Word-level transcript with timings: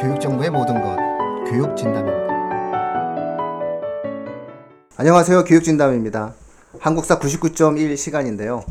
교육정보의 0.00 0.50
모든 0.50 0.80
것 0.80 0.96
교육진담입니다. 1.50 2.30
안녕하세요. 4.96 5.44
교육진담입니다. 5.44 6.34
한국사 6.78 7.18
99.1 7.18 7.96
시간인데요. 7.96 8.64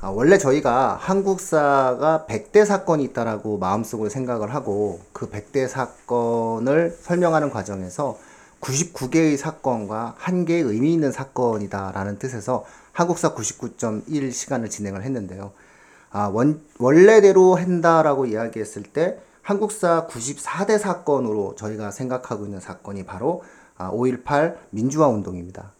아, 0.00 0.08
원래 0.08 0.38
저희가 0.38 0.96
한국사가 1.00 2.26
100대 2.28 2.64
사건이 2.64 3.04
있다라고 3.04 3.58
마음속으로 3.58 4.08
생각을 4.08 4.54
하고 4.54 5.00
그 5.12 5.28
100대 5.30 5.68
사건을 5.68 6.96
설명하는 7.00 7.50
과정에서 7.50 8.18
99개의 8.60 9.36
사건과 9.36 10.14
한 10.18 10.44
개의 10.44 10.62
의미 10.62 10.92
있는 10.92 11.12
사건이다라는 11.12 12.18
뜻에서 12.18 12.64
한국사 12.92 13.34
99.1 13.34 14.32
시간을 14.32 14.70
진행을 14.70 15.02
했는데요. 15.02 15.52
아, 16.10 16.28
원, 16.32 16.60
원래대로 16.78 17.54
한다라고 17.54 18.26
이야기했을 18.26 18.82
때 18.82 19.18
한국사 19.42 20.06
94대 20.08 20.78
사건으로 20.78 21.54
저희가 21.56 21.90
생각하고 21.90 22.44
있는 22.44 22.60
사건이 22.60 23.04
바로 23.04 23.42
아, 23.78 23.90
5.18 23.90 24.56
민주화 24.70 25.08
운동입니다. 25.08 25.72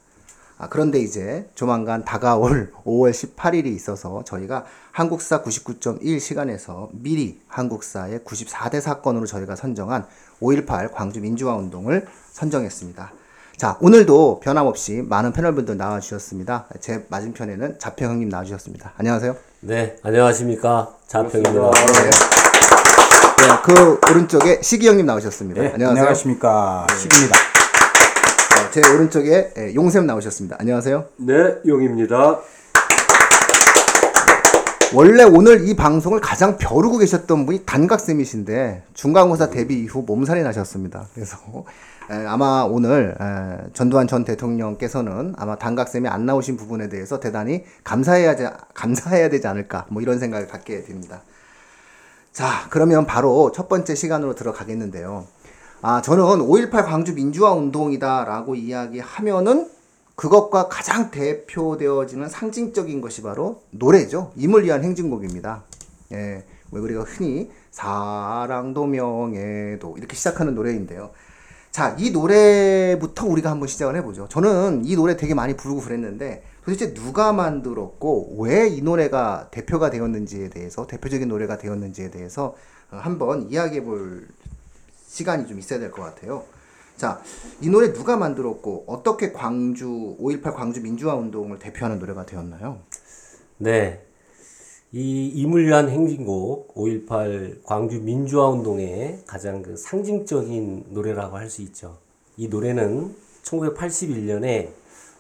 아, 0.59 0.69
그런데 0.69 0.99
이제 1.01 1.49
조만간 1.55 2.05
다가올 2.05 2.73
5월 2.85 3.11
18일이 3.11 3.67
있어서 3.67 4.25
저희가 4.25 4.65
한국사 4.93 5.43
99.1 5.43 6.19
시간에서 6.21 6.89
미리 6.93 7.41
한국사의 7.49 8.21
94대 8.21 8.81
사건으로 8.81 9.27
저희가 9.27 9.57
선정한 9.57 10.07
5.18 10.41 10.93
광주 10.93 11.21
민주화 11.21 11.57
운동을 11.57 12.07
선정했습니다. 12.33 13.13
자, 13.57 13.79
오늘도 13.81 14.41
변함없이 14.41 15.03
많은 15.03 15.33
패널분들 15.33 15.77
나와주셨습니다. 15.77 16.69
제 16.81 17.07
맞은편에는 17.09 17.79
자평 17.79 18.11
형님 18.11 18.29
나와주셨습니다. 18.29 18.93
안녕하세요. 18.97 19.35
네, 19.69 19.97
안녕하십니까. 20.05 20.95
자평입니다. 21.09 21.71
네, 21.73 22.11
그 23.65 23.99
오른쪽에 24.13 24.61
시기 24.63 24.87
형님 24.87 25.07
나오셨습니다. 25.07 25.61
네, 25.61 25.73
안녕하세요. 25.75 26.03
안녕하십니까. 26.03 26.87
식입니다. 26.97 27.37
네, 27.37 28.71
제 28.71 28.89
오른쪽에 28.95 29.53
예, 29.59 29.75
용샘 29.75 30.07
나오셨습니다. 30.07 30.59
안녕하세요. 30.61 31.07
네, 31.17 31.35
용입니다. 31.67 32.39
원래 34.97 35.25
오늘 35.25 35.69
이 35.69 35.77
방송을 35.77 36.23
가장 36.23 36.57
벼르고 36.57 36.97
계셨던 36.97 37.45
분이 37.45 37.67
단각쌤이신데 37.67 38.85
중간고사 38.95 39.51
데뷔 39.51 39.83
이후 39.83 40.03
몸살이 40.07 40.43
나셨습니다. 40.43 41.09
그래서 41.13 41.37
에, 42.11 42.25
아마 42.25 42.63
오늘 42.63 43.15
에, 43.21 43.69
전두환 43.75 44.07
전 44.07 44.25
대통령께서는 44.25 45.35
아마 45.37 45.57
단각쌤이 45.57 46.09
안 46.09 46.25
나오신 46.25 46.57
부분에 46.57 46.89
대해서 46.89 47.21
대단히 47.21 47.63
감사해야 47.85 48.37
되, 48.37 48.49
감사해야 48.73 49.29
되지 49.29 49.47
않을까 49.47 49.85
뭐 49.91 50.01
이런 50.01 50.19
생각을 50.19 50.49
갖게 50.49 50.83
됩니다. 50.83 51.21
자 52.33 52.67
그러면 52.71 53.05
바로 53.05 53.53
첫 53.53 53.69
번째 53.69 53.95
시간으로 53.95 54.35
들어가겠는데요. 54.35 55.27
아 55.83 56.01
저는 56.01 56.25
5.18 56.25 56.87
광주 56.87 57.13
민주화 57.13 57.53
운동이다라고 57.53 58.55
이야기하면은 58.55 59.76
그것과 60.17 60.69
가장 60.69 61.11
대표되어지는 61.11 62.29
상징적인 62.29 63.01
것이 63.03 63.23
바로 63.23 63.63
노래죠. 63.71 64.33
임을 64.37 64.65
위한 64.65 64.83
행진곡입니다. 64.83 65.65
예, 66.13 66.45
왜 66.73 66.81
우리가 66.81 67.03
흔히 67.03 67.51
사랑도 67.71 68.87
명예도 68.87 69.97
이렇게 69.99 70.17
시작하는 70.17 70.55
노래인데요. 70.55 71.11
자, 71.71 71.95
이 71.99 72.11
노래부터 72.11 73.27
우리가 73.27 73.51
한번 73.51 73.69
시작을 73.69 73.95
해보죠. 73.97 74.27
저는 74.31 74.87
이 74.87 74.97
노래 74.97 75.17
되게 75.19 75.35
많이 75.35 75.55
부르고 75.55 75.83
그랬는데 75.83 76.43
도대체 76.65 76.95
누가 76.95 77.33
만들었고 77.35 78.37
왜 78.39 78.69
이 78.71 78.81
노래가 78.81 79.49
대표가 79.51 79.91
되었는지에 79.91 80.49
대해서 80.49 80.87
대표적인 80.87 81.29
노래가 81.29 81.59
되었는지에 81.59 82.11
대해서 82.11 82.57
어, 82.91 82.97
한번 82.97 83.51
이야기해 83.51 83.85
볼 83.85 84.27
시간이 85.07 85.47
좀 85.47 85.59
있어야 85.59 85.79
될 85.79 85.91
것 85.91 86.03
같아요. 86.03 86.45
자, 86.97 87.21
이 87.61 87.69
노래 87.69 87.93
누가 87.93 88.17
만들었고 88.17 88.85
어떻게 88.87 89.33
광주 89.33 90.17
5.18 90.19 90.55
광주 90.55 90.81
민주화 90.81 91.15
운동을 91.15 91.59
대표하는 91.59 91.99
노래가 91.99 92.25
되었나요? 92.25 92.79
네. 93.59 94.03
이 94.93 95.45
위한 95.45 95.91
행진곡 95.91 96.75
5.18 96.75 97.65
광주 97.65 98.01
민주화 98.01 98.49
운동의 98.49 99.25
가장 99.27 99.61
그 99.63 99.77
상징적인 99.77 100.87
노래라고 100.91 101.37
할 101.37 101.51
수 101.51 101.61
있죠. 101.63 101.99
이 102.39 102.49
노래는 102.49 103.15
1981년에 103.43 104.71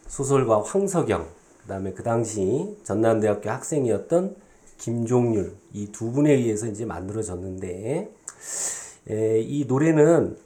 소설가 0.06 0.62
황석영, 0.62 1.26
그 1.62 1.68
다음에 1.68 1.92
그 1.92 2.02
당시 2.02 2.76
전남대학교 2.84 3.50
학생이었던 3.50 4.36
김종률 4.78 5.56
이 5.74 5.88
두 5.92 6.10
분에 6.10 6.32
의해서 6.32 6.66
이제 6.68 6.86
만들어졌는데 6.86 8.10
에, 9.10 9.40
이 9.40 9.64
노래는 9.66 10.36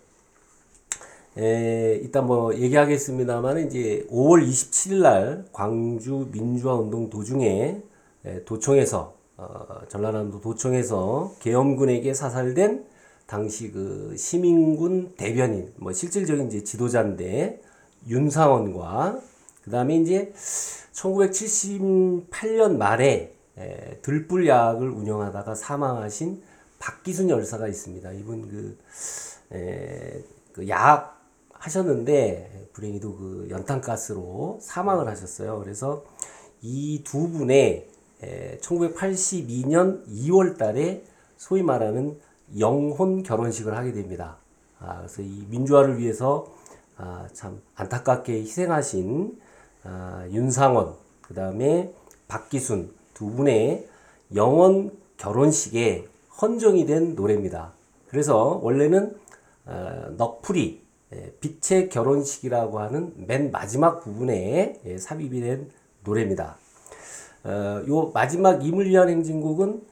에, 1.39 2.01
이따 2.03 2.23
뭐 2.23 2.55
얘기하겠습니다만 2.55 3.67
이제 3.67 4.07
5월 4.11 4.47
27일 4.47 5.03
날 5.03 5.45
광주 5.53 6.29
민주화 6.33 6.75
운동 6.75 7.09
도중에 7.09 7.83
에, 8.25 8.45
도청에서 8.45 9.15
어, 9.37 9.67
전라남도 9.89 10.41
도청에서 10.41 11.35
계엄군에게 11.39 12.13
사살된 12.15 12.85
당시 13.27 13.71
그 13.71 14.15
시민군 14.17 15.15
대변인 15.17 15.73
뭐 15.77 15.93
실질적인 15.93 16.49
이제 16.49 16.65
지도자인데 16.65 17.63
윤상원과 18.09 19.21
그 19.63 19.71
다음에 19.71 19.97
이제 19.97 20.33
1978년 20.93 22.77
말에 22.77 23.35
에, 23.57 23.99
들불약을 24.03 24.89
운영하다가 24.89 25.55
사망하신 25.55 26.43
박기순 26.81 27.31
열사가 27.31 27.69
있습니다. 27.69 28.13
이분 28.13 28.49
그, 28.49 28.79
에, 29.53 30.23
그 30.53 30.69
약 30.69 31.20
하셨는데 31.61 32.71
불행히도 32.73 33.17
그 33.17 33.47
연탄가스로 33.51 34.59
사망을 34.61 35.07
하셨어요. 35.09 35.59
그래서 35.59 36.05
이 36.63 37.03
두 37.05 37.31
분의 37.31 37.89
에, 38.23 38.59
1982년 38.59 40.07
2월 40.07 40.59
달에 40.59 41.05
소위 41.37 41.63
말하는 41.63 42.19
영혼 42.59 43.23
결혼식을 43.23 43.77
하게 43.77 43.93
됩니다. 43.93 44.37
아, 44.79 44.99
그래서 44.99 45.23
이 45.23 45.47
민주화를 45.49 45.99
위해서 45.99 46.53
아, 46.97 47.27
참 47.33 47.61
안타깝게 47.77 48.35
희생하신 48.41 49.41
아, 49.85 50.27
윤상원, 50.31 50.95
그 51.23 51.35
다음에 51.35 51.93
박기순 52.29 52.93
두 53.15 53.31
분의 53.31 53.89
영원 54.35 54.93
결혼식에 55.17 56.07
헌정이 56.41 56.87
된 56.87 57.15
노래입니다. 57.15 57.73
그래서 58.09 58.61
원래는 58.63 59.17
어, 59.67 60.07
넋풀이 60.17 60.83
예, 60.83 60.90
빛의 61.41 61.89
결혼식이라고 61.89 62.79
하는 62.79 63.13
맨 63.17 63.51
마지막 63.51 64.01
부분에 64.01 64.81
예, 64.85 64.99
삽입이 64.99 65.41
된 65.41 65.71
노래입니다. 66.05 66.57
어, 67.45 67.83
요 67.89 68.11
마지막 68.13 68.63
위한 68.63 69.09
행진곡은 69.09 69.83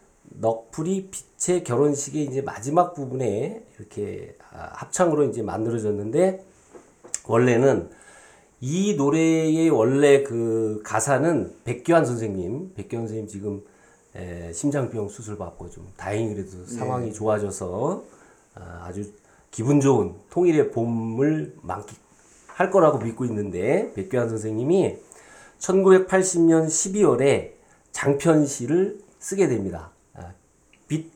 넋풀이 0.40 1.10
빛의 1.10 1.64
결혼식의 1.64 2.24
이제 2.24 2.42
마지막 2.42 2.94
부분에 2.94 3.64
이렇게 3.78 4.36
아, 4.52 4.70
합창으로 4.74 5.24
이제 5.24 5.42
만들어졌는데 5.42 6.44
원래는 7.26 7.90
이 8.60 8.94
노래의 8.96 9.70
원래 9.70 10.22
그 10.22 10.82
가사는 10.84 11.54
백규환 11.64 12.04
선생님, 12.04 12.74
백규환 12.74 13.06
선생님 13.06 13.28
지금 13.28 13.62
에, 14.14 14.52
심장병 14.52 15.08
수술 15.08 15.38
받고 15.38 15.70
좀 15.70 15.92
다행히 15.96 16.34
그래도 16.34 16.64
상황이 16.66 17.12
좋아져서 17.12 18.04
아, 18.54 18.84
아주 18.86 19.12
기분 19.50 19.80
좋은 19.80 20.14
통일의 20.30 20.70
봄을 20.70 21.56
만끽할 21.62 22.70
거라고 22.70 22.98
믿고 22.98 23.24
있는데 23.24 23.92
백규환 23.94 24.28
선생님이 24.28 24.98
1980년 25.58 26.66
12월에 26.66 27.52
장편시를 27.92 29.00
쓰게 29.18 29.48
됩니다. 29.48 29.90
아, 30.14 30.32
빛 30.86 31.10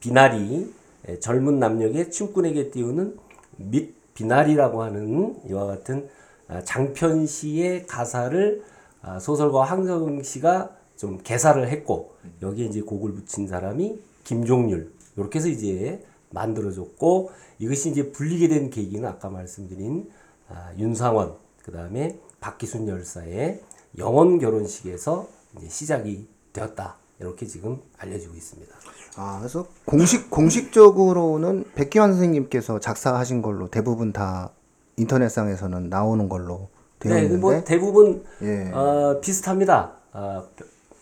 비나리 0.00 0.72
에, 1.06 1.18
젊은 1.20 1.58
남녀의 1.58 2.10
춤꾼에게 2.10 2.70
띄우는 2.70 3.16
밑 3.56 3.94
비나리라고 4.14 4.82
하는 4.82 5.36
이와 5.48 5.66
같은 5.66 6.08
아, 6.48 6.62
장편시의 6.62 7.86
가사를 7.86 8.62
아, 9.00 9.18
소설가 9.18 9.62
황성 9.62 10.22
씨가 10.22 10.76
좀 10.96 11.18
개사를 11.22 11.66
했고 11.68 12.14
여기에 12.42 12.66
이제 12.66 12.80
곡을 12.80 13.12
붙인 13.12 13.46
사람이 13.46 14.00
김종률 14.24 14.92
이렇게 15.16 15.38
해서 15.38 15.48
이제 15.48 16.04
만들어졌고 16.30 17.30
이것이 17.58 17.90
이제 17.90 18.10
불리게 18.10 18.48
된 18.48 18.70
계기는 18.70 19.08
아까 19.08 19.28
말씀드린 19.28 20.08
아, 20.48 20.72
윤상원 20.78 21.36
그 21.62 21.72
다음에 21.72 22.18
박기순 22.40 22.88
열사의 22.88 23.60
영원 23.98 24.38
결혼식에서 24.38 25.28
이제 25.56 25.68
시작이 25.68 26.28
되었다 26.52 26.96
이렇게 27.20 27.46
지금 27.46 27.80
알려지고 27.98 28.34
있습니다. 28.34 28.74
아, 29.16 29.38
그래서 29.38 29.66
공식 29.84 30.30
공식적으로는 30.30 31.64
백기환 31.74 32.12
선생님께서 32.12 32.78
작사하신 32.78 33.42
걸로 33.42 33.68
대부분 33.68 34.12
다 34.12 34.52
인터넷상에서는 34.96 35.88
나오는 35.88 36.28
걸로 36.28 36.68
되어 37.00 37.14
네, 37.14 37.22
있는데 37.22 37.40
뭐 37.40 37.64
대부분 37.64 38.24
예. 38.42 38.70
어, 38.72 39.20
비슷합니다. 39.20 39.96
아, 40.12 40.44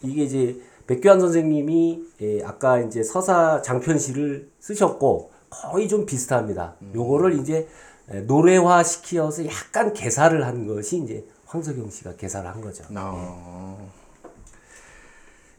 이게 0.02 0.24
이제 0.24 0.60
백규환 0.86 1.20
선생님이 1.20 2.04
예, 2.22 2.44
아까 2.44 2.80
이제 2.80 3.02
서사 3.02 3.60
장편시를 3.62 4.50
쓰셨고 4.60 5.32
거의 5.50 5.88
좀 5.88 6.06
비슷합니다. 6.06 6.76
요거를 6.94 7.40
이제 7.40 7.69
예, 8.12 8.20
노래화 8.20 8.82
시키어서 8.82 9.46
약간 9.46 9.93
개사를 9.93 10.46
한 10.46 10.66
것이 10.66 10.98
이제 10.98 11.26
황석영 11.46 11.90
씨가 11.90 12.16
개사를 12.16 12.48
한 12.48 12.60
거죠. 12.60 12.84
어. 12.94 13.93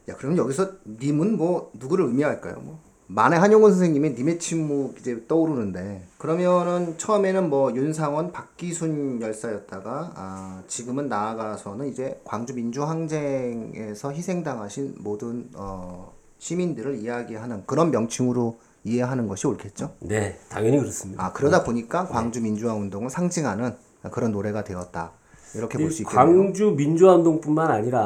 야, 0.08 0.16
그럼 0.16 0.36
여기서 0.36 0.72
님은 0.86 1.36
뭐 1.36 1.70
누구를 1.74 2.06
의미할까요? 2.06 2.60
뭐 2.60 2.80
만해 3.10 3.38
한용운 3.38 3.70
선생님이 3.70 4.10
님의 4.10 4.38
침묵 4.38 4.98
이제 4.98 5.26
떠오르는데 5.26 6.06
그러면은 6.18 6.96
처음에는 6.98 7.48
뭐 7.48 7.74
윤상원, 7.74 8.32
박기순 8.32 9.20
열사였다가 9.22 10.12
아, 10.14 10.62
지금은 10.66 11.08
나아가서는 11.08 11.88
이제 11.88 12.20
광주 12.24 12.54
민주항쟁에서 12.54 14.12
희생당하신 14.12 14.96
모든 14.98 15.50
어, 15.54 16.12
시민들을 16.38 16.96
이야기하는 16.96 17.64
그런 17.66 17.90
명칭으로 17.90 18.58
이해하는 18.84 19.28
것이 19.28 19.46
옳겠죠? 19.46 19.94
네, 20.00 20.38
당연히 20.48 20.78
그렇습니다. 20.78 21.24
아 21.26 21.32
그러다 21.32 21.64
보니까 21.64 22.06
광주 22.06 22.40
민주화 22.40 22.74
운동을 22.74 23.10
상징하는 23.10 23.74
그런 24.10 24.32
노래가 24.32 24.64
되었다 24.64 25.12
이렇게 25.54 25.78
볼 25.78 25.90
수 25.90 26.02
있겠네요. 26.02 26.24
광주 26.24 26.70
민주화 26.70 27.14
운동뿐만 27.16 27.70
아니라 27.70 28.02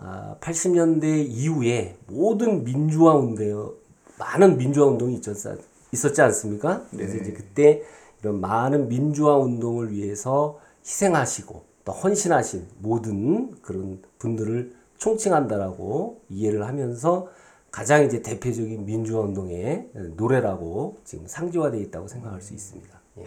아, 0.00 0.36
80년대 0.40 1.26
이후에 1.28 1.96
모든 2.06 2.64
민주화 2.64 3.14
운동 3.14 3.74
많은 4.18 4.56
민주화 4.56 4.86
운동이 4.86 5.14
있었지, 5.14 5.48
있었지 5.92 6.22
않습니까? 6.22 6.82
그래서 6.90 7.14
네. 7.14 7.20
이제 7.20 7.32
그때 7.32 7.82
이런 8.22 8.40
많은 8.40 8.88
민주화 8.88 9.36
운동을 9.36 9.92
위해서 9.92 10.58
희생하시고 10.84 11.64
또 11.84 11.92
헌신하신 11.92 12.66
모든 12.80 13.54
그런 13.62 14.00
분들을 14.18 14.72
총칭한다라고 14.96 16.20
이해를 16.30 16.66
하면서 16.66 17.28
가장 17.76 18.04
이제 18.06 18.22
대표적인 18.22 18.86
민주화 18.86 19.20
운동의 19.20 19.90
노래라고 20.16 20.96
지금 21.04 21.26
상징화되어 21.26 21.78
있다고 21.82 22.08
생각할 22.08 22.40
수 22.40 22.54
있습니다. 22.54 22.98
예. 23.18 23.24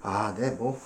아, 0.00 0.34
네, 0.34 0.52
뭐. 0.52 0.78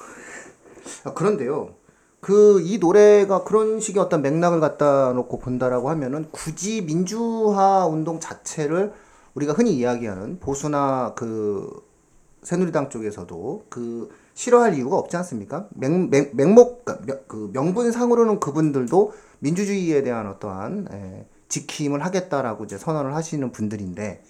아, 1.04 1.14
그런데요. 1.14 1.76
그, 2.18 2.60
이 2.62 2.78
노래가 2.78 3.44
그런 3.44 3.78
식의 3.78 4.02
어떤 4.02 4.22
맥락을 4.22 4.58
갖다 4.58 5.12
놓고 5.12 5.38
본다라고 5.38 5.88
하면은 5.90 6.26
굳이 6.32 6.82
민주화 6.82 7.86
운동 7.86 8.18
자체를 8.18 8.92
우리가 9.34 9.52
흔히 9.52 9.76
이야기하는 9.76 10.40
보수나 10.40 11.12
그 11.14 11.70
새누리당 12.42 12.90
쪽에서도 12.90 13.66
그 13.68 14.10
싫어할 14.34 14.74
이유가 14.74 14.96
없지 14.96 15.16
않습니까? 15.18 15.68
맹, 15.70 16.10
맹, 16.10 16.32
맹목, 16.34 16.84
그러니까 16.84 17.06
명- 17.06 17.24
그 17.28 17.50
명분상으로는 17.52 18.40
그분들도 18.40 19.12
민주주의에 19.38 20.02
대한 20.02 20.26
어떠한 20.26 20.88
에, 20.90 21.33
지킴을 21.54 22.04
하겠다라고 22.04 22.64
이제 22.64 22.78
선언을 22.78 23.14
하시는 23.14 23.50
분들인데 23.52 24.22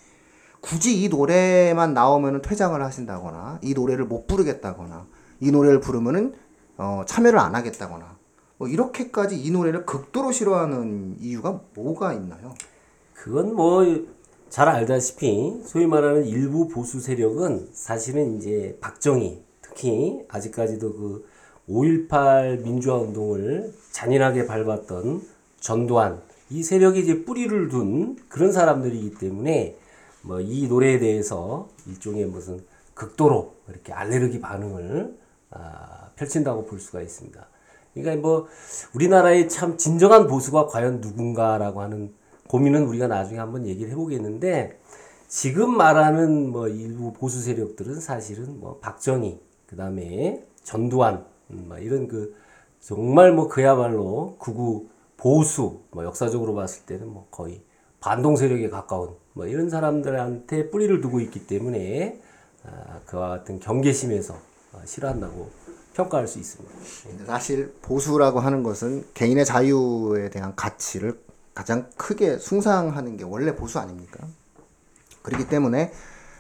굳이 0.61 1.03
이 1.03 1.09
노래만 1.09 1.95
나오면은 1.95 2.43
퇴장을 2.43 2.81
하신다거나 2.81 3.61
이 3.63 3.75
노래를 3.75 4.05
못 4.05 4.27
부르겠다거나 4.27 5.07
이 5.41 5.51
노래를 5.51 5.81
부르면은 5.81 6.35
어, 6.77 7.03
참여를 7.07 7.39
안 7.39 7.55
하겠다거나 7.55 8.17
뭐 8.57 8.69
이렇게까지 8.69 9.41
이 9.41 9.51
노래를 9.51 9.85
극도로 9.85 10.33
싫어하는 10.33 11.17
이유가 11.21 11.61
뭐가 11.75 12.13
있나요? 12.13 12.55
그건 13.15 13.55
뭐 13.55 14.15
잘 14.55 14.69
알다시피 14.69 15.63
소위 15.65 15.85
말하는 15.85 16.27
일부 16.27 16.69
보수 16.69 17.01
세력은 17.01 17.71
사실은 17.73 18.37
이제 18.37 18.79
박정희 18.81 19.43
특히 19.61 20.21
아직까지도 20.29 20.93
그 20.93 21.29
5.18 21.69 22.63
민주화 22.63 22.99
운동을 22.99 23.75
잔인하게 23.91 24.47
밟았던 24.47 25.23
전두환 25.59 26.23
이 26.51 26.63
세력이 26.63 27.01
이제 27.01 27.25
뿌리를 27.25 27.69
둔 27.69 28.17
그런 28.29 28.53
사람들이기 28.53 29.15
때문에 29.15 29.77
뭐 30.23 30.41
이 30.41 30.67
노래에 30.69 30.99
대해서 30.99 31.69
일종의 31.87 32.27
무슨 32.27 32.61
극도로 32.95 33.55
이렇게 33.69 33.93
알레르기 33.93 34.41
반응을 34.41 35.17
아, 35.51 36.11
펼친다고 36.17 36.65
볼 36.65 36.81
수가 36.81 37.03
있습니다. 37.03 37.47
그러니까 37.93 38.21
뭐 38.27 38.47
우리나라의 38.95 39.49
참 39.49 39.77
진정한 39.77 40.27
보수가 40.27 40.67
과연 40.67 41.01
누군가라고 41.01 41.81
하는 41.81 42.13
고민은 42.49 42.85
우리가 42.87 43.07
나중에 43.07 43.39
한번 43.39 43.67
얘기를 43.67 43.91
해보겠는데 43.93 44.81
지금 45.29 45.77
말하는 45.77 46.51
뭐 46.51 46.69
일부 46.69 47.13
보수 47.13 47.41
세력들은 47.41 48.01
사실은 48.01 48.61
뭐 48.61 48.79
박정희 48.81 49.41
그 49.67 49.77
다음에 49.77 50.45
전두환 50.63 51.25
음, 51.51 51.67
뭐 51.69 51.79
이런 51.79 52.09
그 52.09 52.35
정말 52.81 53.33
뭐 53.33 53.49
그야말로 53.49 54.37
극우 54.39 54.87
보수 55.17 55.81
뭐 55.91 56.05
역사적으로 56.05 56.55
봤을 56.55 56.85
때는 56.87 57.09
뭐 57.09 57.29
거의 57.31 57.63
반동 58.01 58.37
세력에 58.37 58.69
가까운 58.69 59.15
뭐 59.33 59.47
이런 59.47 59.71
사람들한테 59.71 60.71
뿌리를 60.71 61.01
두고 61.01 61.21
있기 61.21 61.47
때문에 61.47 62.21
아, 62.65 63.01
그와 63.07 63.29
같은 63.29 63.61
경계심에서 63.61 64.35
아, 64.73 64.85
싫어한다고 64.85 65.51
평가할 65.95 66.27
수 66.27 66.39
있습니다. 66.39 66.75
근데 67.09 67.25
사실 67.25 67.73
보수라고 67.83 68.41
하는 68.41 68.63
것은 68.63 69.07
개인의 69.15 69.45
자유에 69.45 70.31
대한 70.31 70.55
가치를 70.57 71.19
가장 71.55 71.89
크게 71.97 72.39
숭상하는 72.39 73.17
게 73.17 73.25
원래 73.25 73.55
보수 73.55 73.79
아닙니까? 73.79 74.27
그렇기 75.23 75.49
때문에 75.49 75.93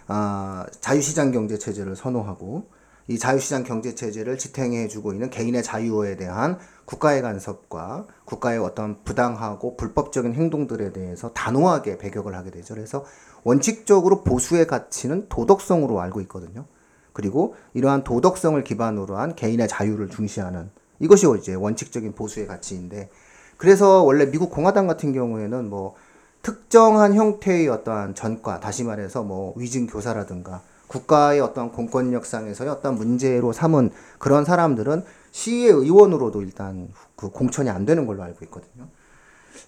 아, 0.06 0.66
자유시장 0.80 1.32
경제 1.32 1.56
체제를 1.58 1.96
선호하고 1.96 2.68
이 3.06 3.18
자유시장 3.18 3.64
경제 3.64 3.94
체제를 3.94 4.38
지탱해 4.38 4.88
주고 4.88 5.12
있는 5.12 5.28
개인의 5.28 5.62
자유에 5.62 6.16
대한 6.16 6.58
국가의 6.86 7.20
간섭과 7.20 8.06
국가의 8.24 8.58
어떤 8.58 9.02
부당하고 9.04 9.76
불법적인 9.76 10.34
행동들에 10.34 10.92
대해서 10.92 11.32
단호하게 11.32 11.98
배격을 11.98 12.34
하게 12.34 12.50
되죠. 12.50 12.74
그래서 12.74 13.04
원칙적으로 13.42 14.24
보수의 14.24 14.66
가치는 14.66 15.28
도덕성으로 15.28 16.00
알고 16.00 16.22
있거든요. 16.22 16.64
그리고 17.12 17.54
이러한 17.74 18.04
도덕성을 18.04 18.62
기반으로 18.64 19.16
한 19.16 19.34
개인의 19.34 19.68
자유를 19.68 20.08
중시하는 20.08 20.70
이것이 20.98 21.26
이제 21.38 21.54
원칙적인 21.54 22.14
보수의 22.14 22.46
가치인데 22.46 23.10
그래서 23.58 24.02
원래 24.02 24.30
미국 24.30 24.50
공화당 24.50 24.86
같은 24.86 25.12
경우에는 25.12 25.68
뭐 25.68 25.94
특정한 26.42 27.14
형태의 27.14 27.68
어떠한 27.68 28.14
전과 28.14 28.60
다시 28.60 28.82
말해서 28.82 29.22
뭐 29.22 29.54
위증 29.56 29.86
교사라든가 29.86 30.62
국가의 30.86 31.40
어떤 31.40 31.72
공권력상에서의 31.72 32.70
어떤 32.70 32.96
문제로 32.96 33.52
삼은 33.52 33.90
그런 34.18 34.44
사람들은 34.44 35.04
시의 35.32 35.68
의원으로도 35.70 36.42
일단 36.42 36.88
그 37.16 37.30
공천이 37.30 37.68
안 37.70 37.84
되는 37.84 38.06
걸로 38.06 38.22
알고 38.22 38.44
있거든요. 38.44 38.88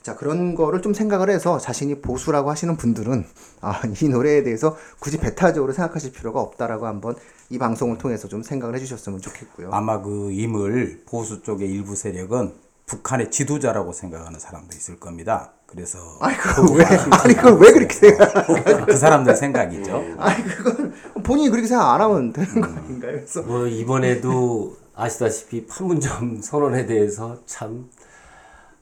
자 0.03 0.17
그런 0.17 0.55
거를 0.55 0.83
좀 0.83 0.95
생각을 0.95 1.31
해서 1.31 1.59
자신이 1.59 2.01
보수라고 2.01 2.51
하시는 2.51 2.77
분들은 2.77 3.25
아, 3.61 3.81
이 4.01 4.09
노래에 4.09 4.43
대해서 4.43 4.77
굳이 5.01 5.19
배타적으로 5.19 5.73
생각하실 5.73 6.13
필요가 6.13 6.41
없다라고 6.41 6.87
한번 6.87 7.17
이 7.51 7.59
방송을 7.59 7.99
통해서 7.99 8.29
좀 8.29 8.43
생각을 8.43 8.75
해주셨으면 8.77 9.21
좋겠고요. 9.21 9.71
아마 9.73 10.03
그 10.03 10.31
임을 10.33 11.03
보수 11.07 11.43
쪽의 11.43 11.71
일부 11.71 11.95
세력은 11.95 12.66
북한의 12.91 13.31
지도자라고 13.33 13.93
생각하는 13.93 14.39
사람도 14.39 14.77
있을 14.77 15.01
겁니다. 15.01 15.53
그래서 15.67 15.99
아니 16.21 16.37
그걸 16.37 16.79
왜 16.79 16.85
아니 16.85 17.35
그걸 17.35 17.59
왜 17.59 17.73
그렇게 17.73 17.95
생각? 17.95 18.47
그 18.87 18.97
사람들 18.97 19.35
생각이죠. 19.35 20.15
아니 20.19 20.45
그건 20.45 20.95
본인이 21.25 21.51
그렇게 21.51 21.67
생각 21.67 21.93
안 21.95 22.01
하면 22.01 22.33
되는 22.33 22.61
거 22.61 22.69
아닌가요? 22.69 23.13
그래서 23.13 23.43
뭐 23.43 23.67
이번에도 23.67 24.77
아시다시피 24.95 25.67
판문점 25.67 26.41
선언에 26.41 26.87
대해서 26.87 27.39
참 27.47 27.89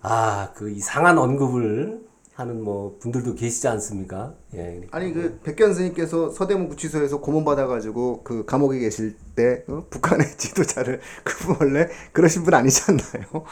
아 0.06 0.52
그 0.54 0.68
이상한 0.70 1.16
언급을 1.16 2.02
하는 2.34 2.62
뭐 2.62 2.98
분들도 3.00 3.34
계시지 3.36 3.66
않습니까? 3.68 4.34
예. 4.54 4.82
아니 4.90 5.14
그 5.14 5.40
백견 5.42 5.68
선생님께서 5.68 6.28
서대문 6.30 6.68
구치소에서 6.68 7.20
고문 7.22 7.42
받아가지고 7.46 8.22
그 8.22 8.44
감옥에 8.44 8.80
계실 8.80 9.16
때 9.34 9.64
어? 9.66 9.86
북한의 9.88 10.26
지도자를 10.36 11.00
그분 11.22 11.56
원래 11.58 11.88
그러신 12.12 12.44
분 12.44 12.52
아니지 12.52 12.82
않나요? 12.90 13.44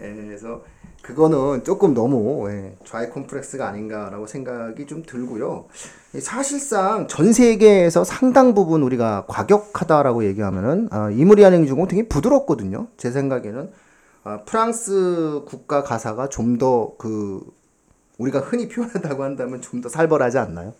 예, 0.00 0.14
그래서 0.14 0.62
그거는 1.02 1.64
조금 1.64 1.94
너무 1.94 2.50
예, 2.50 2.76
좌익 2.84 3.12
콤플렉스가 3.12 3.66
아닌가라고 3.68 4.26
생각이 4.26 4.86
좀 4.86 5.02
들고요. 5.04 5.66
이 6.14 6.20
사실상 6.20 7.06
전 7.08 7.32
세계에서 7.32 8.04
상당 8.04 8.54
부분 8.54 8.82
우리가 8.82 9.26
과격하다라고 9.28 10.24
얘기하면은 10.24 10.88
아, 10.90 11.10
이무리안 11.10 11.52
행주공 11.54 11.88
되게 11.88 12.06
부드럽거든요. 12.08 12.88
제 12.96 13.10
생각에는 13.10 13.70
아, 14.24 14.40
프랑스 14.44 15.42
국가 15.46 15.82
가사가 15.82 16.28
좀 16.28 16.58
더 16.58 16.96
그 16.98 17.40
우리가 18.18 18.40
흔히 18.40 18.68
표현한다고 18.68 19.22
한다면 19.24 19.62
좀 19.62 19.80
더 19.80 19.88
살벌하지 19.88 20.38
않나요? 20.38 20.74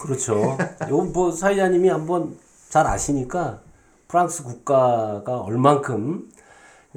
그렇죠. 0.00 0.56
요건 0.88 1.12
뭐 1.12 1.30
사회자님이 1.32 1.88
한번 1.88 2.36
잘 2.68 2.86
아시니까 2.86 3.60
프랑스 4.06 4.42
국가가 4.44 5.40
얼만큼 5.40 6.30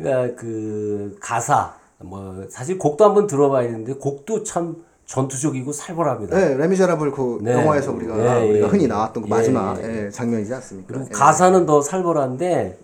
그러니까 0.02 0.36
그 0.36 1.18
가사 1.20 1.76
뭐 2.00 2.46
사실 2.50 2.78
곡도 2.78 3.04
한번 3.04 3.28
들어봐야 3.28 3.68
되는데 3.68 3.94
곡도 3.94 4.44
참 4.44 4.84
전투적이고 5.06 5.74
살벌합니다. 5.74 6.38
네, 6.38 6.56
레미제라블 6.56 7.12
그 7.12 7.40
네. 7.42 7.52
영화에서 7.52 7.92
우리가 7.92 8.18
예, 8.18 8.50
우리가 8.50 8.68
예, 8.68 8.70
흔히 8.70 8.84
예. 8.86 8.88
나왔던 8.88 9.24
그 9.24 9.28
예, 9.28 9.30
마지막 9.30 9.78
예, 9.84 10.06
예, 10.06 10.10
장면이지 10.10 10.54
않습니까? 10.54 10.88
그리고 10.88 11.06
예. 11.06 11.10
가사는 11.10 11.66
더 11.66 11.82
살벌한데 11.82 12.80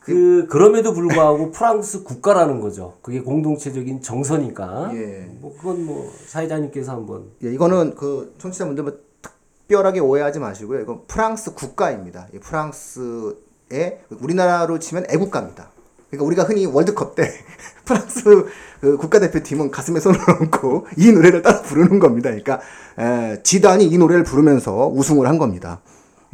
그 0.00 0.46
그럼에도 0.50 0.92
불구하고 0.92 1.50
프랑스 1.50 2.02
국가라는 2.02 2.60
거죠. 2.60 2.94
그게 3.00 3.20
공동체적인 3.20 4.02
정서니까. 4.02 4.90
예. 4.94 5.28
뭐 5.40 5.54
그건 5.56 5.86
뭐 5.86 6.10
사회자님께서 6.26 6.92
한번 6.92 7.30
예, 7.42 7.50
이거는 7.50 7.94
그 7.94 8.34
청취자분들 8.38 8.84
뭐 8.84 8.92
특별하게 9.22 10.00
오해하지 10.00 10.40
마시고요. 10.40 10.80
이건 10.80 11.02
프랑스 11.06 11.54
국가입니다. 11.54 12.26
이 12.34 12.38
프랑스의 12.38 14.00
우리나라로 14.20 14.78
치면 14.78 15.06
애국가입니다. 15.08 15.71
그러니까 16.12 16.26
우리가 16.26 16.42
흔히 16.44 16.66
월드컵 16.66 17.14
때 17.14 17.32
프랑스 17.86 18.46
그 18.82 18.96
국가대표팀은 18.98 19.70
가슴에 19.70 19.98
손을 19.98 20.18
얹고 20.28 20.86
이 20.98 21.10
노래를 21.10 21.40
따라 21.40 21.62
부르는 21.62 21.98
겁니다. 21.98 22.28
그러니까 22.28 22.60
에, 22.98 23.42
지단이 23.42 23.86
이 23.86 23.96
노래를 23.96 24.22
부르면서 24.22 24.88
우승을 24.88 25.26
한 25.26 25.38
겁니다. 25.38 25.80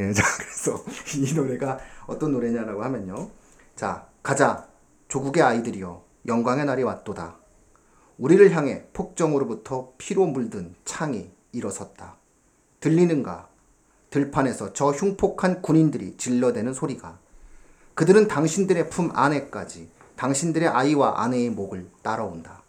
예, 0.01 0.11
자 0.13 0.25
그래서 0.37 0.83
이 1.17 1.33
노래가 1.33 1.79
어떤 2.07 2.33
노래냐라고 2.33 2.83
하면요. 2.83 3.31
자 3.77 4.07
가자 4.23 4.67
조국의 5.07 5.45
아이들이여 5.45 6.03
영광의 6.27 6.65
날이 6.65 6.83
왔도다. 6.83 7.37
우리를 8.19 8.51
향해 8.57 8.85
폭정으로부터 8.93 9.93
피로 9.97 10.27
물든 10.27 10.75
창이 10.85 11.31
일어섰다. 11.53 12.17
들리는가? 12.81 13.47
들판에서 14.11 14.73
저 14.73 14.91
흉폭한 14.91 15.63
군인들이 15.63 16.17
질러대는 16.17 16.75
소리가. 16.75 17.19
그들은 17.99 18.29
당신들의 18.29 18.91
품 18.91 19.11
안에까지 19.13 19.91
당신들의 20.15 20.69
아이와 20.69 21.21
아내의 21.21 21.51
목을 21.51 21.91
따라온다. 22.01 22.63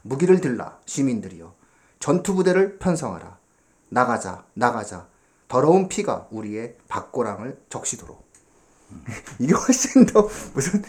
무기를 0.00 0.40
들라 0.40 0.78
시민들이여 0.86 1.52
전투부대를 1.98 2.78
편성하라. 2.78 3.36
나가자 3.90 4.46
나가자 4.54 5.06
더러운 5.48 5.88
피가 5.88 6.28
우리의 6.30 6.78
박고랑을 6.88 7.60
적시도록. 7.68 8.24
이게 9.38 9.52
훨씬 9.52 10.06
더 10.06 10.26
무슨 10.54 10.82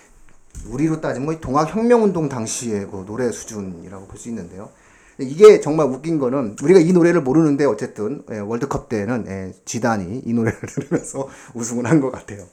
우리로 0.70 1.02
따지면 1.02 1.26
뭐 1.26 1.38
동학혁명운동 1.38 2.30
당시의 2.30 2.86
그 2.90 3.04
노래 3.06 3.30
수준이라고 3.30 4.06
볼 4.06 4.18
수 4.18 4.30
있는데요. 4.30 4.70
이게 5.18 5.60
정말 5.60 5.88
웃긴 5.88 6.18
거는 6.18 6.56
우리가 6.62 6.80
이 6.80 6.94
노래를 6.94 7.20
모르는데 7.20 7.66
어쨌든 7.66 8.24
예, 8.30 8.38
월드컵 8.38 8.88
때는 8.88 9.26
예, 9.28 9.52
지단이 9.66 10.22
이 10.24 10.32
노래를 10.32 10.58
들으면서 10.74 11.28
우승을 11.52 11.84
한 11.84 12.00
것 12.00 12.10
같아요. 12.10 12.46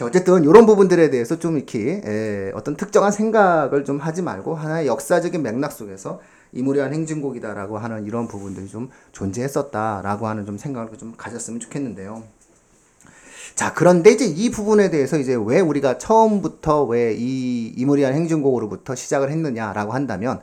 자, 0.00 0.06
어쨌든 0.06 0.44
이런 0.44 0.64
부분들에 0.64 1.10
대해서 1.10 1.38
좀 1.38 1.58
이렇게 1.58 2.00
에, 2.02 2.52
어떤 2.54 2.74
특정한 2.74 3.12
생각을 3.12 3.84
좀 3.84 3.98
하지 3.98 4.22
말고 4.22 4.54
하나의 4.54 4.86
역사적인 4.86 5.42
맥락 5.42 5.72
속에서 5.72 6.22
이 6.54 6.62
무리한 6.62 6.94
행진곡이다라고 6.94 7.76
하는 7.76 8.06
이런 8.06 8.26
부분들이 8.26 8.66
좀 8.66 8.88
존재했었다라고 9.12 10.26
하는 10.26 10.46
좀 10.46 10.56
생각을 10.56 10.96
좀 10.96 11.12
가졌으면 11.18 11.60
좋겠는데요. 11.60 12.22
자, 13.54 13.74
그런데 13.74 14.12
이제 14.12 14.24
이 14.24 14.50
부분에 14.50 14.88
대해서 14.88 15.18
이제 15.18 15.36
왜 15.38 15.60
우리가 15.60 15.98
처음부터 15.98 16.84
왜 16.84 17.14
이 17.14 17.74
이무리한 17.76 18.14
행진곡으로부터 18.14 18.94
시작을 18.94 19.30
했느냐라고 19.30 19.92
한다면 19.92 20.40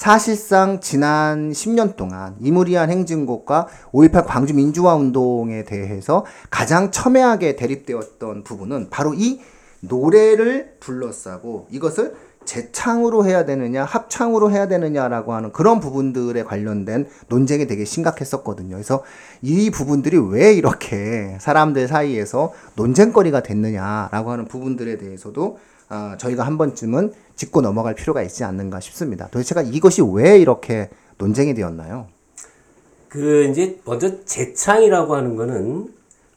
사실상 0.00 0.80
지난 0.80 1.52
10년 1.52 1.94
동안 1.94 2.34
이무리한 2.40 2.88
행진곡과 2.88 3.66
5.18 3.92 4.24
광주 4.26 4.54
민주화 4.54 4.94
운동에 4.94 5.64
대해서 5.64 6.24
가장 6.48 6.90
첨예하게 6.90 7.54
대립되었던 7.56 8.42
부분은 8.42 8.88
바로 8.88 9.12
이 9.12 9.42
노래를 9.80 10.76
불러싸고 10.80 11.66
이것을 11.70 12.14
재창으로 12.46 13.26
해야 13.26 13.44
되느냐 13.44 13.84
합창으로 13.84 14.50
해야 14.50 14.68
되느냐라고 14.68 15.34
하는 15.34 15.52
그런 15.52 15.80
부분들에 15.80 16.44
관련된 16.44 17.06
논쟁이 17.28 17.66
되게 17.66 17.84
심각했었거든요. 17.84 18.76
그래서 18.76 19.04
이 19.42 19.70
부분들이 19.70 20.16
왜 20.16 20.54
이렇게 20.54 21.36
사람들 21.40 21.88
사이에서 21.88 22.54
논쟁거리가 22.76 23.42
됐느냐라고 23.42 24.30
하는 24.30 24.46
부분들에 24.46 24.96
대해서도 24.96 25.58
아, 25.90 26.16
저희가 26.16 26.46
한 26.46 26.56
번쯤은 26.56 27.12
짚고 27.34 27.60
넘어갈 27.62 27.94
필요가 27.94 28.22
있지 28.22 28.44
않는가 28.44 28.78
싶습니다. 28.78 29.26
도대체가 29.28 29.62
이것이 29.62 30.02
왜 30.12 30.38
이렇게 30.38 30.88
논쟁이 31.18 31.52
되었나요? 31.52 32.06
그 33.08 33.44
이제 33.50 33.80
먼저 33.84 34.24
재창이라고 34.24 35.16
하는 35.16 35.34
거는 35.34 35.92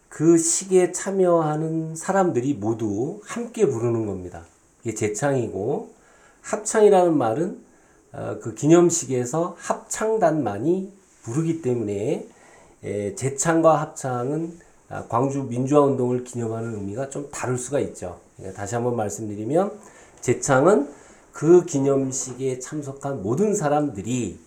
그 0.09 0.39
시기에 0.39 0.91
참여하는 0.91 1.95
사람들이 1.95 2.55
모두 2.55 3.21
함께 3.25 3.67
부르는 3.67 4.07
겁니다. 4.07 4.43
이게 4.83 4.95
재창이고 4.95 5.93
합창이라는 6.41 7.15
말은 7.15 7.63
어, 8.11 8.37
그 8.41 8.55
기념식에서 8.55 9.55
합창단만이 9.59 10.91
부르기 11.21 11.61
때문에 11.61 12.27
에, 12.83 13.15
재창과 13.15 13.79
합창은 13.81 14.59
아, 14.89 15.05
광주 15.07 15.43
민주화 15.43 15.81
운동을 15.81 16.23
기념하는 16.23 16.73
의미가 16.73 17.09
좀 17.09 17.29
다를 17.31 17.57
수가 17.57 17.79
있죠. 17.81 18.19
그러니까 18.43 18.61
다시 18.61 18.75
한번 18.75 18.97
말씀드리면 18.97 19.71
재창은 20.19 20.89
그 21.31 21.65
기념식에 21.65 22.59
참석한 22.59 23.23
모든 23.23 23.55
사람들이 23.55 24.37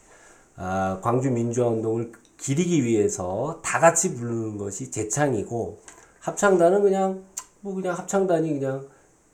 아, 0.57 1.01
광주 1.03 1.31
민주화 1.31 1.69
운동을 1.69 2.13
기리기 2.37 2.85
위해서 2.85 3.61
다 3.65 3.81
같이 3.81 4.15
부르는 4.15 4.59
것이 4.59 4.91
재창이고 4.91 5.79
합창단은 6.21 6.83
그냥 6.83 7.25
뭐 7.61 7.75
그냥 7.75 7.97
합창단이 7.97 8.61
그냥 8.61 8.87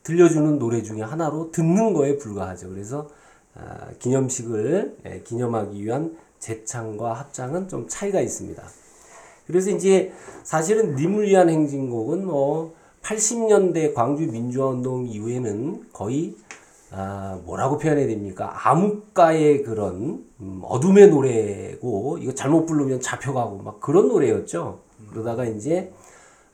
들려주는 0.04 0.58
노래 0.58 0.82
중에 0.82 1.02
하나로 1.02 1.50
듣는 1.50 1.92
거에 1.92 2.16
불과하죠. 2.16 2.70
그래서 2.70 3.08
아, 3.54 3.88
기념식을 3.98 4.98
예, 5.06 5.20
기념하기 5.22 5.82
위한 5.84 6.16
재창과 6.38 7.14
합창은 7.14 7.68
좀 7.68 7.86
차이가 7.88 8.20
있습니다. 8.20 8.62
그래서 9.46 9.70
이제 9.70 10.12
사실은 10.44 10.94
님을 10.94 11.26
위한 11.26 11.48
행진곡은 11.48 12.24
뭐 12.24 12.74
80년대 13.02 13.94
광주 13.94 14.30
민주화 14.30 14.68
운동 14.68 15.06
이후에는 15.06 15.88
거의 15.92 16.36
아, 16.90 17.40
뭐라고 17.44 17.78
표현해야 17.78 18.06
됩니까? 18.06 18.52
암흑가의 18.68 19.62
그런 19.62 20.26
음, 20.40 20.60
어둠의 20.62 21.08
노래고 21.08 22.18
이거 22.18 22.34
잘못 22.34 22.66
부르면 22.66 23.00
잡혀가고 23.00 23.58
막 23.58 23.80
그런 23.80 24.08
노래였죠. 24.08 24.80
그러다가 25.10 25.44
이제 25.46 25.92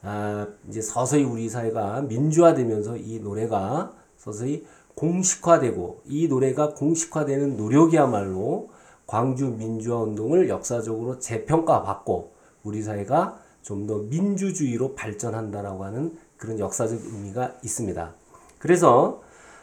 아, 0.03 0.47
이제 0.69 0.81
서서히 0.81 1.25
우리 1.25 1.49
사회가 1.49 2.03
민주화되면서 2.03 2.97
이 2.99 3.19
노래가 3.19 3.93
서서히 4.17 4.65
공식화되고 4.95 6.03
이 6.07 6.29
노래가 6.29 6.75
공식화되는 6.75 7.57
노력이야말로 7.57 8.71
광주 9.07 9.47
민주화 9.47 10.01
운동을 10.03 10.49
역사적으로 10.49 11.19
재평가받고 11.19 12.33
우리 12.63 12.83
사회가 12.83 13.41
좀 13.63 13.87
더 13.87 13.99
민주주의로 13.99 14.95
발전한다라고 14.95 15.85
하는 15.85 16.17
그런 16.39 16.59
역사적 16.59 16.99
의미가 17.05 17.59
있습니다. 17.63 18.15
그래서 18.59 19.23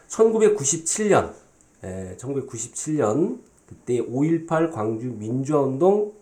1997년, 0.09 1.33
에, 1.83 2.15
1997년 2.17 3.39
그때 3.67 3.99
5.18 3.99 4.71
광주 4.71 5.07
민주화 5.07 5.61
운동 5.61 6.13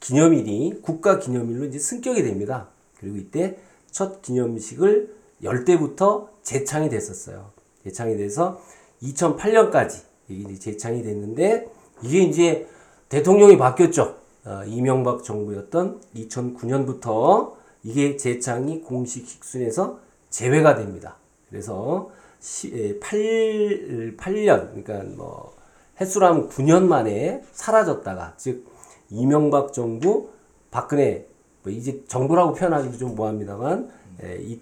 기념일이 0.00 0.80
국가 0.82 1.18
기념일로 1.18 1.64
이제 1.64 1.78
승격이 1.78 2.22
됩니다. 2.22 2.68
그리고 2.98 3.16
이때 3.16 3.56
첫 3.90 4.20
기념식을 4.20 5.14
열 5.42 5.64
때부터 5.64 6.28
재창이 6.42 6.90
됐었어요. 6.90 7.52
재창이 7.84 8.16
돼서 8.16 8.60
2008년까지 9.02 10.02
이게 10.28 10.58
재창이 10.58 11.02
됐는데 11.02 11.70
이게 12.02 12.22
이제 12.22 12.68
대통령이 13.08 13.56
바뀌었죠. 13.56 14.16
어, 14.44 14.62
이명박 14.66 15.24
정부였던 15.24 16.00
2009년부터 16.16 17.54
이게 17.84 18.16
재창이 18.16 18.80
공식 18.80 19.28
식순에서 19.28 20.00
제외가 20.30 20.74
됩니다. 20.74 21.16
그래서 21.48 22.10
시, 22.40 22.68
에, 22.74 22.98
8, 22.98 24.16
8년, 24.16 24.84
그러니까 24.84 25.02
뭐, 25.16 25.54
횟수로 26.00 26.26
하면 26.26 26.48
9년 26.48 26.84
만에 26.84 27.42
사라졌다가, 27.52 28.34
즉, 28.36 28.66
이명박 29.10 29.72
정부, 29.72 30.30
박근혜, 30.70 31.28
뭐 31.62 31.72
이제 31.72 32.02
정부라고 32.08 32.54
표현하기도 32.54 32.98
좀 32.98 33.14
뭐합니다만, 33.14 33.90
에, 34.22 34.38
이, 34.42 34.60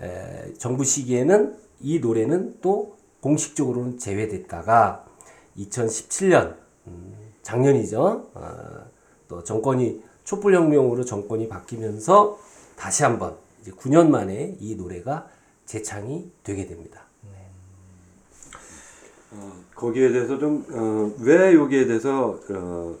에, 0.00 0.54
정부 0.54 0.82
시기에는 0.82 1.56
이 1.80 2.00
노래는 2.00 2.58
또 2.62 2.96
공식적으로는 3.20 3.98
제외됐다가, 3.98 5.06
2017년, 5.58 6.56
음, 6.86 7.14
작년이죠. 7.42 8.30
어, 8.34 8.50
또 9.28 9.44
정권이 9.44 10.02
촛불혁명으로 10.24 11.04
정권이 11.04 11.48
바뀌면서 11.48 12.38
다시 12.76 13.02
한번 13.02 13.36
이제 13.60 13.72
9년 13.72 14.08
만에 14.10 14.56
이 14.60 14.76
노래가 14.76 15.28
재창이 15.64 16.30
되게 16.44 16.66
됩니다. 16.66 17.06
거기에 19.74 20.10
대해서 20.10 20.38
좀, 20.38 20.64
어, 20.72 21.12
왜 21.22 21.54
여기에 21.54 21.86
대해서, 21.86 22.40
어, 22.50 22.96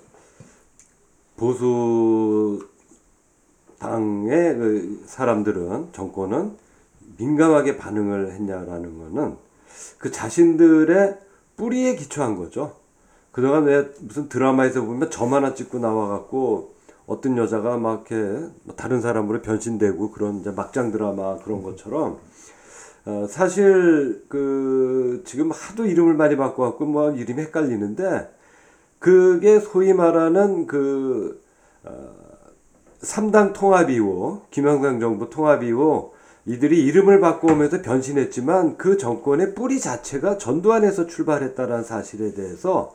보수 1.36 2.68
당의 3.78 4.54
그 4.56 5.02
사람들은, 5.06 5.92
정권은 5.92 6.56
민감하게 7.18 7.78
반응을 7.78 8.32
했냐라는 8.32 8.98
거는 8.98 9.36
그 9.98 10.10
자신들의 10.10 11.18
뿌리에 11.56 11.96
기초한 11.96 12.36
거죠. 12.36 12.76
그동안 13.32 13.64
왜 13.64 13.90
무슨 14.00 14.28
드라마에서 14.28 14.82
보면 14.82 15.10
점 15.10 15.32
하나 15.32 15.54
찍고 15.54 15.78
나와갖고 15.78 16.74
어떤 17.06 17.36
여자가 17.36 17.76
막 17.76 18.10
이렇게 18.10 18.46
뭐 18.64 18.74
다른 18.76 19.00
사람으로 19.00 19.42
변신되고 19.42 20.10
그런 20.10 20.40
이제 20.40 20.50
막장 20.50 20.90
드라마 20.90 21.36
그런 21.38 21.62
것처럼 21.62 22.18
어, 23.04 23.26
사실 23.28 24.24
그 24.28 25.22
지금 25.24 25.50
하도 25.52 25.86
이름을 25.86 26.14
많이 26.14 26.36
바꿔갖고 26.36 26.84
뭐 26.86 27.12
이름이 27.12 27.40
헷갈리는데 27.42 28.34
그게 28.98 29.60
소위 29.60 29.92
말하는 29.92 30.66
그 30.66 31.40
어, 31.84 32.14
3당 33.00 33.52
통합 33.52 33.90
이후 33.90 34.40
김영삼 34.50 34.98
정부 34.98 35.30
통합 35.30 35.62
이후 35.62 36.10
이들이 36.46 36.84
이름을 36.84 37.20
바꿔오면서 37.20 37.82
변신했지만 37.82 38.76
그 38.76 38.96
정권의 38.96 39.54
뿌리 39.54 39.78
자체가 39.78 40.38
전두환에서 40.38 41.06
출발했다는 41.06 41.84
사실에 41.84 42.34
대해서 42.34 42.94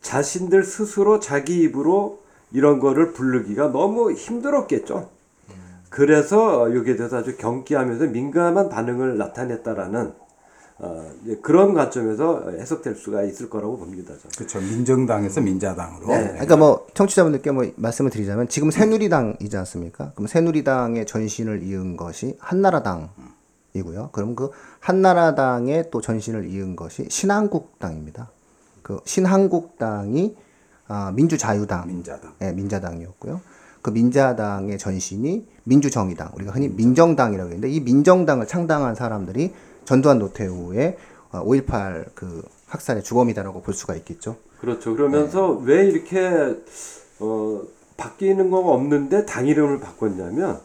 자신들 0.00 0.64
스스로 0.64 1.20
자기 1.20 1.62
입으로 1.62 2.21
이런 2.52 2.80
거를 2.80 3.12
부르기가 3.12 3.72
너무 3.72 4.12
힘들었겠죠. 4.12 5.08
그래서 5.88 6.74
여기에 6.74 6.96
대해서 6.96 7.18
아주 7.18 7.36
경기하면서 7.36 8.06
민감한 8.06 8.68
반응을 8.70 9.18
나타냈다라는 9.18 10.12
어, 10.78 11.12
그런 11.42 11.74
관점에서 11.74 12.50
해석될 12.50 12.96
수가 12.96 13.22
있을 13.22 13.48
거라고 13.48 13.78
봅니다. 13.78 14.14
그렇죠. 14.36 14.58
민정당에서 14.58 15.40
민자당으로. 15.40 16.08
네. 16.08 16.30
그러니까 16.32 16.56
뭐 16.56 16.86
청취자분들께 16.94 17.52
뭐 17.52 17.70
말씀을 17.76 18.10
드리자면 18.10 18.48
지금 18.48 18.70
새누리당이지 18.70 19.56
않습니까? 19.58 20.10
그럼 20.14 20.26
새누리당의 20.26 21.06
전신을 21.06 21.62
이은 21.62 21.96
것이 21.96 22.36
한나라당이고요. 22.40 24.10
그럼 24.12 24.34
그 24.34 24.50
한나라당의 24.80 25.90
또 25.92 26.00
전신을 26.00 26.46
이은 26.46 26.74
것이 26.74 27.06
신한국당입니다. 27.08 28.30
그 28.82 28.98
신한국당이 29.04 30.34
아, 30.88 31.12
민주자유당, 31.14 31.86
민자당. 31.86 32.32
예, 32.42 32.52
민자당이었고요. 32.52 33.40
그 33.82 33.90
민자당의 33.90 34.78
전신이 34.78 35.46
민주정의당, 35.64 36.30
우리가 36.36 36.52
흔히 36.52 36.68
민정당이라고 36.68 37.48
하는데 37.50 37.68
이 37.68 37.80
민정당을 37.80 38.46
창당한 38.46 38.94
사람들이 38.94 39.52
전두환 39.84 40.18
노태우의 40.20 40.96
5.18그 41.32 42.44
학살의 42.66 43.02
주범이다라고 43.02 43.62
볼 43.62 43.74
수가 43.74 43.94
있겠죠. 43.96 44.36
그렇죠. 44.60 44.94
그러면서 44.94 45.50
왜 45.50 45.86
이렇게 45.88 46.56
어, 47.18 47.62
바뀌는 47.96 48.50
거 48.50 48.58
없는데 48.58 49.26
당 49.26 49.46
이름을 49.46 49.80
바꿨냐면 49.80 50.60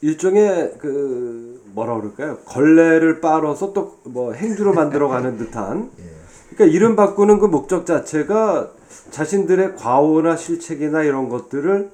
일종의 0.00 0.74
그 0.78 1.62
뭐라 1.72 1.96
그럴까요? 1.96 2.38
걸레를 2.44 3.20
빨아서 3.20 3.72
또 3.72 3.98
뭐 4.04 4.32
행주로 4.32 4.72
만들어가는 4.72 5.36
듯한. 5.38 5.90
그러니까 6.54 6.66
이름 6.66 6.96
바꾸는 6.96 7.38
그 7.38 7.46
목적 7.46 7.84
자체가 7.84 8.70
자신들의 9.10 9.76
과오나 9.76 10.36
실책이나 10.36 11.02
이런 11.02 11.28
것들을 11.28 11.90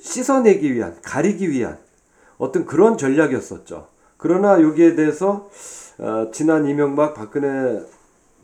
씻어내기 0.00 0.72
위한, 0.72 0.96
가리기 1.02 1.50
위한 1.50 1.78
어떤 2.38 2.64
그런 2.64 2.96
전략이었었죠. 2.96 3.88
그러나 4.16 4.62
여기에 4.62 4.94
대해서 4.94 5.48
어, 5.98 6.30
지난 6.32 6.66
이명박 6.66 7.14
박근혜 7.14 7.80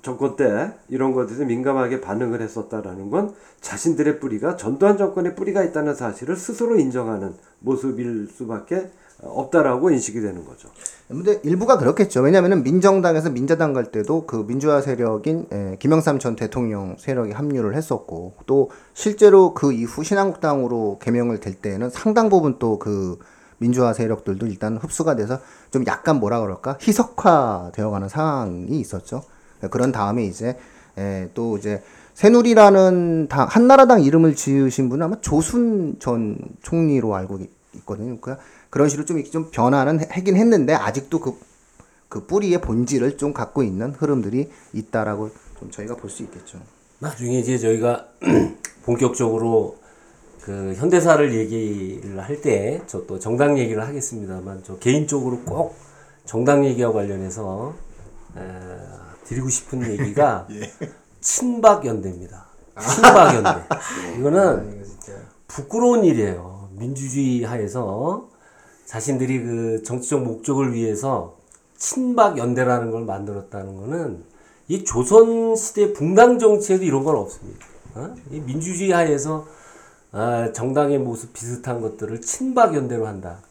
정권 0.02 0.36
때 0.36 0.72
이런 0.88 1.12
것에 1.12 1.44
민감하게 1.44 2.00
반응을 2.00 2.40
했었다라는 2.40 3.10
건 3.10 3.34
자신들의 3.60 4.20
뿌리가 4.20 4.56
전두환 4.56 4.98
정권의 4.98 5.34
뿌리가 5.34 5.64
있다는 5.64 5.94
사실을 5.94 6.36
스스로 6.36 6.78
인정하는 6.78 7.34
모습일 7.60 8.28
수밖에 8.30 8.90
없다라고 9.28 9.90
인식이 9.90 10.20
되는 10.20 10.44
거죠. 10.44 10.68
근데 11.08 11.40
일부가 11.44 11.78
그렇겠죠. 11.78 12.20
왜냐하면 12.20 12.62
민정당에서 12.62 13.30
민자당 13.30 13.72
갈 13.72 13.92
때도 13.92 14.26
그 14.26 14.44
민주화 14.46 14.80
세력인 14.80 15.46
에, 15.52 15.76
김영삼 15.78 16.18
전 16.18 16.34
대통령 16.36 16.96
세력이 16.98 17.32
합류를 17.32 17.74
했었고 17.76 18.34
또 18.46 18.70
실제로 18.94 19.54
그 19.54 19.72
이후 19.72 20.02
신한국당으로 20.02 20.98
개명을 21.00 21.38
될 21.40 21.54
때에는 21.54 21.90
상당 21.90 22.28
부분 22.28 22.58
또 22.58 22.78
그 22.78 23.18
민주화 23.58 23.92
세력들도 23.94 24.46
일단 24.48 24.76
흡수가 24.76 25.16
돼서 25.16 25.38
좀 25.70 25.86
약간 25.86 26.16
뭐라 26.20 26.40
그럴까 26.40 26.76
희석화 26.82 27.70
되어가는 27.74 28.08
상황이 28.08 28.78
있었죠. 28.80 29.22
그런 29.70 29.92
다음에 29.92 30.24
이제 30.24 30.58
에, 30.98 31.30
또 31.34 31.56
이제 31.56 31.82
새누리라는 32.14 33.28
당 33.28 33.46
한나라당 33.48 34.02
이름을 34.02 34.34
지으신 34.34 34.88
분은 34.88 35.06
아마 35.06 35.20
조순 35.20 35.96
전 36.00 36.36
총리로 36.62 37.14
알고 37.14 37.38
있- 37.38 37.50
있거든요. 37.76 38.18
그 38.20 38.36
그런 38.76 38.90
식으로 38.90 39.06
좀, 39.06 39.24
좀 39.24 39.50
변화는 39.50 40.00
해- 40.02 40.08
하긴 40.10 40.36
했는데 40.36 40.74
아직도 40.74 41.20
그, 41.20 41.38
그 42.10 42.26
뿌리의 42.26 42.60
본질을 42.60 43.16
좀 43.16 43.32
갖고 43.32 43.62
있는 43.62 43.92
흐름들이 43.92 44.50
있다라고 44.74 45.30
좀 45.58 45.70
저희가 45.70 45.96
볼 45.96 46.10
수 46.10 46.22
있겠죠. 46.24 46.60
나중에 46.98 47.38
이제 47.38 47.56
저희가 47.56 48.06
본격적으로 48.84 49.78
그 50.42 50.74
현대사를 50.76 51.32
얘기를 51.34 52.20
할 52.22 52.42
때 52.42 52.82
저 52.86 53.06
또 53.06 53.18
정당 53.18 53.58
얘기를 53.58 53.82
하겠습니다만 53.82 54.60
저 54.62 54.76
개인적으로 54.78 55.40
꼭 55.46 55.74
정당 56.26 56.66
얘기와 56.66 56.92
관련해서 56.92 57.74
에, 58.36 58.40
드리고 59.24 59.48
싶은 59.48 59.88
얘기가 59.90 60.46
친박 61.22 61.86
연대입니다. 61.86 62.44
친박 62.78 63.36
연대. 63.36 63.64
이거는 64.20 64.84
부끄러운 65.48 66.04
일이에요. 66.04 66.68
민주주의 66.72 67.42
하에서 67.42 68.28
자신들이 68.86 69.42
그 69.42 69.82
정치적 69.82 70.22
목적을 70.22 70.72
위해서 70.72 71.36
친박 71.76 72.38
연대라는 72.38 72.90
걸 72.90 73.04
만들었다는 73.04 73.76
거는 73.76 74.24
이 74.68 74.84
조선 74.84 75.54
시대 75.54 75.92
붕당 75.92 76.38
정치에도 76.38 76.84
이런 76.84 77.04
건 77.04 77.16
없습니다. 77.16 77.66
어? 77.94 78.14
이 78.30 78.40
민주주의 78.40 78.92
하에서 78.92 79.46
아, 80.12 80.50
정당의 80.52 80.98
모습 80.98 81.32
비슷한 81.32 81.80
것들을 81.80 82.20
친박 82.20 82.74
연대로 82.74 83.06
한다. 83.06 83.42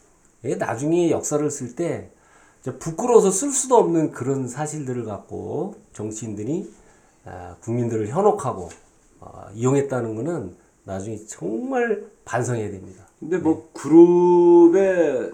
이게 0.42 0.56
나중에 0.56 1.10
역사를 1.10 1.48
쓸 1.50 1.76
때 1.76 2.10
부끄러워서 2.80 3.30
쓸 3.30 3.52
수도 3.52 3.76
없는 3.76 4.10
그런 4.10 4.48
사실들을 4.48 5.04
갖고 5.04 5.76
정치인들이 5.92 6.72
아, 7.24 7.56
국민들을 7.60 8.08
현혹하고 8.08 8.70
아, 9.20 9.50
이용했다는 9.54 10.16
거는 10.16 10.56
나중에 10.84 11.18
정말 11.26 12.04
반성해야 12.24 12.70
됩니다. 12.70 13.05
근데 13.20 13.38
뭐 13.38 13.68
그룹의 13.72 15.32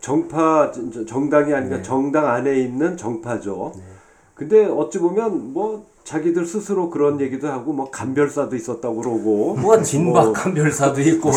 정파 0.00 0.72
정당이 1.06 1.52
아니라 1.52 1.82
정당 1.82 2.26
안에 2.26 2.58
있는 2.60 2.96
정파죠. 2.96 3.72
근데 4.34 4.64
어찌 4.64 4.98
보면 4.98 5.52
뭐 5.52 5.86
자기들 6.04 6.46
스스로 6.46 6.88
그런 6.88 7.20
얘기도 7.20 7.48
하고 7.48 7.72
뭐 7.74 7.90
간별사도 7.90 8.56
있었다고 8.56 8.96
그러고 8.96 9.54
뭐 9.60 9.80
진박한 9.82 10.54
별사도 10.54 11.00
있고 11.02 11.30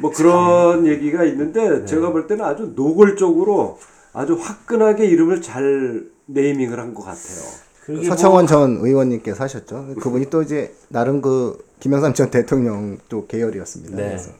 뭐 0.00 0.10
그런 0.10 0.86
얘기가 0.86 1.22
있는데 1.24 1.86
제가 1.86 2.10
볼 2.10 2.26
때는 2.26 2.44
아주 2.44 2.72
노골적으로 2.74 3.78
아주 4.12 4.34
화끈하게 4.34 5.06
이름을 5.06 5.40
잘 5.40 6.04
네이밍을 6.26 6.78
한 6.80 6.94
것 6.94 7.02
같아요. 7.04 7.40
그게 7.84 7.98
뭐 7.98 8.04
서청원 8.16 8.46
전 8.48 8.78
의원님께서 8.80 9.44
하셨죠. 9.44 9.94
그분이 10.00 10.28
또 10.30 10.42
이제 10.42 10.74
나름 10.88 11.22
그 11.22 11.64
김영삼 11.80 12.14
전 12.14 12.30
대통령 12.30 12.98
또 13.08 13.26
계열이었습니다. 13.26 13.96
네. 13.96 14.02
그래서 14.08 14.30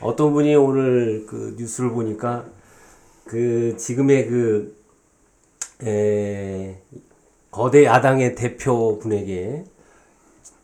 어떤 0.00 0.32
분이 0.32 0.54
오늘 0.54 1.26
그 1.26 1.54
뉴스를 1.58 1.90
보니까 1.90 2.44
그 3.24 3.76
지금의 3.76 4.28
그 4.28 4.76
에, 5.82 6.80
거대 7.50 7.84
야당의 7.84 8.34
대표 8.34 8.98
분에게 8.98 9.64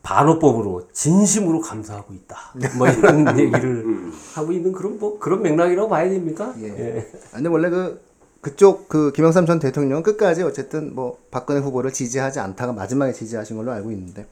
반호법으로 0.03 0.89
진심으로 0.91 1.61
감사하고 1.61 2.13
있다. 2.13 2.37
뭐 2.77 2.87
이런 2.87 3.27
얘기를 3.39 4.11
하고 4.35 4.51
있는 4.51 4.71
그런 4.71 4.99
뭐 4.99 5.17
그런 5.17 5.41
맥락이라고 5.41 5.89
봐야 5.89 6.09
됩니까? 6.09 6.53
예. 6.61 7.09
아니 7.31 7.47
원래 7.47 7.69
그 7.69 8.01
그쪽 8.41 8.89
그 8.89 9.13
김영삼 9.13 9.45
전 9.45 9.59
대통령은 9.59 10.03
끝까지 10.03 10.43
어쨌든 10.43 10.93
뭐 10.93 11.17
박근혜 11.31 11.61
후보를 11.61 11.93
지지하지 11.93 12.41
않다가 12.41 12.73
마지막에 12.73 13.13
지지하신 13.13 13.55
걸로 13.55 13.71
알고 13.71 13.91
있는데 13.91 14.27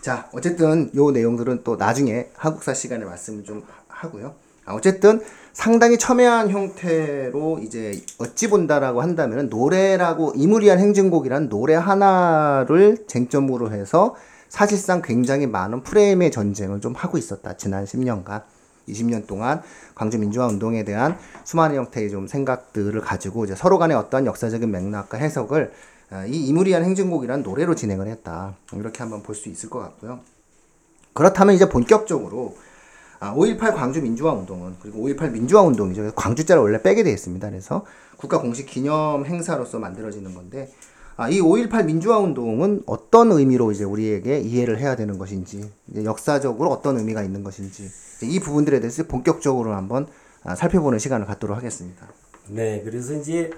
자 0.00 0.30
어쨌든 0.32 0.92
요 0.94 1.10
내용들은 1.10 1.64
또 1.64 1.74
나중에 1.74 2.28
한국사 2.34 2.72
시간에 2.72 3.04
말씀을 3.04 3.42
좀 3.42 3.64
하- 3.98 4.06
하고요. 4.06 4.34
아, 4.64 4.74
어쨌든 4.74 5.20
상당히 5.52 5.98
첨예한 5.98 6.50
형태로 6.50 7.60
이제 7.62 8.00
어찌 8.18 8.48
본다라고 8.48 9.00
한다면 9.00 9.48
노래라고 9.48 10.34
이무리한 10.36 10.78
행진곡이란 10.78 11.48
노래 11.48 11.74
하나를 11.74 13.06
쟁점으로 13.06 13.72
해서 13.72 14.14
사실상 14.48 15.02
굉장히 15.02 15.46
많은 15.46 15.82
프레임의 15.82 16.30
전쟁을 16.30 16.80
좀 16.80 16.94
하고 16.94 17.18
있었다 17.18 17.56
지난 17.56 17.84
10년간 17.84 18.42
20년 18.88 19.26
동안 19.26 19.62
광주 19.94 20.18
민주화 20.18 20.46
운동에 20.46 20.84
대한 20.84 21.18
수많은 21.44 21.76
형태의 21.76 22.10
좀 22.10 22.26
생각들을 22.26 22.98
가지고 23.00 23.44
이제 23.44 23.54
서로 23.54 23.78
간의 23.78 23.96
어떤 23.96 24.26
역사적인 24.26 24.70
맥락과 24.70 25.18
해석을 25.18 25.72
어, 26.10 26.24
이 26.26 26.46
이무리한 26.46 26.84
행진곡이라는 26.84 27.42
노래로 27.42 27.74
진행을 27.74 28.06
했다 28.06 28.54
이렇게 28.72 28.98
한번 29.00 29.22
볼 29.22 29.34
수 29.34 29.48
있을 29.50 29.68
것 29.68 29.80
같고요. 29.80 30.20
그렇다면 31.12 31.54
이제 31.54 31.68
본격적으로 31.68 32.56
아, 33.20 33.34
5.18 33.34 33.74
광주 33.74 34.00
민주화 34.00 34.32
운동은 34.32 34.76
그리고 34.80 35.06
5.18 35.08 35.32
민주화 35.32 35.62
운동이죠. 35.62 36.12
광주자를 36.14 36.62
원래 36.62 36.80
빼게 36.82 37.02
되어 37.02 37.12
있습니다. 37.12 37.48
그래서 37.50 37.84
국가 38.16 38.40
공식 38.40 38.66
기념 38.66 39.24
행사로서 39.24 39.78
만들어지는 39.78 40.34
건데 40.34 40.70
아, 41.16 41.28
이 41.28 41.40
5.18 41.40 41.84
민주화 41.84 42.18
운동은 42.18 42.82
어떤 42.86 43.32
의미로 43.32 43.72
이제 43.72 43.82
우리에게 43.82 44.38
이해를 44.38 44.78
해야 44.78 44.94
되는 44.94 45.18
것인지 45.18 45.68
역사적으로 46.04 46.70
어떤 46.70 46.96
의미가 46.96 47.24
있는 47.24 47.42
것인지 47.42 47.90
이 48.22 48.38
부분들에 48.38 48.78
대해서 48.78 49.02
본격적으로 49.04 49.74
한번 49.74 50.06
아, 50.44 50.54
살펴보는 50.54 51.00
시간을 51.00 51.26
갖도록 51.26 51.56
하겠습니다. 51.56 52.06
네, 52.46 52.82
그래서 52.84 53.14
이제 53.14 53.50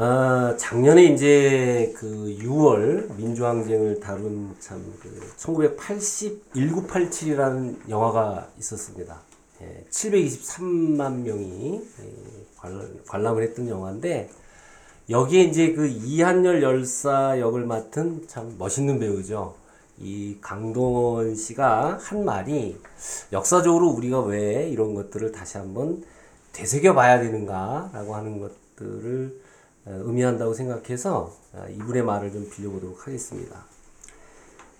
아, 0.00 0.54
작년에 0.56 1.06
이제 1.06 1.92
그 1.96 2.36
6월 2.40 3.16
민주항쟁을 3.16 3.98
다룬 3.98 4.54
참그 4.60 5.32
1980 5.36 6.52
1987이라는 6.52 7.90
영화가 7.90 8.48
있었습니다. 8.60 9.20
예, 9.60 9.84
723만 9.90 11.22
명이 11.22 11.82
예, 12.00 12.12
관람, 12.56 13.00
관람 13.08 13.38
을 13.38 13.42
했던 13.42 13.68
영화인데 13.68 14.30
여기에 15.10 15.42
이제 15.42 15.72
그 15.72 15.88
이한열 15.88 16.62
열사 16.62 17.40
역을 17.40 17.66
맡은 17.66 18.28
참 18.28 18.54
멋있는 18.56 19.00
배우죠. 19.00 19.56
이 19.98 20.36
강동원 20.40 21.34
씨가 21.34 21.98
한 22.00 22.24
말이 22.24 22.80
역사적으로 23.32 23.88
우리가 23.88 24.20
왜 24.20 24.68
이런 24.68 24.94
것들을 24.94 25.32
다시 25.32 25.58
한번 25.58 26.04
되새겨 26.52 26.94
봐야 26.94 27.18
되는가라고 27.18 28.14
하는 28.14 28.38
것들을 28.38 29.40
어, 29.42 29.47
의미한다고 29.88 30.54
생각해서 30.54 31.32
어, 31.52 31.66
이분의 31.70 32.02
말을 32.02 32.32
좀 32.32 32.48
빌려보도록 32.50 33.06
하겠습니다. 33.06 33.64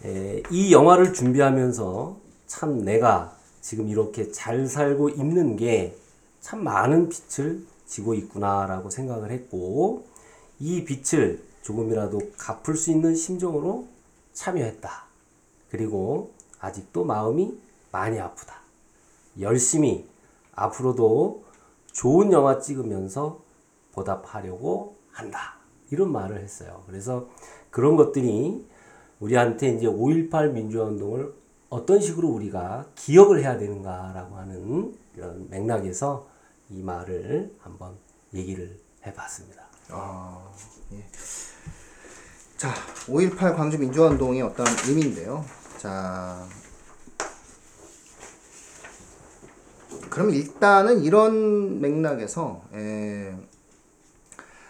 에, 0.04 0.42
이 0.50 0.72
영화를 0.72 1.12
준비하면서 1.12 2.16
참 2.46 2.84
내가 2.84 3.36
지금 3.60 3.88
이렇게 3.88 4.30
잘 4.30 4.66
살고 4.66 5.10
있는 5.10 5.56
게 5.56 5.98
참 6.40 6.64
많은 6.64 7.08
빛을 7.08 7.62
지고 7.86 8.14
있구나라고 8.14 8.90
생각을 8.90 9.30
했고 9.30 10.06
이 10.58 10.84
빛을 10.84 11.42
조금이라도 11.62 12.32
갚을 12.38 12.76
수 12.76 12.90
있는 12.90 13.14
심정으로 13.14 13.86
참여했다. 14.32 15.04
그리고 15.70 16.32
아직도 16.58 17.04
마음이 17.04 17.58
많이 17.92 18.18
아프다. 18.18 18.60
열심히 19.40 20.08
앞으로도 20.52 21.44
좋은 21.92 22.32
영화 22.32 22.60
찍으면서 22.60 23.40
보답하려고 23.92 24.96
한다. 25.18 25.56
이런 25.90 26.12
말을 26.12 26.40
했어요. 26.40 26.84
그래서 26.86 27.28
그런 27.70 27.96
것들이 27.96 28.64
우리한테 29.18 29.70
이제 29.70 29.86
5.18 29.86 30.52
민주화 30.52 30.84
운동을 30.84 31.34
어떤 31.70 32.00
식으로 32.00 32.28
우리가 32.28 32.86
기억을 32.94 33.40
해야 33.40 33.58
되는가라고 33.58 34.36
하는 34.36 34.96
이런 35.16 35.50
맥락에서 35.50 36.28
이 36.70 36.82
말을 36.82 37.56
한번 37.58 37.96
얘기를 38.32 38.78
해봤습니다. 39.04 39.64
아, 39.90 40.52
예. 40.92 41.04
자, 42.56 42.72
5.18 43.06 43.56
광주 43.56 43.78
민주화운동의 43.78 44.42
어떤 44.42 44.66
의미인데요. 44.86 45.44
자, 45.78 46.46
그럼 50.10 50.30
일단은 50.30 51.02
이런 51.02 51.80
맥락에서 51.80 52.62
에, 52.74 53.34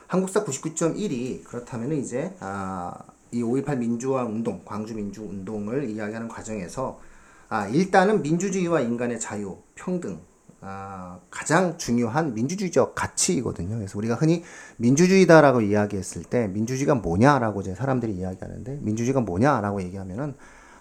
한국사 0.08 0.42
99.1이 0.42 1.44
그렇다면 1.44 1.92
이제 1.92 2.34
아, 2.40 2.94
이 3.30 3.42
5.18 3.42 3.76
민주화 3.76 4.24
운동, 4.24 4.62
광주 4.64 4.94
민주 4.94 5.22
운동을 5.22 5.90
이야기하는 5.90 6.28
과정에서 6.28 6.98
아, 7.50 7.68
일단은 7.68 8.22
민주주의와 8.22 8.80
인간의 8.80 9.20
자유, 9.20 9.58
평등, 9.74 10.18
아, 10.62 11.18
가장 11.30 11.76
중요한 11.76 12.32
민주주의적 12.32 12.94
가치이거든요. 12.94 13.76
그래서 13.76 13.98
우리가 13.98 14.14
흔히 14.14 14.44
민주주의다라고 14.78 15.60
이야기했을 15.60 16.24
때 16.24 16.48
민주주의가 16.48 16.94
뭐냐라고 16.94 17.60
이제 17.60 17.74
사람들이 17.74 18.14
이야기하는데 18.14 18.78
민주주의가 18.80 19.20
뭐냐라고 19.20 19.82
얘기하면은 19.82 20.34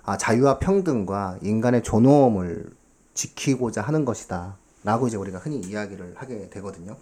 아, 0.04 0.18
자유와 0.18 0.60
평등과 0.60 1.40
인간의 1.42 1.84
존엄을 1.84 2.70
지키고자 3.14 3.82
하는 3.82 4.06
것이다. 4.06 4.56
라고 4.86 5.08
이제 5.08 5.18
우리가 5.18 5.40
흔히 5.40 5.60
이야기를 5.60 6.14
하게 6.16 6.50
되거든요. 6.50 6.96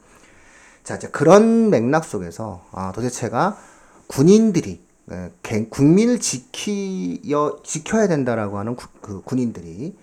자, 0.86 0.96
이제 0.96 1.08
그런 1.10 1.70
맥락 1.72 2.06
속에서 2.06 2.62
아, 2.72 2.92
도대체가 2.94 3.58
군인들이 4.08 4.86
에, 5.12 5.32
개- 5.44 5.66
국민을 5.68 6.20
지키여 6.20 7.58
지켜야 7.64 8.08
된다라고 8.08 8.58
하는 8.60 8.76
구- 8.76 8.88
그 9.02 9.22
군인들이 9.24 9.98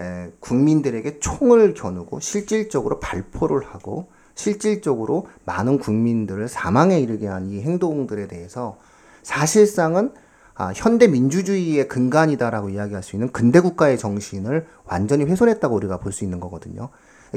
에, 0.00 0.32
국민들에게 0.40 1.20
총을 1.20 1.74
겨누고 1.74 2.20
실질적으로 2.20 2.98
발포를 2.98 3.62
하고 3.64 4.08
실질적으로 4.34 5.26
많은 5.44 5.78
국민들을 5.78 6.48
사망에 6.48 6.98
이르게 6.98 7.26
한 7.28 7.50
이 7.50 7.60
행동들에 7.60 8.26
대해서 8.28 8.78
사실상은 9.22 10.12
아, 10.54 10.72
현대 10.74 11.08
민주주의의 11.08 11.88
근간이다라고 11.88 12.70
이야기할 12.70 13.02
수 13.02 13.16
있는 13.16 13.30
근대 13.32 13.60
국가의 13.60 13.98
정신을 13.98 14.66
완전히 14.84 15.24
훼손했다고 15.24 15.74
우리가 15.76 15.98
볼 15.98 16.12
수 16.12 16.24
있는 16.24 16.40
거거든요. 16.40 16.88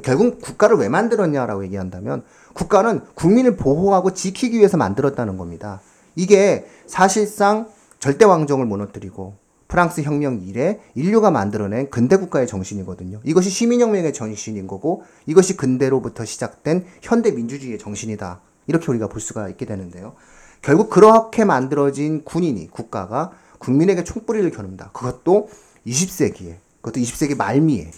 결국 0.03 0.41
국가를 0.41 0.75
왜 0.75 0.89
만들었냐라고 0.89 1.63
얘기한다면 1.63 2.25
국가는 2.55 3.01
국민을 3.15 3.57
보호하고 3.57 4.13
지키기 4.13 4.57
위해서 4.57 4.77
만들었다는 4.77 5.37
겁니다. 5.37 5.81
이게 6.15 6.65
사실상 6.87 7.67
절대 7.99 8.23
왕정을 8.25 8.65
무너뜨리고 8.65 9.35
프랑스 9.67 10.01
혁명 10.01 10.41
이래 10.41 10.79
인류가 10.95 11.31
만들어낸 11.31 11.89
근대 11.89 12.15
국가의 12.15 12.47
정신이거든요. 12.47 13.19
이것이 13.25 13.49
시민혁명의 13.49 14.13
정신인 14.13 14.67
거고 14.67 15.03
이것이 15.25 15.57
근대로부터 15.57 16.23
시작된 16.23 16.85
현대 17.01 17.31
민주주의의 17.31 17.77
정신이다. 17.77 18.39
이렇게 18.67 18.85
우리가 18.89 19.07
볼 19.09 19.19
수가 19.19 19.49
있게 19.49 19.65
되는데요. 19.65 20.13
결국 20.61 20.89
그렇게 20.89 21.43
만들어진 21.43 22.23
군인이 22.23 22.69
국가가 22.71 23.31
국민에게 23.59 24.05
총뿌리를 24.05 24.49
겨눈다. 24.51 24.91
그것도 24.93 25.49
20세기에 25.85 26.55
그것도 26.81 27.01
20세기 27.01 27.35
말미에 27.35 27.91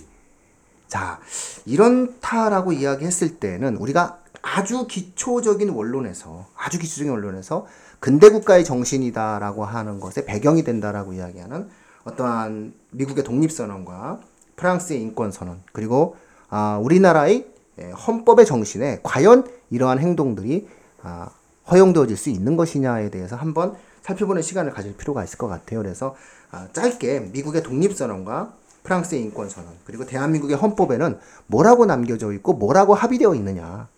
자, 0.88 1.20
이런 1.66 2.16
타라고 2.22 2.72
이야기했을 2.72 3.38
때는 3.38 3.76
우리가 3.76 4.22
아주 4.56 4.88
기초적인 4.88 5.70
원론에서 5.70 6.46
아주 6.56 6.80
기초적인 6.80 7.12
원론에서 7.12 7.68
근대 8.00 8.30
국가의 8.30 8.64
정신이다라고 8.64 9.66
하는 9.66 10.00
것에 10.00 10.24
배경이 10.24 10.64
된다라고 10.64 11.14
이야기하는 11.14 11.68
어떠한 12.06 12.74
미국의 12.92 13.26
독립선언과 13.26 14.22
프랑스의 14.56 15.02
인권선언 15.02 15.64
그리고 15.74 16.16
아, 16.50 16.80
우리나라의 16.82 17.48
예, 17.80 17.92
헌법의 17.92 18.46
정신에 18.46 19.02
과연 19.04 19.48
이러한 19.70 20.00
행동들이 20.00 20.68
아, 21.04 21.30
허용되어질 21.70 22.16
수 22.16 22.30
있는 22.30 22.56
것이냐에 22.56 23.10
대해서 23.10 23.36
한번 23.36 23.76
살펴보는 24.02 24.42
시간을 24.42 24.72
가질 24.72 24.96
필요가 24.96 25.24
있을 25.24 25.38
것 25.38 25.48
같아요. 25.48 25.82
그래서 25.82 26.16
아, 26.50 26.70
짧게 26.72 27.32
미국의 27.34 27.64
독립선언과 27.64 28.54
프랑스의 28.84 29.22
인권선언 29.24 29.70
그리고 29.84 30.06
대한민국의 30.06 30.56
헌법에는 30.56 31.20
뭐라고 31.48 31.86
남겨져 31.86 32.32
있고 32.32 32.54
뭐라고 32.54 32.96
합의되어 32.96 33.36
있느냐 33.36 33.90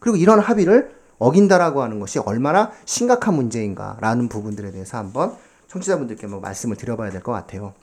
그리고 0.00 0.16
이런 0.16 0.40
합의를 0.40 0.92
어긴다라고 1.18 1.82
하는 1.82 2.00
것이 2.00 2.18
얼마나 2.18 2.72
심각한 2.86 3.34
문제인가라는 3.34 4.28
부분들에 4.28 4.70
대해서 4.72 4.96
한번 4.96 5.36
청취자분들께 5.68 6.26
뭐 6.26 6.40
말씀을 6.40 6.76
드려봐야 6.76 7.10
될 7.10 7.22
것 7.22 7.32
같아요. 7.32 7.74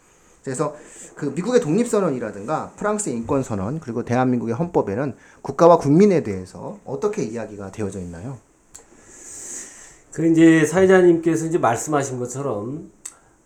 그래서 0.43 0.75
그 1.15 1.25
미국의 1.25 1.61
독립선언이라든가 1.61 2.71
프랑스의 2.77 3.15
인권선언 3.17 3.79
그리고 3.81 4.03
대한민국의 4.03 4.55
헌법에는 4.55 5.15
국가와 5.41 5.77
국민에 5.77 6.23
대해서 6.23 6.79
어떻게 6.85 7.23
이야기가 7.23 7.71
되어져 7.71 7.99
있나요? 7.99 8.37
그 10.13 10.25
이제 10.25 10.65
사회자님께서 10.65 11.45
이제 11.45 11.57
말씀하신 11.57 12.17
것처럼 12.19 12.91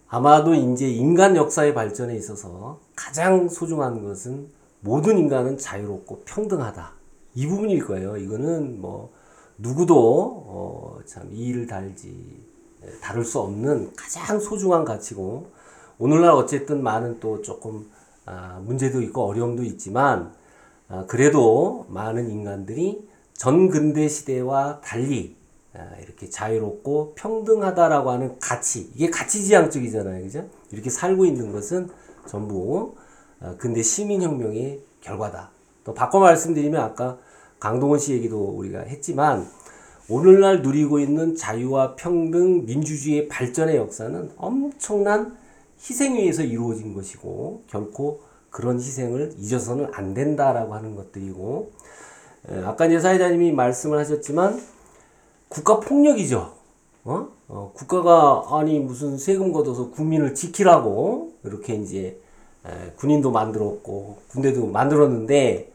아마도 0.08 0.54
이제 0.54 0.88
인간 0.88 1.36
역사의 1.36 1.74
발전에 1.74 2.16
있어서 2.16 2.80
가장 2.96 3.50
소중한 3.50 4.04
것은 4.04 4.48
모든 4.82 5.18
인간은 5.18 5.58
자유롭고 5.58 6.24
평등하다. 6.26 7.01
이 7.36 7.48
부분일 7.48 7.86
거예요. 7.86 8.18
이거는 8.18 8.82
뭐 8.82 9.12
누구도 9.58 10.44
어 10.48 10.82
참 11.06 11.30
이의를 11.32 11.68
달지 11.68 12.42
다룰 13.02 13.26
수 13.26 13.40
없는 13.40 13.94
가장 13.96 14.40
소중한 14.40 14.86
가치고 14.86 15.48
오늘날 16.00 16.32
어쨌든 16.32 16.82
많은 16.84 17.20
또 17.20 17.42
조금 17.42 17.90
아, 18.26 18.62
문제도 18.64 19.02
있고 19.02 19.26
어려움도 19.26 19.64
있지만 19.64 20.34
아, 20.88 21.06
그래도 21.08 21.86
많은 21.90 22.30
인간들이 22.30 23.08
전 23.34 23.70
근대 23.70 24.08
시대와 24.08 24.82
달리 24.82 25.36
아, 25.74 25.96
이렇게 26.02 26.30
자유롭고 26.30 27.16
평등하다라고 27.16 28.12
하는 28.12 28.40
가치 28.40 28.92
이게 28.96 29.10
가치지향적이잖아요. 29.10 30.24
그죠? 30.24 30.48
이렇게 30.72 30.90
살고 30.90 31.26
있는 31.26 31.52
것은 31.52 31.90
전부 32.28 32.96
아, 33.40 33.56
근대 33.58 33.82
시민혁명의 33.82 34.82
결과다 35.02 35.52
또 35.84 35.94
바꿔 35.94 36.20
말씀드리면 36.20 36.82
아까 36.82 37.18
강동원 37.60 38.00
씨 38.00 38.14
얘기도 38.14 38.44
우리가 38.44 38.80
했지만 38.82 39.48
오늘날 40.10 40.62
누리고 40.62 41.00
있는 41.00 41.36
자유와 41.36 41.96
평등 41.96 42.66
민주주의의 42.66 43.28
발전의 43.28 43.78
역사는 43.78 44.32
엄청난 44.36 45.38
희생 45.80 46.16
위에서 46.16 46.44
이루어진 46.44 46.94
것이고 46.94 47.64
결코 47.68 48.22
그런 48.50 48.78
희생을 48.78 49.34
잊어서는 49.38 49.88
안 49.94 50.14
된다라고 50.14 50.74
하는 50.74 50.96
것들이고 50.96 51.72
에, 52.50 52.64
아까 52.64 52.86
이제 52.86 53.00
사회자님이 53.00 53.52
말씀을 53.54 53.98
하셨지만 54.00 54.62
국가 55.48 55.80
폭력이죠. 55.80 56.54
어? 57.04 57.28
어, 57.48 57.72
국가가 57.74 58.44
아니 58.60 58.80
무슨 58.80 59.18
세금 59.18 59.52
걷어서 59.52 59.90
국민을 59.92 60.36
지키라고 60.36 61.34
이렇게 61.44 61.76
이제 61.76 62.20
에, 62.66 62.92
군인도 62.98 63.32
만들었고 63.32 64.18
군대도 64.30 64.68
만들었는데 64.68 65.71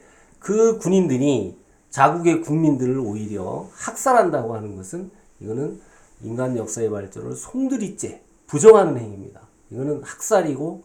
그 0.47 0.79
군인들이 0.79 1.57
자국의 1.91 2.41
국민들을 2.43 3.01
오히려 3.01 3.67
학살한다고 3.73 4.55
하는 4.55 4.77
것은 4.77 5.11
이거는 5.41 5.81
인간 6.23 6.57
역사의 6.57 6.89
발전을 6.89 7.35
송두리째 7.35 8.23
부정하는 8.47 8.97
행위입니다. 8.97 9.41
이거는 9.73 10.05
학살이고 10.05 10.85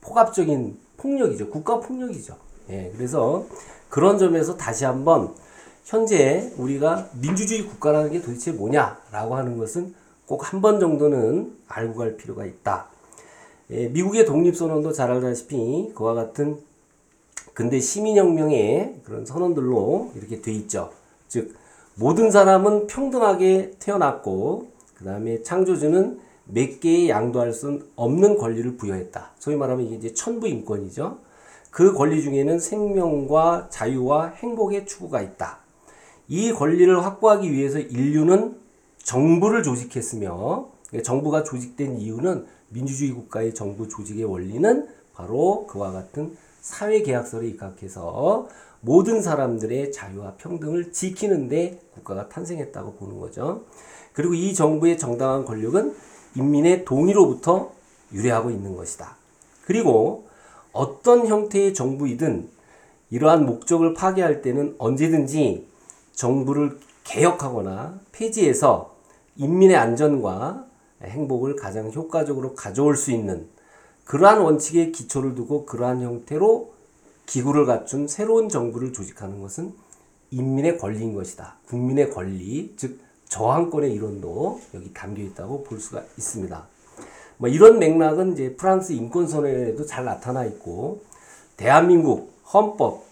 포갑적인 0.00 0.76
폭력이죠. 0.96 1.48
국가 1.48 1.78
폭력이죠. 1.78 2.36
예, 2.70 2.92
그래서 2.96 3.46
그런 3.88 4.18
점에서 4.18 4.56
다시 4.56 4.84
한번 4.84 5.32
현재 5.84 6.52
우리가 6.56 7.08
민주주의 7.20 7.64
국가라는 7.64 8.10
게 8.10 8.20
도대체 8.20 8.50
뭐냐라고 8.50 9.36
하는 9.36 9.58
것은 9.58 9.94
꼭 10.26 10.42
한 10.42 10.60
번 10.60 10.80
정도는 10.80 11.56
알고 11.68 11.94
갈 11.94 12.16
필요가 12.16 12.44
있다. 12.44 12.88
예, 13.70 13.86
미국의 13.86 14.26
독립선언도 14.26 14.90
잘 14.90 15.12
알다시피 15.12 15.92
그와 15.94 16.14
같은 16.14 16.71
근대 17.54 17.80
시민혁명의 17.80 19.00
그런 19.04 19.26
선언들로 19.26 20.12
이렇게 20.16 20.40
돼 20.40 20.52
있죠. 20.52 20.90
즉, 21.28 21.54
모든 21.96 22.30
사람은 22.30 22.86
평등하게 22.86 23.72
태어났고, 23.78 24.68
그 24.94 25.04
다음에 25.04 25.42
창조주는 25.42 26.18
몇 26.46 26.80
개의 26.80 27.10
양도할 27.10 27.52
수 27.52 27.80
없는 27.96 28.38
권리를 28.38 28.76
부여했다. 28.76 29.32
소위 29.38 29.56
말하면 29.56 29.86
이게 29.86 29.96
이제 29.96 30.14
천부인권이죠. 30.14 31.18
그 31.70 31.94
권리 31.94 32.22
중에는 32.22 32.58
생명과 32.58 33.68
자유와 33.70 34.28
행복의 34.36 34.86
추구가 34.86 35.22
있다. 35.22 35.58
이 36.28 36.52
권리를 36.52 37.04
확보하기 37.04 37.50
위해서 37.52 37.78
인류는 37.78 38.56
정부를 39.02 39.62
조직했으며 39.62 40.68
정부가 41.02 41.42
조직된 41.44 41.98
이유는 41.98 42.46
민주주의 42.68 43.10
국가의 43.12 43.54
정부 43.54 43.88
조직의 43.88 44.24
원리는 44.24 44.86
바로 45.14 45.66
그와 45.66 45.92
같은 45.92 46.36
사회 46.62 47.02
계약서를 47.02 47.48
입각해서 47.48 48.46
모든 48.80 49.20
사람들의 49.20 49.92
자유와 49.92 50.34
평등을 50.38 50.92
지키는데 50.92 51.80
국가가 51.92 52.28
탄생했다고 52.28 52.94
보는 52.94 53.18
거죠. 53.18 53.64
그리고 54.12 54.34
이 54.34 54.54
정부의 54.54 54.96
정당한 54.96 55.44
권력은 55.44 55.94
인민의 56.36 56.84
동의로부터 56.84 57.72
유래하고 58.12 58.50
있는 58.50 58.76
것이다. 58.76 59.16
그리고 59.64 60.28
어떤 60.72 61.26
형태의 61.26 61.74
정부이든 61.74 62.48
이러한 63.10 63.44
목적을 63.44 63.94
파괴할 63.94 64.40
때는 64.40 64.76
언제든지 64.78 65.66
정부를 66.12 66.78
개혁하거나 67.04 68.00
폐지해서 68.12 68.94
인민의 69.36 69.76
안전과 69.76 70.66
행복을 71.02 71.56
가장 71.56 71.90
효과적으로 71.90 72.54
가져올 72.54 72.96
수 72.96 73.10
있는 73.10 73.48
그러한 74.04 74.40
원칙에 74.40 74.90
기초를 74.90 75.34
두고 75.34 75.64
그러한 75.66 76.02
형태로 76.02 76.72
기구를 77.26 77.66
갖춘 77.66 78.08
새로운 78.08 78.48
정부를 78.48 78.92
조직하는 78.92 79.40
것은 79.40 79.72
인민의 80.30 80.78
권리인 80.78 81.14
것이다. 81.14 81.56
국민의 81.66 82.10
권리, 82.10 82.74
즉 82.76 82.98
저항권의 83.28 83.92
이론도 83.94 84.60
여기 84.74 84.92
담겨 84.92 85.22
있다고 85.22 85.62
볼 85.64 85.78
수가 85.78 86.02
있습니다. 86.18 86.66
뭐 87.38 87.48
이런 87.48 87.78
맥락은 87.78 88.32
이제 88.32 88.54
프랑스 88.56 88.92
인권선언에도 88.92 89.86
잘 89.86 90.04
나타나 90.04 90.44
있고 90.44 91.02
대한민국 91.56 92.32
헌법 92.52 93.04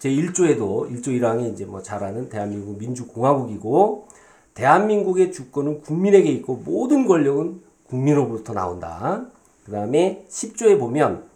제1조에도 0.00 0.90
1조 0.90 1.08
1항에 1.08 1.52
이제 1.52 1.64
뭐 1.64 1.82
잘 1.82 2.02
아는 2.02 2.28
대한민국 2.28 2.78
민주공화국이고 2.78 4.08
대한민국의 4.54 5.32
주권은 5.32 5.82
국민에게 5.82 6.30
있고 6.32 6.56
모든 6.56 7.06
권력은 7.06 7.60
국민으로부터 7.88 8.52
나온다. 8.52 9.26
그 9.70 9.76
다음에 9.76 10.26
10조에 10.28 10.80
보면 10.80 11.30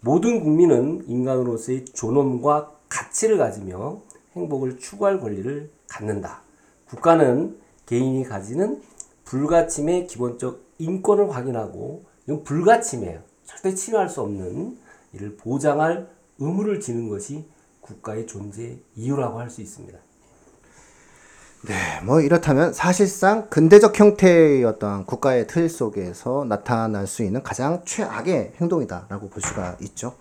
모든 0.00 0.42
국민은 0.42 1.04
인간으로서의 1.06 1.84
존엄과 1.84 2.72
가치를 2.88 3.36
가지며 3.36 4.00
행복을 4.34 4.78
추구할 4.78 5.20
권리를 5.20 5.70
갖는다. 5.86 6.40
국가는 6.88 7.58
개인이 7.84 8.24
가지는 8.24 8.80
불가침의 9.26 10.06
기본적 10.06 10.64
인권을 10.78 11.30
확인하고 11.30 12.06
이건 12.24 12.42
불가침이에요. 12.42 13.20
절대 13.44 13.74
침해할 13.74 14.08
수 14.08 14.22
없는 14.22 14.78
이를 15.12 15.36
보장할 15.36 16.08
의무를 16.38 16.80
지는 16.80 17.10
것이 17.10 17.44
국가의 17.82 18.26
존재 18.26 18.78
이유라고 18.96 19.38
할 19.38 19.50
수 19.50 19.60
있습니다. 19.60 19.98
네, 21.66 21.74
뭐 22.04 22.20
이렇다면 22.20 22.74
사실상 22.74 23.48
근대적 23.48 23.98
형태의 23.98 24.64
어떤 24.64 25.06
국가의 25.06 25.46
틀 25.46 25.70
속에서 25.70 26.44
나타날 26.46 27.06
수 27.06 27.22
있는 27.22 27.42
가장 27.42 27.80
최악의 27.86 28.52
행동이다라고 28.60 29.30
볼 29.30 29.42
수가 29.42 29.76
있죠. 29.80 30.14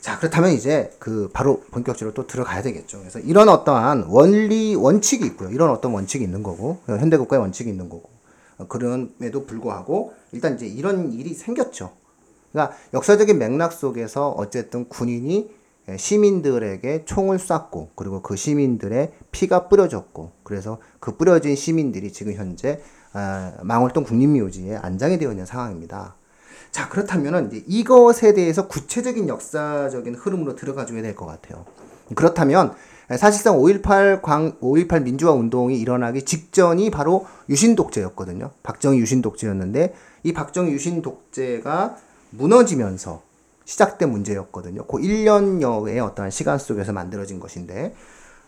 자, 0.00 0.18
그렇다면 0.18 0.50
이제 0.50 0.92
그 0.98 1.30
바로 1.32 1.60
본격적으로 1.70 2.14
또 2.14 2.26
들어가야 2.26 2.62
되겠죠. 2.62 2.98
그래서 2.98 3.20
이런 3.20 3.48
어떠한 3.48 4.06
원리 4.08 4.74
원칙이 4.74 5.24
있고요. 5.26 5.50
이런 5.50 5.70
어떤 5.70 5.92
원칙이 5.92 6.24
있는 6.24 6.42
거고 6.42 6.78
현대 6.86 7.16
국가의 7.16 7.40
원칙이 7.40 7.70
있는 7.70 7.88
거고 7.88 8.10
어, 8.58 8.66
그럼에도 8.66 9.46
불구하고 9.46 10.14
일단 10.32 10.56
이제 10.56 10.66
이런 10.66 11.12
일이 11.12 11.34
생겼죠. 11.34 11.92
그러니까 12.50 12.76
역사적인 12.92 13.38
맥락 13.38 13.72
속에서 13.72 14.30
어쨌든 14.30 14.88
군인이 14.88 15.48
예, 15.48 15.56
시민들에게 15.94 17.04
총을 17.04 17.38
쐈고 17.38 17.90
그리고 17.94 18.22
그 18.22 18.34
시민들의 18.36 19.12
피가 19.30 19.68
뿌려졌고 19.68 20.32
그래서 20.42 20.78
그 20.98 21.16
뿌려진 21.16 21.54
시민들이 21.54 22.12
지금 22.12 22.32
현재 22.34 22.80
아, 23.12 23.52
망월동 23.62 24.04
국립묘지에 24.04 24.76
안장이 24.76 25.18
되어 25.18 25.30
있는 25.30 25.46
상황입니다. 25.46 26.16
자 26.72 26.88
그렇다면은 26.88 27.46
이제 27.46 27.64
이것에 27.66 28.34
대해서 28.34 28.66
구체적인 28.68 29.28
역사적인 29.28 30.14
흐름으로 30.16 30.56
들어가 30.56 30.84
줘야 30.86 31.00
될 31.02 31.14
것 31.14 31.24
같아요. 31.26 31.64
그렇다면 32.14 32.74
사실상 33.18 33.56
5.18 33.56 34.20
광, 34.20 34.58
5.18 34.60 35.04
민주화 35.04 35.32
운동이 35.32 35.78
일어나기 35.78 36.22
직전이 36.24 36.90
바로 36.90 37.24
유신 37.48 37.76
독재였거든요. 37.76 38.50
박정희 38.64 38.98
유신 38.98 39.22
독재였는데 39.22 39.94
이 40.24 40.32
박정희 40.32 40.72
유신 40.72 41.02
독재가 41.02 41.96
무너지면서 42.30 43.22
시작된 43.66 44.10
문제였거든요. 44.10 44.86
그 44.86 44.96
1년여의 44.98 45.98
어떠한 46.04 46.30
시간 46.30 46.58
속에서 46.58 46.92
만들어진 46.92 47.38
것인데, 47.40 47.94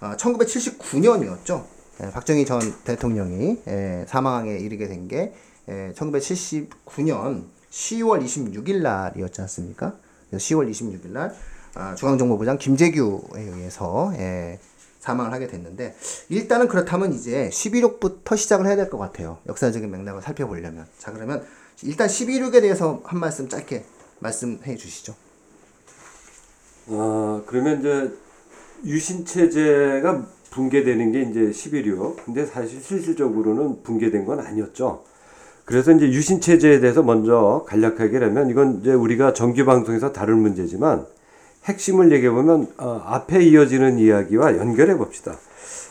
어, 0.00 0.12
1979년이었죠. 0.16 1.64
예, 2.02 2.10
박정희 2.12 2.46
전 2.46 2.60
대통령이 2.84 3.58
예, 3.66 4.04
사망에 4.08 4.56
이르게 4.56 4.86
된게 4.88 5.34
1979년 5.68 7.44
10월 7.70 8.24
26일 8.24 8.82
날이었지 8.82 9.40
않습니까? 9.42 9.94
그래서 10.30 10.44
10월 10.44 10.70
26일 10.70 11.08
날 11.10 11.34
아, 11.74 11.94
중앙정보부장 11.94 12.58
김재규에 12.58 13.40
의해서 13.42 14.12
예, 14.16 14.58
사망을 15.00 15.32
하게 15.32 15.46
됐는데 15.46 15.96
일단은 16.28 16.68
그렇다면 16.68 17.12
이제 17.12 17.50
11.6부터 17.52 18.36
시작을 18.36 18.66
해야 18.66 18.76
될 18.76 18.90
것 18.90 18.98
같아요. 18.98 19.38
역사적인 19.48 19.90
맥락을 19.90 20.22
살펴보려면. 20.22 20.86
자 20.98 21.12
그러면 21.12 21.44
일단 21.82 22.08
11.6에 22.08 22.60
대해서 22.60 23.00
한 23.04 23.18
말씀 23.20 23.48
짧게 23.48 23.84
말씀해 24.20 24.76
주시죠. 24.76 25.14
아, 26.88 27.42
그러면 27.46 27.80
이제 27.80 28.10
유신 28.84 29.24
체제가 29.24 30.26
붕괴되는 30.50 31.12
게 31.12 31.22
이제 31.22 31.40
11.6. 31.40 32.24
근데 32.24 32.46
사실 32.46 32.80
실질적으로는 32.80 33.82
붕괴된 33.82 34.24
건 34.24 34.40
아니었죠. 34.40 35.04
그래서 35.64 35.92
이제 35.92 36.06
유신 36.08 36.40
체제에 36.40 36.80
대해서 36.80 37.02
먼저 37.02 37.64
간략하게 37.68 38.18
하면 38.18 38.48
이건 38.48 38.80
이제 38.80 38.92
우리가 38.92 39.34
정규 39.34 39.66
방송에서 39.66 40.12
다룰 40.12 40.36
문제지만 40.36 41.06
핵심을 41.64 42.10
얘기해 42.12 42.30
보면 42.30 42.68
어, 42.78 43.02
앞에 43.04 43.44
이어지는 43.44 43.98
이야기와 43.98 44.56
연결해 44.56 44.96
봅시다. 44.96 45.36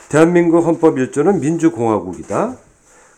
대한민국 0.09 0.65
헌법 0.65 0.95
1조는 0.95 1.39
민주공화국이다. 1.41 2.57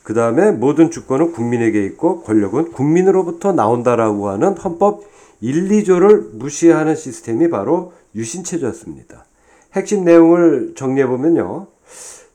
그 0.04 0.14
다음에 0.14 0.52
모든 0.52 0.92
주권은 0.92 1.34
국민에게 1.34 1.84
있고 1.86 2.22
권력은 2.24 2.72
국민으로부터 2.72 3.54
나온다라고 3.54 4.30
하는 4.30 4.58
헌법 4.58 5.04
1, 5.42 5.70
2조를 5.70 6.36
무시하는 6.36 6.96
시스템이 6.96 7.50
바로 7.50 7.94
유신체제였습니다. 8.16 9.26
핵심 9.74 10.04
내용을 10.04 10.74
정리해 10.76 11.08
보면요. 11.08 11.68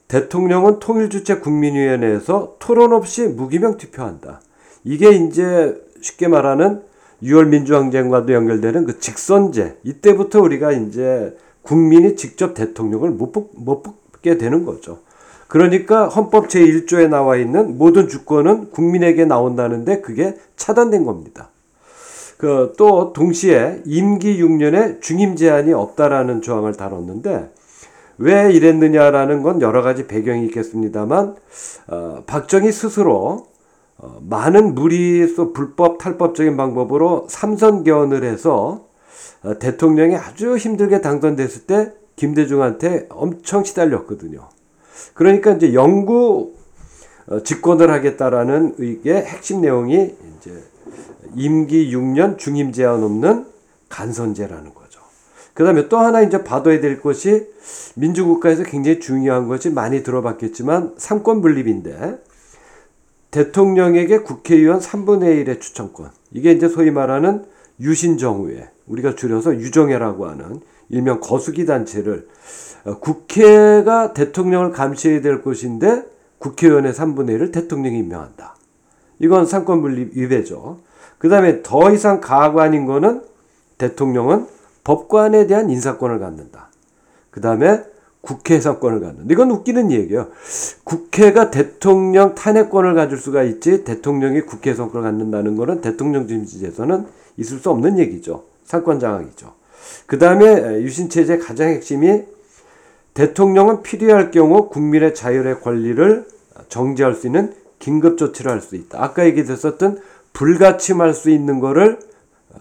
대통령은 0.07 0.79
통일주체 0.79 1.39
국민위원회에서 1.39 2.55
토론 2.59 2.93
없이 2.93 3.27
무기명 3.27 3.77
투표한다. 3.77 4.41
이게 4.83 5.11
이제 5.11 5.75
쉽게 6.01 6.27
말하는 6.27 6.81
6월 7.23 7.47
민주항쟁과도 7.47 8.33
연결되는 8.33 8.85
그 8.85 8.99
직선제. 8.99 9.79
이때부터 9.83 10.41
우리가 10.41 10.71
이제 10.71 11.35
국민이 11.63 12.15
직접 12.15 12.53
대통령을 12.53 13.09
못, 13.09 13.31
뽑, 13.31 13.51
못 13.55 13.81
뽑게 13.81 14.37
되는 14.37 14.65
거죠. 14.65 14.99
그러니까 15.47 16.07
헌법 16.07 16.47
제1조에 16.47 17.07
나와 17.07 17.37
있는 17.37 17.77
모든 17.77 18.07
주권은 18.07 18.71
국민에게 18.71 19.25
나온다는데 19.25 20.01
그게 20.01 20.35
차단된 20.55 21.05
겁니다. 21.05 21.49
그 22.37 22.73
또 22.77 23.13
동시에 23.13 23.81
임기 23.85 24.41
6년에 24.41 25.01
중임 25.01 25.35
제한이 25.35 25.73
없다라는 25.73 26.41
조항을 26.41 26.75
다뤘는데 26.75 27.51
왜 28.17 28.51
이랬느냐라는 28.51 29.43
건 29.43 29.61
여러 29.61 29.81
가지 29.81 30.07
배경이 30.07 30.45
있겠습니다만 30.45 31.35
어, 31.87 32.23
박정희 32.25 32.71
스스로 32.71 33.47
어, 33.97 34.19
많은 34.21 34.75
무리수 34.75 35.53
불법 35.53 35.97
탈법적인 35.97 36.55
방법으로 36.55 37.27
삼선견을 37.29 38.23
해서 38.23 38.85
어, 39.43 39.59
대통령이 39.59 40.15
아주 40.15 40.55
힘들게 40.55 41.01
당선됐을 41.01 41.63
때 41.63 41.91
김대중한테 42.15 43.07
엄청 43.09 43.65
시달렸거든요. 43.65 44.47
그러니까 45.13 45.51
이제 45.51 45.73
영구 45.73 46.53
어, 47.27 47.43
집권을 47.43 47.89
하겠다라는 47.91 48.75
의의 48.77 49.25
핵심 49.25 49.61
내용이 49.61 50.15
이제 50.37 50.63
임기 51.35 51.91
6년 51.95 52.37
중임 52.37 52.71
제한 52.71 53.03
없는 53.03 53.45
간선제라는 53.89 54.73
거죠. 54.73 55.01
그다음에 55.53 55.87
또 55.87 55.97
하나 55.97 56.21
이제 56.21 56.43
봐둬야 56.43 56.81
될 56.81 57.01
것이 57.01 57.47
민주국가에서 57.95 58.63
굉장히 58.63 58.99
중요한 58.99 59.47
것이 59.47 59.69
많이 59.69 60.03
들어봤겠지만 60.03 60.95
삼권 60.97 61.41
분립인데 61.41 62.19
대통령에게 63.31 64.19
국회의원 64.19 64.79
3분의 64.79 65.45
1의 65.45 65.59
추천권. 65.59 66.11
이게 66.31 66.51
이제 66.51 66.69
소위 66.69 66.91
말하는 66.91 67.45
유신정우회. 67.79 68.69
우리가 68.87 69.15
줄여서 69.15 69.55
유정회라고 69.55 70.27
하는 70.27 70.61
일명 70.89 71.19
거수기 71.19 71.65
단체를 71.65 72.27
어, 72.27 72.29
국회가 72.99 74.13
대통령을 74.13 74.71
감시해야 74.71 75.21
될 75.21 75.41
것인데 75.41 76.05
국회의원의 76.39 76.93
3분의 76.93 77.39
1을 77.39 77.51
대통령이 77.51 77.97
임명한다. 77.99 78.55
이건 79.19 79.45
삼권 79.45 79.81
분립 79.81 80.15
위배죠. 80.15 80.79
그 81.17 81.29
다음에 81.29 81.63
더 81.63 81.91
이상 81.91 82.21
가관인 82.21 82.85
거는 82.85 83.23
대통령은 83.77 84.47
법관에 84.83 85.47
대한 85.47 85.69
인사권을 85.69 86.19
갖는다. 86.19 86.69
그 87.31 87.41
다음에 87.41 87.83
국회 88.21 88.55
해산권을 88.55 88.99
갖는다. 89.01 89.25
이건 89.29 89.51
웃기는 89.51 89.91
얘기예요. 89.91 90.27
국회가 90.83 91.51
대통령 91.51 92.33
탄핵권을 92.33 92.95
가질 92.95 93.17
수가 93.17 93.43
있지 93.43 93.83
대통령이 93.83 94.41
국회 94.41 94.71
해산권을 94.71 95.03
갖는다는 95.03 95.55
거는 95.55 95.81
대통령 95.81 96.27
중심제에서는 96.27 97.05
있을 97.37 97.59
수 97.59 97.69
없는 97.69 97.99
얘기죠. 97.99 98.43
삼권 98.63 98.99
장악이죠. 98.99 99.53
그 100.07 100.17
다음에 100.17 100.81
유신체제 100.81 101.37
가장 101.37 101.69
핵심이 101.69 102.23
대통령은 103.15 103.81
필요할 103.81 104.29
경우 104.29 104.69
국민의 104.69 105.15
자유와 105.15 105.61
권리를 105.61 106.27
정지할 106.69 107.15
수 107.15 107.27
있는 107.27 107.55
긴급 107.79 108.17
조치를 108.17 108.51
할 108.51 108.61
수 108.61 108.75
있다. 108.75 109.01
아까 109.03 109.25
얘기됐었던 109.25 109.99
불가침할 110.33 111.13
수 111.13 111.29
있는 111.29 111.59
거를 111.59 111.97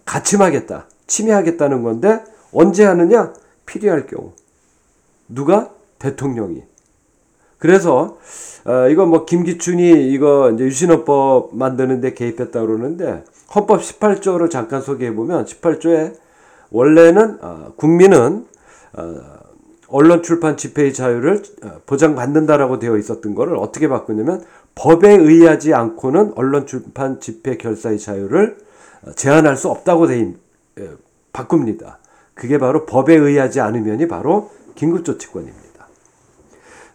가침하겠다. 0.04 0.86
침해하겠다는 1.06 1.82
건데 1.82 2.22
언제 2.52 2.84
하느냐? 2.84 3.32
필요할 3.66 4.06
경우. 4.06 4.32
누가? 5.28 5.70
대통령이. 5.98 6.62
그래서 7.58 8.18
어, 8.64 8.88
이거 8.88 9.06
뭐 9.06 9.24
김기춘이 9.24 10.12
이거 10.12 10.50
이제 10.52 10.64
유신헌법 10.64 11.56
만드는데 11.56 12.14
개입했다 12.14 12.60
그러는데 12.60 13.24
헌법 13.54 13.80
18조를 13.80 14.50
잠깐 14.50 14.82
소개해 14.82 15.14
보면 15.14 15.46
18조에 15.46 16.14
원래는 16.70 17.38
어, 17.40 17.72
국민은 17.76 18.46
어, 18.92 19.43
언론 19.88 20.22
출판 20.22 20.56
집회의 20.56 20.92
자유를 20.92 21.42
어, 21.64 21.80
보장받는다라고 21.86 22.78
되어 22.78 22.96
있었던 22.96 23.34
거를 23.34 23.56
어떻게 23.56 23.88
바꾸냐면 23.88 24.44
법에 24.74 25.10
의하지 25.10 25.74
않고는 25.74 26.32
언론 26.36 26.66
출판 26.66 27.20
집회 27.20 27.56
결사의 27.56 27.98
자유를 27.98 28.56
어, 29.06 29.12
제한할 29.12 29.56
수 29.56 29.68
없다고 29.68 30.06
돼 30.06 30.20
있, 30.20 30.34
에, 30.78 30.88
바꿉니다. 31.32 31.98
그게 32.34 32.58
바로 32.58 32.86
법에 32.86 33.14
의하지 33.14 33.60
않으면이 33.60 34.08
바로 34.08 34.50
긴급조치권입니다. 34.74 35.64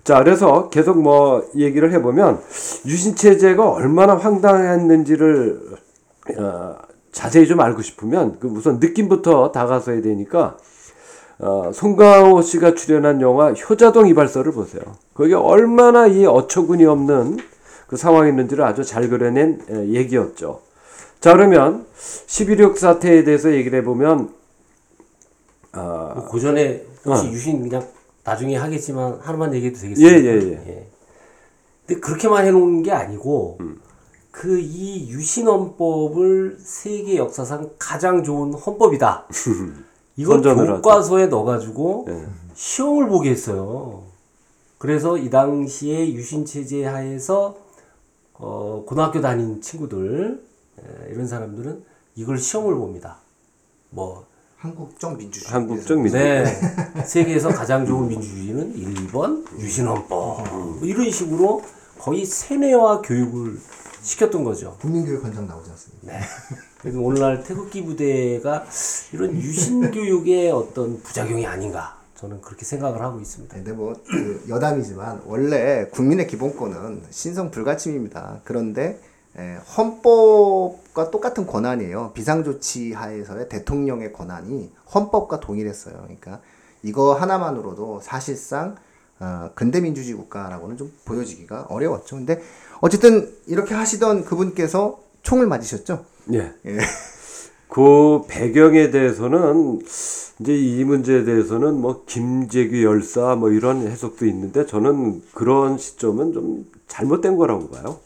자, 0.04 0.24
그래서 0.24 0.70
계속 0.70 1.02
뭐 1.02 1.48
얘기를 1.56 1.92
해보면 1.94 2.42
유신체제가 2.86 3.70
얼마나 3.70 4.16
황당했는지를 4.16 5.62
어, 6.38 6.76
자세히 7.12 7.48
좀 7.48 7.60
알고 7.60 7.82
싶으면 7.82 8.38
그 8.40 8.48
우선 8.48 8.80
느낌부터 8.80 9.52
다가서야 9.52 10.02
되니까 10.02 10.58
어, 11.40 11.72
송강호 11.74 12.42
씨가 12.42 12.76
출연한 12.76 13.22
영화 13.22 13.52
효자동 13.54 14.08
이발소를 14.08 14.52
보세요. 14.52 14.82
거기 15.14 15.34
얼마나 15.34 16.06
이 16.06 16.26
어처구니 16.26 16.86
없는 16.86 17.38
그 17.88 17.98
상황이었는지를 17.98 18.64
아주 18.64 18.84
잘 18.84 19.10
그려낸 19.10 19.62
에, 19.70 19.88
얘기였죠. 19.90 20.62
자, 21.22 21.34
그러면 21.34 21.86
11.6 22.28 22.78
사태에 22.78 23.24
대해서 23.24 23.52
얘기를 23.54 23.80
해보면 23.80 24.34
아, 25.72 26.28
그 26.30 26.40
전에 26.40 26.86
혹시 27.06 27.28
어. 27.28 27.32
유신 27.32 27.62
그냥 27.62 27.88
나중에 28.24 28.58
하겠지만 28.58 29.20
하나만 29.22 29.54
얘기해도 29.56 29.78
예, 29.78 29.82
되겠습니까? 29.82 30.30
예, 30.30 30.68
예. 30.68 30.90
근데 31.86 32.02
그렇게만 32.02 32.46
해놓은 32.46 32.84
게 32.84 32.92
아니고 32.92 33.58
음. 33.62 33.80
그이 34.32 35.10
유신헌법을 35.10 36.58
세계 36.60 37.18
역사상 37.18 37.72
가장 37.80 38.24
좋은 38.24 38.54
헌법이다. 38.54 39.28
이걸 40.20 40.36
선전을 40.36 40.64
하죠. 40.64 40.82
교과서에 40.82 41.28
넣어가지고 41.28 42.06
예. 42.10 42.26
시험을 42.54 43.08
보게 43.08 43.32
했어요. 43.32 44.04
그래서 44.78 45.18
이 45.18 45.30
당시에 45.30 46.14
유신 46.14 46.46
체제 46.46 46.84
하에서 46.84 47.56
어, 48.34 48.84
고등학교 48.86 49.22
다닌 49.22 49.62
친구들 49.62 50.44
에, 50.78 51.12
이런 51.12 51.26
사람들은 51.26 51.84
이걸 52.16 52.38
시험을 52.38 52.76
봅니다. 52.76 53.20
뭐 53.92 54.26
한국적 54.58 55.18
민주주의. 55.18 55.54
한국적 55.54 56.00
민주. 56.00 56.18
네. 56.18 56.44
세계에서 57.08 57.50
가장 57.50 57.86
좋은 57.86 58.10
민주주의는 58.10 58.74
1번 58.76 59.50
유신헌법. 59.58 60.10
뭐 60.10 60.80
이런 60.84 61.10
식으로 61.10 61.62
거의 61.98 62.26
세뇌화 62.26 63.04
교육을 63.04 63.58
시켰던 64.02 64.44
거죠. 64.44 64.78
국민교육 64.82 65.24
현장 65.24 65.48
나오지 65.48 65.70
않습니까? 65.72 66.14
그래서 66.80 67.00
오늘날 67.00 67.44
태극기 67.44 67.84
부대가 67.84 68.66
이런 69.14 69.36
유신 69.36 69.92
교육의 69.92 70.52
어떤 70.52 71.02
부작용이 71.02 71.46
아닌가 71.46 71.98
저는 72.16 72.42
그렇게 72.42 72.66
생각을 72.66 73.02
하고 73.02 73.20
있습니다. 73.20 73.56
근데 73.56 73.72
뭐 73.72 73.96
그 74.08 74.44
여담이지만 74.50 75.22
원래 75.26 75.88
국민의 75.92 76.28
기본권은 76.28 77.04
신성 77.10 77.52
불가침입니다. 77.52 78.42
그런데 78.44 79.00
에, 79.38 79.58
헌법과 79.78 81.12
똑같은 81.12 81.46
권한이에요. 81.46 82.12
비상조치 82.14 82.94
하에서의 82.94 83.48
대통령의 83.50 84.12
권한이 84.14 84.72
헌법과 84.94 85.40
동일했어요. 85.40 85.96
그러니까 86.04 86.40
이거 86.84 87.14
하나만으로도 87.14 88.02
사실상 88.02 88.76
어, 89.22 89.52
근대민주주의 89.54 90.16
국가라고는 90.16 90.78
좀 90.78 90.94
보여지기가 91.06 91.68
어려웠죠. 91.70 92.16
근데 92.16 92.42
어쨌든 92.82 93.30
이렇게 93.48 93.74
하시던 93.74 94.26
그분께서 94.26 95.00
총을 95.24 95.48
맞으셨죠? 95.48 96.06
예. 96.34 96.54
그 97.68 98.22
배경에 98.28 98.90
대해서는 98.90 99.82
이제 100.40 100.56
이 100.56 100.84
문제에 100.84 101.24
대해서는 101.24 101.80
뭐 101.80 102.04
김재규 102.06 102.84
열사 102.84 103.36
뭐 103.36 103.52
이런 103.52 103.88
해석도 103.88 104.26
있는데 104.26 104.66
저는 104.66 105.22
그런 105.34 105.78
시점은 105.78 106.34
좀 106.34 106.66
잘못된 106.88 107.38
거라고 107.38 107.70
봐요. 107.70 108.00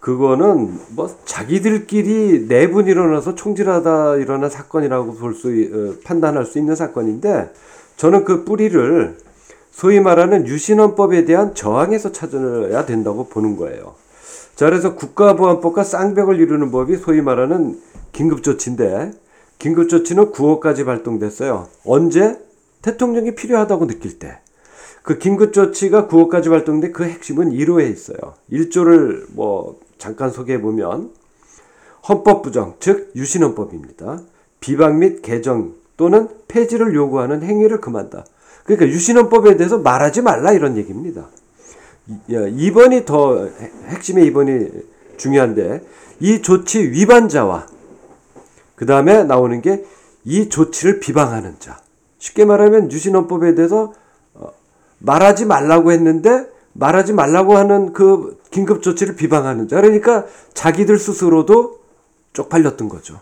그거는 0.00 0.78
뭐 0.90 1.14
자기들끼리 1.24 2.46
내분 2.48 2.86
일어나서 2.86 3.34
총질하다 3.34 4.16
일어난 4.16 4.48
사건이라고 4.48 5.14
볼수 5.14 5.48
어, 5.48 6.00
판단할 6.04 6.44
수 6.44 6.58
있는 6.58 6.74
사건인데 6.74 7.52
저는 7.96 8.24
그 8.24 8.44
뿌리를 8.44 9.18
소위 9.70 10.00
말하는 10.00 10.46
유신헌법에 10.46 11.24
대한 11.24 11.54
저항에서 11.54 12.10
찾아야 12.10 12.86
된다고 12.86 13.28
보는 13.28 13.56
거예요. 13.56 13.94
자, 14.58 14.66
그래서 14.66 14.96
국가보안법과 14.96 15.84
쌍벽을 15.84 16.40
이루는 16.40 16.72
법이 16.72 16.96
소위 16.96 17.20
말하는 17.20 17.80
긴급조치인데, 18.10 19.12
긴급조치는 19.60 20.32
9월까지 20.32 20.84
발동됐어요. 20.84 21.68
언제? 21.84 22.36
대통령이 22.82 23.36
필요하다고 23.36 23.86
느낄 23.86 24.18
때. 24.18 24.40
그 25.04 25.18
긴급조치가 25.18 26.08
9월까지 26.08 26.50
발동돼 26.50 26.90
그 26.90 27.04
핵심은 27.04 27.52
1호에 27.52 27.88
있어요. 27.88 28.34
1조를 28.50 29.26
뭐 29.28 29.78
잠깐 29.96 30.30
소개해 30.30 30.60
보면 30.60 31.12
헌법 32.08 32.42
부정, 32.42 32.74
즉 32.80 33.12
유신헌법입니다. 33.14 34.22
비방 34.58 34.98
및 34.98 35.22
개정 35.22 35.74
또는 35.96 36.30
폐지를 36.48 36.96
요구하는 36.96 37.44
행위를 37.44 37.80
금한다. 37.80 38.24
그러니까 38.64 38.88
유신헌법에 38.88 39.56
대해서 39.56 39.78
말하지 39.78 40.22
말라 40.22 40.50
이런 40.50 40.76
얘기입니다. 40.76 41.28
2번이 42.28 43.04
더 43.04 43.44
핵- 43.46 43.72
핵심의 43.88 44.30
2번이 44.32 44.84
중요한데 45.18 45.84
이 46.20 46.42
조치 46.42 46.80
위반자와 46.90 47.66
그 48.76 48.86
다음에 48.86 49.24
나오는 49.24 49.60
게 49.60 49.84
이 50.24 50.48
조치를 50.50 51.00
비방하는 51.00 51.56
자. 51.58 51.80
쉽게 52.18 52.44
말하면 52.44 52.92
유신헌법에 52.92 53.54
대해서 53.54 53.94
어, 54.34 54.48
말하지 54.98 55.46
말라고 55.46 55.90
했는데 55.92 56.46
말하지 56.74 57.14
말라고 57.14 57.56
하는 57.56 57.94
그 57.94 58.38
긴급 58.50 58.82
조치를 58.82 59.16
비방하는 59.16 59.68
자. 59.68 59.76
그러니까 59.80 60.26
자기들 60.52 60.98
스스로도 60.98 61.78
쪽팔렸던 62.34 62.90
거죠. 62.90 63.20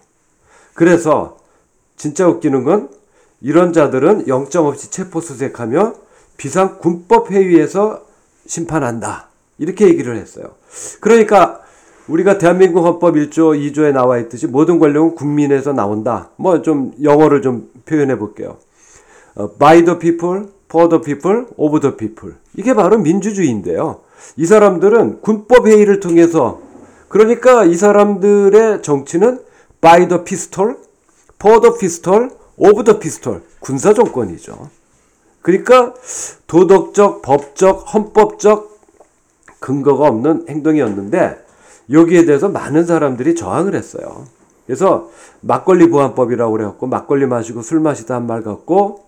그래서 0.75 1.37
진짜 1.97 2.27
웃기는 2.27 2.65
건 2.65 2.91
이런 3.41 3.73
자들은 3.73 4.27
영장 4.27 4.67
없이 4.67 4.91
체포 4.91 5.21
수색하며 5.21 5.95
비상 6.37 6.79
군법 6.81 7.31
회의에서 7.31 8.05
심판한다. 8.47 9.29
이렇게 9.59 9.87
얘기를 9.89 10.17
했어요. 10.17 10.51
그러니까 11.01 11.61
우리가 12.09 12.39
대한민국 12.39 12.85
헌법 12.85 13.15
1조 13.15 13.59
2조에 13.59 13.93
나와 13.93 14.19
있듯이 14.19 14.47
모든 14.47 14.79
권력은 14.79 15.15
국민에서 15.15 15.73
나온다. 15.73 16.31
뭐 16.37 16.63
좀 16.63 16.93
영어를 17.03 17.43
좀 17.43 17.71
표현해 17.85 18.19
볼게요. 18.19 18.59
어, 19.35 19.51
by 19.59 19.85
the 19.85 19.99
people, 19.99 20.49
for 20.71 20.89
the 20.89 21.03
people, 21.03 21.47
of 21.57 21.81
the 21.81 21.97
people. 21.97 22.37
이게 22.55 22.75
바로 22.75 22.99
민주주의인데요. 22.99 24.01
이 24.37 24.47
사람들은 24.47 25.21
군법 25.21 25.67
회의를 25.67 26.01
통해서 26.01 26.61
그러니까 27.09 27.65
이 27.65 27.75
사람들의 27.75 28.83
정치는 28.83 29.41
by 29.81 30.09
the 30.09 30.25
pistol, 30.25 30.77
for 31.41 31.61
the 31.61 31.79
pistol, 31.79 32.31
of 32.57 32.85
the 32.85 32.99
pistol. 32.99 33.41
군사 33.61 33.93
정권이죠. 33.93 34.71
그러니까 35.47 35.95
도덕적, 36.49 37.23
법적, 37.23 37.95
헌법적 37.95 38.81
근거가 39.61 40.09
없는 40.09 40.47
행동이었는데 40.49 41.39
여기에 41.93 42.25
대해서 42.25 42.49
많은 42.49 42.85
사람들이 42.85 43.37
저항을 43.37 43.77
했어요. 43.77 44.25
그래서 44.67 45.09
막걸리 45.43 45.89
보안법이라고 45.89 46.51
그래갖고 46.51 46.89
막걸리 46.89 47.27
마시고 47.27 47.63
술 47.63 47.79
마시다 47.79 48.17
한말 48.17 48.43
갖고 48.43 49.05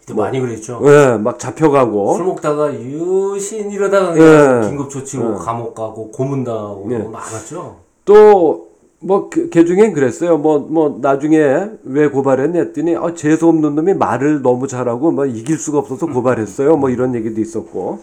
그때 0.00 0.12
많이 0.12 0.38
그랬죠. 0.38 0.82
예, 0.84 1.16
막 1.16 1.38
잡혀가고 1.38 2.14
술 2.16 2.26
먹다가 2.26 2.74
유신 2.74 3.70
이러다가 3.70 4.14
예. 4.18 4.68
긴급 4.68 4.90
조치로 4.90 5.36
감옥 5.36 5.74
가고 5.74 6.10
고문 6.10 6.44
당하고 6.44 6.88
예. 6.90 6.98
많았죠. 6.98 7.78
또 8.04 8.68
뭐걔 9.00 9.64
중엔 9.64 9.92
그랬어요. 9.94 10.36
뭐뭐 10.38 10.98
나중에 11.00 11.70
왜 11.84 12.08
고발했냐 12.08 12.60
했더니 12.60 12.96
아, 12.96 13.14
재수 13.14 13.48
없는 13.48 13.74
놈이 13.74 13.94
말을 13.94 14.42
너무 14.42 14.68
잘하고 14.68 15.10
뭐 15.10 15.26
이길 15.26 15.58
수가 15.58 15.78
없어서 15.78 16.06
고발했어요. 16.06 16.76
뭐 16.76 16.90
이런 16.90 17.14
얘기도 17.14 17.40
있었고 17.40 18.00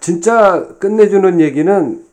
진짜 0.00 0.68
끝내주는 0.78 1.40
얘기는 1.40 2.04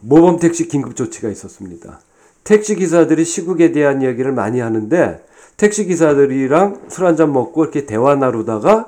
모범 0.00 0.38
택시 0.38 0.68
긴급 0.68 0.96
조치가 0.96 1.28
있었습니다. 1.28 2.00
택시 2.42 2.74
기사들이 2.74 3.24
시국에 3.24 3.72
대한 3.72 4.02
얘기를 4.02 4.32
많이 4.32 4.60
하는데 4.60 5.24
택시 5.56 5.86
기사들이랑 5.86 6.82
술 6.88 7.06
한잔 7.06 7.32
먹고 7.32 7.62
이렇게 7.62 7.86
대화 7.86 8.16
나누다가 8.16 8.86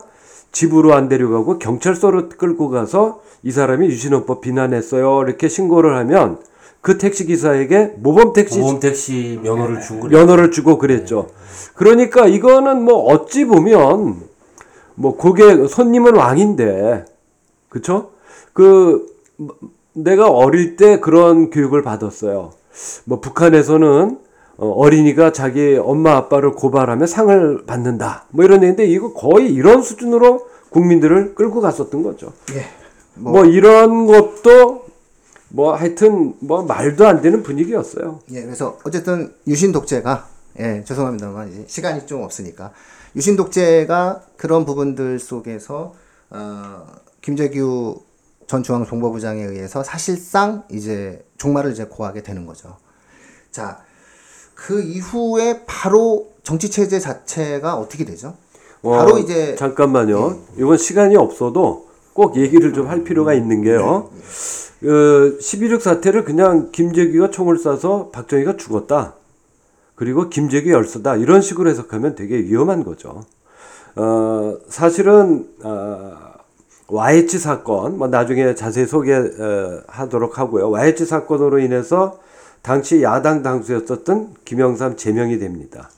집으로 0.51 0.95
안 0.95 1.09
데려가고 1.09 1.59
경찰서로 1.59 2.31
끌고 2.31 2.69
가서 2.71 3.23
이 3.45 3.53
사람이 3.53 3.87
유신헌법 3.87 4.41
비난했어요. 4.41 5.23
이렇게 5.23 5.49
신고를 5.49 5.97
하면 5.99 6.39
그 6.87 6.99
택시 6.99 7.27
기사에게 7.27 7.95
모범 7.97 8.33
택시 8.33 8.61
보험 8.61 8.79
택시 8.79 9.41
면허를 9.43 9.81
준 9.81 9.99
거죠. 9.99 10.17
면허를 10.17 10.53
주고 10.53 10.79
그랬죠. 10.79 11.27
그러니까 11.75 12.29
이거는 12.29 12.81
뭐 12.85 13.07
어찌 13.07 13.45
보면 13.45 14.23
뭐 14.95 15.17
고객 15.17 15.67
손님은 15.67 16.15
왕인데 16.15 17.05
그쵸? 17.69 18.11
그 18.53 19.05
뭐, 19.35 19.57
내가 19.95 20.31
어릴 20.31 20.77
때 20.77 21.01
그런 21.01 21.51
교육을 21.51 21.83
받았어요. 21.83 22.53
뭐 23.05 23.19
북한에서는 23.19 24.19
어, 24.59 24.69
어린이가 24.69 25.33
자기 25.33 25.77
엄마 25.83 26.15
아빠를 26.15 26.53
고발하면 26.53 27.09
상을 27.09 27.67
받는다. 27.67 28.27
뭐 28.31 28.45
이런 28.45 28.59
얘기인데 28.63 28.87
이거 28.87 29.13
거의 29.13 29.53
이런 29.53 29.83
수준으로 29.83 30.47
국민들을 30.71 31.35
끌고 31.35 31.61
갔었던 31.61 32.05
거죠. 32.05 32.33
예. 32.55 32.63
뭐 33.15 33.45
이런 33.45 34.07
것도 34.07 34.86
뭐 35.57 35.73
하여튼 35.73 36.35
뭐 36.41 36.63
말도 36.63 37.07
안 37.07 37.23
되는 37.23 37.43
분위기였어요. 37.43 38.21
예, 38.33 38.43
그래서 38.43 38.79
어쨌든 38.85 39.35
유신 39.47 39.73
독재가 39.73 40.29
예, 40.59 40.85
죄송합니다만 40.85 41.51
이제 41.51 41.65
시간이 41.67 42.07
좀 42.07 42.23
없으니까 42.23 42.73
유신 43.17 43.37
독재가 43.37 44.21
그런 44.37 44.67
부분들 44.67 45.19
속에서 45.19 45.95
어, 46.29 46.87
김재규 47.23 48.03
전 48.47 48.63
중앙정보부장에 48.63 49.43
의해서 49.43 49.83
사실상 49.83 50.65
이제 50.71 51.25
종말을 51.39 51.73
이제 51.73 51.87
고하게 51.87 52.23
되는 52.23 52.45
거죠. 52.45 52.77
자, 53.51 53.81
그 54.55 54.83
이후에 54.83 55.65
바로 55.65 56.33
정치 56.43 56.71
체제 56.71 57.01
자체가 57.01 57.77
어떻게 57.77 58.05
되죠? 58.05 58.37
바로 58.83 59.15
어, 59.15 59.19
이제 59.19 59.53
예. 59.53 59.55
잠깐만요. 59.57 60.39
이건 60.59 60.77
시간이 60.77 61.17
없어도 61.17 61.86
꼭 62.17 62.37
얘기를 62.37 62.73
좀 62.73 62.89
할 62.89 63.05
필요가 63.05 63.35
있는 63.35 63.63
게요. 63.63 64.09
네, 64.81 64.89
그11.6 64.89 65.81
사태를 65.81 66.25
그냥 66.25 66.71
김재규가 66.73 67.31
총을 67.31 67.57
쏴서 67.57 68.11
박정희가 68.11 68.57
죽었다. 68.57 69.15
그리고 69.95 70.29
김재규 70.29 70.71
열사다. 70.71 71.17
이런 71.17 71.41
식으로 71.43 71.69
해석하면 71.69 72.15
되게 72.15 72.37
위험한 72.39 72.85
거죠. 72.85 73.25
어, 73.97 74.57
사실은 74.69 75.49
어, 75.63 76.15
YH 76.89 77.39
사건, 77.39 77.99
뭐 77.99 78.09
나중에 78.09 78.55
자세히 78.55 78.87
소개하도록 78.87 80.39
하고요. 80.39 80.71
YH 80.71 81.05
사건으로 81.05 81.59
인해서 81.59 82.19
당시 82.63 83.03
야당 83.03 83.43
당수였었던 83.43 84.35
김영삼 84.45 84.97
제명이 84.97 85.39
됩니다. 85.39 85.91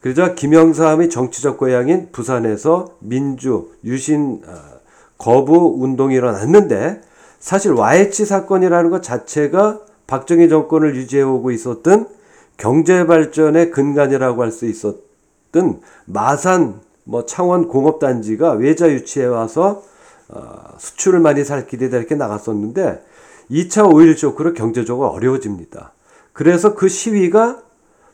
그러자 0.00 0.34
김영삼이 0.34 1.08
정치적 1.08 1.56
고향인 1.58 2.10
부산에서 2.12 2.96
민주, 3.00 3.70
유신 3.84 4.42
어, 4.46 4.73
거부 5.18 5.76
운동이 5.78 6.14
일어났는데 6.14 7.00
사실 7.38 7.72
YH 7.72 8.24
사건이라는 8.24 8.90
것 8.90 9.02
자체가 9.02 9.80
박정희 10.06 10.48
정권을 10.48 10.96
유지해오고 10.96 11.50
있었던 11.50 12.08
경제 12.56 13.06
발전의 13.06 13.70
근간이라고 13.70 14.42
할 14.42 14.50
수 14.50 14.66
있었던 14.66 15.80
마산 16.06 16.80
뭐 17.04 17.26
창원 17.26 17.68
공업 17.68 17.98
단지가 17.98 18.52
외자 18.52 18.88
유치해 18.88 19.26
와서 19.26 19.82
어, 20.28 20.54
수출을 20.78 21.20
많이 21.20 21.44
살 21.44 21.66
길이다 21.66 21.98
이렇게 21.98 22.14
나갔었는데 22.14 23.04
2차 23.50 23.92
오일 23.92 24.16
쇼크로 24.16 24.54
경제적으로 24.54 25.08
어려워집니다. 25.08 25.92
그래서 26.32 26.74
그 26.74 26.88
시위가 26.88 27.58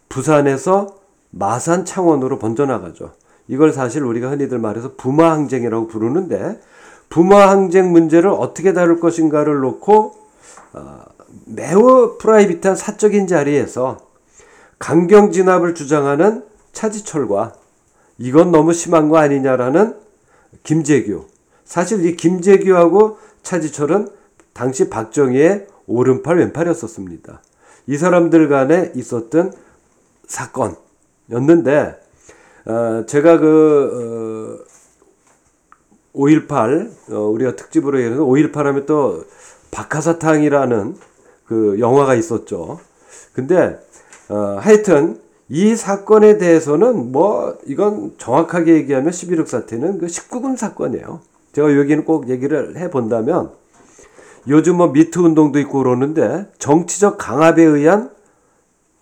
부산에서 0.09 0.97
마산 1.31 1.85
창원으로 1.85 2.39
번져나가죠. 2.39 3.13
이걸 3.47 3.73
사실 3.73 4.03
우리가 4.03 4.31
흔히들 4.31 4.59
말해서 4.59 4.95
부마 4.97 5.31
항쟁이라고 5.31 5.87
부르는데 5.87 6.61
부마 7.11 7.51
항쟁 7.51 7.93
문제를 7.93 8.31
어떻게 8.31 8.73
다룰 8.73 9.01
것인가를 9.01 9.61
놓고 9.61 10.15
어, 10.73 11.01
매우 11.45 12.17
프라이빗한 12.19 12.77
사적인 12.77 13.27
자리에서 13.27 13.99
강경 14.79 15.33
진압을 15.33 15.75
주장하는 15.75 16.45
차지철과 16.73 17.55
이건 18.19 18.53
너무 18.53 18.73
심한 18.73 19.09
거 19.09 19.19
아니냐라는 19.19 19.97
김재규. 20.63 21.27
사실 21.65 22.05
이 22.07 22.17
김재규하고 22.17 23.19
차지철은 23.43 24.09
당시 24.53 24.89
박정희의 24.89 25.67
오른팔 25.87 26.39
왼팔이었었습니다. 26.39 27.43
이 27.87 27.97
사람들 27.97 28.49
간에 28.49 28.93
있었던 28.95 29.53
사건이었는데 30.27 32.01
어, 32.67 33.05
제가 33.07 33.39
그 33.39 34.63
어, 34.65 34.70
5.18 36.15 37.13
어, 37.13 37.19
우리가 37.29 37.57
특집으로 37.57 38.01
얘기해서 38.01 38.23
5.18 38.25 38.55
하면 38.55 38.87
또 38.87 39.25
박하사탕이라는 39.71 40.97
그 41.47 41.77
영화가 41.79 42.15
있었죠. 42.15 42.81
근데 43.33 43.79
어, 44.29 44.59
하여튼 44.61 45.21
이 45.49 45.75
사건에 45.75 46.39
대해서는 46.39 47.11
뭐 47.11 47.59
이건 47.67 48.15
정확하게 48.19 48.75
얘기하면 48.75 49.11
11.6 49.11 49.47
사태는 49.47 49.99
그 49.99 50.07
19금 50.07 50.57
사건이에요. 50.57 51.21
제가 51.53 51.77
여기는 51.77 52.05
꼭 52.05 52.29
얘기를 52.29 52.77
해 52.77 52.91
본다면 52.91 53.51
요즘 54.49 54.77
뭐 54.77 54.89
미투 54.89 55.23
운동도 55.25 55.59
있고 55.61 55.79
그러는데 55.79 56.47
정치적 56.59 57.19
강압에 57.19 57.63
의한 57.63 58.11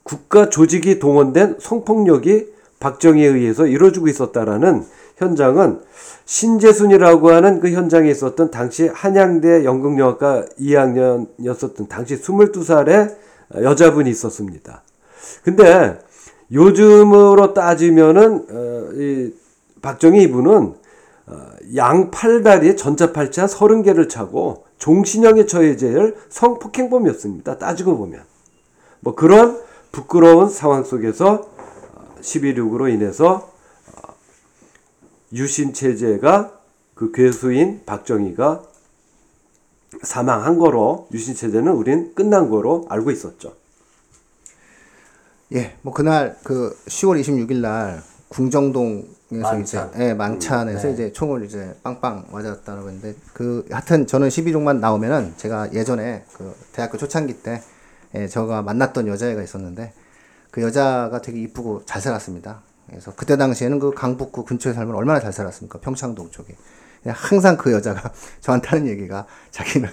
국가 0.03 0.49
조직이 0.49 0.99
동원된 0.99 1.57
성폭력이 1.61 2.47
박정희에 2.81 3.27
의해서 3.27 3.67
이루어지고 3.67 4.09
있었다라는 4.09 4.85
현장은 5.19 5.81
신재순이라고 6.25 7.31
하는 7.31 7.61
그 7.61 7.71
현장에 7.71 8.11
있었던 8.11 8.51
당시 8.51 8.89
한양대 8.89 9.65
연극영화과 9.65 10.47
2학년이었었던 10.61 11.89
당시 11.89 12.21
22살의 12.21 13.17
여자분이 13.55 14.09
있었습니다. 14.11 14.83
근데 15.43 15.99
요즘으로 16.53 17.55
따지면은 17.55 18.47
어, 18.51 18.91
이 18.95 19.33
박정희 19.83 20.23
이분은 20.23 20.75
어, 21.27 21.37
양 21.77 22.11
팔다리에 22.11 22.77
전자팔찌 22.77 23.41
한 23.41 23.49
30개를 23.49 24.09
차고 24.09 24.65
종신형에 24.79 25.47
처해질 25.47 26.17
성폭행범이었습니다. 26.29 27.59
따지고 27.59 27.99
보면. 27.99 28.23
뭐 29.01 29.15
그런 29.15 29.61
부끄러운 29.93 30.49
상황 30.49 30.85
속에서 30.85 31.49
11.6으로 32.21 32.93
인해서 32.93 33.35
어, 33.35 33.58
유신 35.33 35.73
체제가 35.73 36.53
그 36.95 37.13
괴수인 37.13 37.83
박정희가 37.85 38.63
사망한 40.03 40.59
거로 40.59 41.09
유신 41.13 41.35
체제는 41.35 41.73
우린 41.73 42.15
끝난 42.15 42.51
거로 42.51 42.87
알고 42.89 43.11
있었죠. 43.11 43.55
예, 45.55 45.77
뭐 45.83 45.95
그날 45.95 46.37
그 46.45 46.77
10월 46.87 47.21
26일 47.21 47.61
날 47.61 48.03
궁정동에서 48.29 49.07
만찬. 49.31 49.63
이제 49.63 50.05
예, 50.05 50.15
만찬에서 50.15 50.89
네. 50.89 50.93
이제 50.93 51.13
총을 51.13 51.45
이제 51.45 51.75
빵빵 51.83 52.27
맞았다는 52.31 52.83
건데 52.83 53.15
그 53.33 53.65
하여튼 53.71 54.07
저는 54.07 54.29
12종만 54.29 54.81
나오면은 54.81 55.35
제가 55.39 55.73
예전에 55.73 56.25
그 56.35 56.55
대학교 56.73 56.99
초창기 56.99 57.43
때 57.43 57.63
예, 58.15 58.29
제가 58.29 58.63
만났던 58.63 59.07
여자애가 59.09 59.43
있었는데 59.43 59.95
그 60.51 60.63
여자가 60.63 61.23
되게 61.23 61.41
이쁘고 61.41 61.83
잘 61.87 62.03
살았습니다. 62.03 62.63
그래서 62.89 63.13
그때 63.15 63.37
당시에는 63.37 63.79
그 63.79 63.91
강북구 63.93 64.45
근처에 64.45 64.73
살면 64.73 64.95
얼마나 64.95 65.21
잘 65.21 65.33
살았습니까? 65.33 65.81
평창동 65.81 66.31
쪽에. 66.31 66.57
그냥 67.03 67.17
항상 67.19 67.57
그 67.57 67.73
여자가 67.73 68.11
저한테 68.41 68.69
하는 68.69 68.87
얘기가 68.89 69.27
자기는 69.51 69.89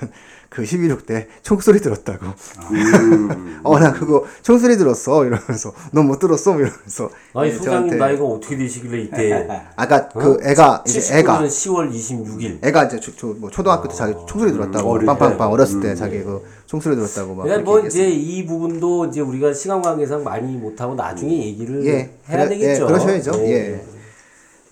그 0.49 0.63
11.6때 0.63 1.27
총소리 1.43 1.81
들었다고. 1.81 2.27
어, 3.63 3.79
나 3.79 3.91
그거 3.91 4.25
총소리 4.41 4.77
들었어. 4.77 5.25
이러면서. 5.25 5.73
너못 5.91 6.19
들었어? 6.19 6.51
이러면서. 6.55 7.09
아니 7.33 7.49
예, 7.49 7.53
소장님 7.53 7.97
나이가 7.97 8.23
어떻게 8.23 8.55
되시길래 8.55 9.01
이때 9.01 9.47
아까 9.75 10.07
그 10.09 10.37
애가, 10.43 10.83
이제 10.87 11.17
애가. 11.17 11.39
79년 11.41 11.47
10월 11.47 11.91
26일 11.91 12.65
애가 12.65 12.85
이제 12.85 12.99
초, 13.01 13.13
초, 13.15 13.27
뭐 13.33 13.49
초등학교 13.49 13.89
때 13.89 13.95
자기 13.95 14.13
총소리 14.27 14.53
들었다고. 14.53 14.89
어릴 14.91 15.01
때. 15.01 15.05
빵빵빵 15.07 15.51
어렸을 15.51 15.81
때 15.81 15.93
자기 15.95 16.23
그 16.23 16.41
총소리 16.67 16.95
들었다고 16.95 17.35
막. 17.35 17.43
그러니까 17.43 17.63
그렇게 17.63 17.63
뭐 17.71 17.77
얘기했어요. 17.85 18.07
이제 18.07 18.15
이 18.15 18.45
부분도 18.45 19.05
이제 19.07 19.19
우리가 19.21 19.53
시간 19.53 19.81
관계상 19.81 20.23
많이 20.23 20.55
못하고 20.55 20.95
나중에 20.95 21.35
얘기를 21.37 21.85
예, 21.85 21.91
해야 22.29 22.45
그래- 22.45 22.49
되겠죠. 22.49 22.83
예, 22.83 22.87
그러셔야죠. 22.87 23.33
예. 23.47 23.83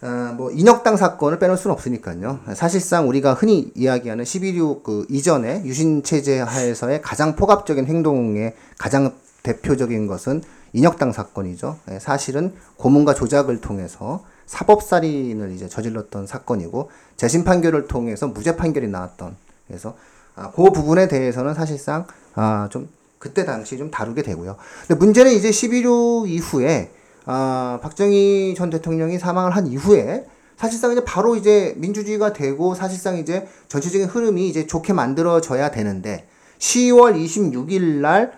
아, 0.06 0.34
뭐 0.36 0.52
인혁당 0.52 0.98
사건을 0.98 1.40
빼놓을 1.40 1.58
수는 1.58 1.74
없으니까요. 1.74 2.42
사실상 2.56 3.08
우리가 3.08 3.34
흔히 3.34 3.72
이야기하는 3.74 4.26
11.6그 4.26 5.06
이전에 5.10 5.64
유신 5.64 6.04
체제 6.04 6.42
하에서의 6.42 7.02
가장 7.02 7.38
폭압적인 7.38 7.86
행동의 7.86 8.54
가장 8.78 9.14
대표적인 9.44 10.08
것은 10.08 10.44
인혁당 10.74 11.14
사건이죠. 11.14 11.78
예, 11.92 12.00
사실은 12.00 12.54
고문과 12.76 13.14
조작을 13.14 13.62
통해서 13.62 14.26
사법살인을 14.46 15.52
이제 15.52 15.70
저질렀던 15.70 16.28
사건이고 16.28 16.90
재심 17.16 17.46
판결을 17.46 17.88
통해서 17.88 18.28
무죄 18.28 18.58
판결이 18.58 18.90
나왔던 18.90 19.38
그래서 19.68 19.96
아, 20.36 20.52
그 20.52 20.64
부분에 20.72 21.08
대해서는 21.08 21.54
사실상 21.54 22.08
아, 22.36 22.68
좀 22.72 22.90
그때 23.20 23.46
당시 23.46 23.78
좀 23.78 23.90
다루게 23.90 24.22
되고요. 24.22 24.58
근데 24.86 24.96
문제는 25.00 25.32
이제 25.32 25.50
11.6 25.50 26.28
이후에 26.28 26.92
아, 27.26 27.80
박정희 27.82 28.56
전 28.58 28.70
대통령이 28.70 29.20
사망을 29.20 29.56
한 29.56 29.68
이후에 29.68 30.26
사실상 30.58 30.92
이제 30.92 31.04
바로 31.04 31.36
이제 31.36 31.74
민주주의가 31.78 32.34
되고 32.34 32.76
사실상 32.76 33.18
이제 33.18 33.48
전체적인 33.68 34.08
흐름이 34.08 34.48
이제 34.48 34.68
좋게 34.68 34.94
만들어져야 34.94 35.72
되는데 35.72 36.28
10월 36.60 37.16
26일 37.16 38.02
날 38.02 38.34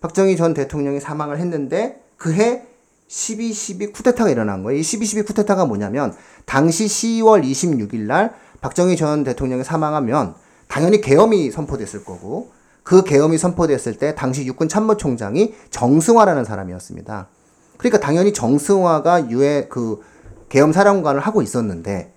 박정희 0.00 0.36
전 0.36 0.54
대통령이 0.54 1.00
사망을 1.00 1.38
했는데 1.38 2.02
그해 2.16 2.62
12.12 3.08 3.92
쿠데타가 3.92 4.30
일어난 4.30 4.62
거예요. 4.62 4.78
이 4.78 4.82
12.12 4.82 5.26
쿠데타가 5.26 5.66
뭐냐면 5.66 6.14
당시 6.44 6.86
10월 6.86 7.44
26일 7.44 8.00
날 8.00 8.34
박정희 8.60 8.96
전 8.96 9.24
대통령이 9.24 9.64
사망하면 9.64 10.34
당연히 10.68 11.00
계엄이 11.00 11.50
선포됐을 11.50 12.04
거고 12.04 12.52
그 12.82 13.02
계엄이 13.02 13.38
선포됐을 13.38 13.98
때 13.98 14.14
당시 14.14 14.44
육군 14.46 14.68
참모총장이 14.68 15.54
정승화라는 15.70 16.44
사람이었습니다. 16.44 17.28
그러니까 17.76 18.00
당연히 18.00 18.32
정승화가 18.32 19.30
유해 19.30 19.66
그 19.68 20.00
계엄 20.48 20.72
사령관을 20.72 21.20
하고 21.20 21.42
있었는데 21.42 22.12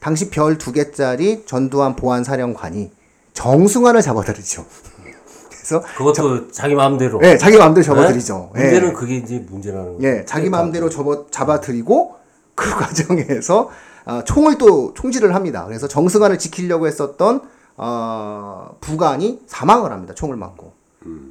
당시 0.00 0.30
별 0.30 0.58
두 0.58 0.72
개짜리 0.72 1.44
전두환 1.46 1.96
보안 1.96 2.24
사령관이 2.24 2.90
정승화를 3.32 4.02
잡아들이죠. 4.02 4.64
그래서 5.48 5.82
그것도 5.96 6.50
자기 6.50 6.74
마음대로. 6.74 7.20
예, 7.22 7.38
자기 7.38 7.56
마음대로 7.56 7.82
네? 7.82 7.86
접어들이죠. 7.86 8.52
예. 8.56 8.60
문제는 8.60 8.92
그게 8.92 9.16
이제 9.16 9.38
문제라는 9.48 9.94
거죠. 9.94 10.06
예, 10.06 10.24
자기 10.26 10.50
마음대로 10.50 10.90
접어 10.90 11.26
잡아들이고 11.30 12.16
그 12.54 12.70
과정에서 12.76 13.70
아, 14.04 14.22
총을 14.24 14.58
또 14.58 14.92
총질을 14.94 15.34
합니다. 15.34 15.64
그래서 15.64 15.88
정승환을 15.88 16.38
지키려고 16.38 16.86
했었던 16.86 17.40
어, 17.76 18.76
부관이 18.80 19.40
사망을 19.46 19.90
합니다. 19.90 20.14
총을 20.14 20.36
맞고. 20.36 20.72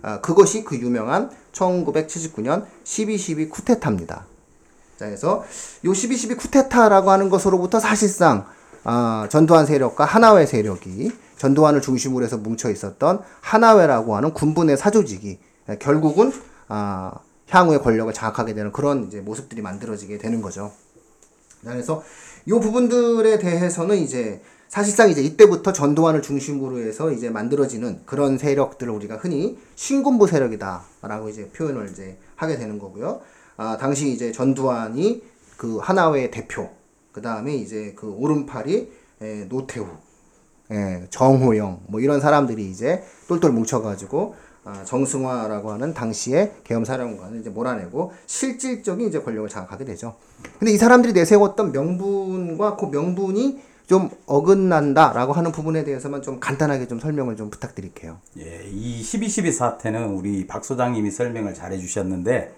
아, 0.01 0.21
그것이 0.21 0.63
그 0.63 0.77
유명한 0.77 1.31
1979년 1.51 2.65
12.12 2.83 3.49
쿠데타입니다. 3.49 4.25
자, 4.97 5.05
그래서 5.05 5.43
요 5.85 5.91
12.12 5.91 6.37
쿠데타라고 6.37 7.11
하는 7.11 7.29
것으로부터 7.29 7.79
사실상 7.79 8.45
아, 8.83 9.27
전두환 9.29 9.65
세력과 9.65 10.05
하나회 10.05 10.45
세력이 10.45 11.11
전두환을 11.37 11.81
중심으로 11.81 12.23
해서 12.23 12.37
뭉쳐 12.37 12.69
있었던 12.71 13.21
하나회라고 13.41 14.15
하는 14.15 14.33
군부의 14.33 14.77
사조직이 14.77 15.39
예, 15.69 15.77
결국은 15.77 16.31
아, 16.67 17.13
향후의 17.49 17.81
권력을 17.81 18.11
장악하게 18.13 18.53
되는 18.53 18.71
그런 18.71 19.07
이제 19.07 19.21
모습들이 19.21 19.61
만들어지게 19.61 20.17
되는 20.17 20.41
거죠. 20.41 20.71
자, 21.63 21.71
그래서 21.71 22.03
이 22.45 22.51
부분들에 22.51 23.39
대해서는 23.39 23.97
이제 23.97 24.41
사실상 24.73 25.11
이제 25.11 25.21
이때부터 25.21 25.71
전두환을 25.71 26.23
중심으로 26.23 26.79
해서 26.79 27.11
이제 27.11 27.29
만들어지는 27.29 27.99
그런 28.07 28.39
세력들을 28.39 28.91
우리가 28.91 29.17
흔히 29.17 29.55
신군부 29.75 30.25
세력이다라고 30.25 31.29
이제 31.29 31.47
표현을 31.49 31.89
이제 31.91 32.17
하게 32.35 32.57
되는 32.57 32.79
거고요. 32.79 33.21
아, 33.55 33.77
당시 33.77 34.09
이제 34.09 34.31
전두환이 34.31 35.21
그 35.57 35.77
하나회의 35.77 36.31
대표, 36.31 36.71
그 37.11 37.21
다음에 37.21 37.53
이제 37.53 37.93
그 37.95 38.09
오른팔이 38.13 38.91
에, 39.21 39.47
노태우, 39.47 39.85
예, 40.71 41.05
정호영 41.11 41.81
뭐 41.85 41.99
이런 41.99 42.19
사람들이 42.19 42.67
이제 42.67 43.03
똘똘 43.27 43.51
뭉쳐가지고 43.51 44.33
아, 44.65 44.83
정승화라고 44.85 45.71
하는 45.71 45.93
당시의 45.93 46.51
계엄 46.63 46.83
사령관을 46.83 47.41
이제 47.41 47.51
몰아내고 47.51 48.11
실질적인 48.25 49.07
이제 49.07 49.21
권력을 49.21 49.47
장악하게 49.47 49.85
되죠. 49.85 50.15
근데 50.57 50.71
이 50.73 50.77
사람들이 50.77 51.13
내세웠던 51.13 51.73
명분과 51.73 52.75
그 52.77 52.87
명분이 52.87 53.72
좀 53.93 54.09
어긋난다라고 54.25 55.33
하는 55.33 55.51
부분에 55.51 55.83
대해서만 55.83 56.23
좀 56.23 56.39
간단하게 56.39 56.87
좀 56.87 56.99
설명을 56.99 57.35
좀 57.35 57.51
부탁드릴게요. 57.51 58.17
예, 58.39 58.67
이 58.67 59.03
12.12 59.03 59.51
사태는 59.51 60.15
우리 60.15 60.47
박 60.47 60.65
소장님이 60.65 61.11
설명을 61.11 61.53
잘 61.53 61.71
해주셨는데 61.73 62.55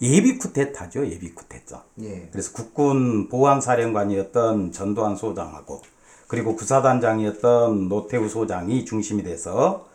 예비 0.00 0.38
쿠데타죠, 0.38 1.06
예비 1.08 1.34
쿠데타. 1.34 1.84
예. 2.00 2.28
그래서 2.32 2.54
국군 2.54 3.28
보안사령관이었던 3.28 4.72
전두환 4.72 5.16
소장하고 5.16 5.82
그리고 6.28 6.56
구사단장이었던 6.56 7.90
노태우 7.90 8.26
소장이 8.26 8.86
중심이 8.86 9.22
돼서 9.22 9.86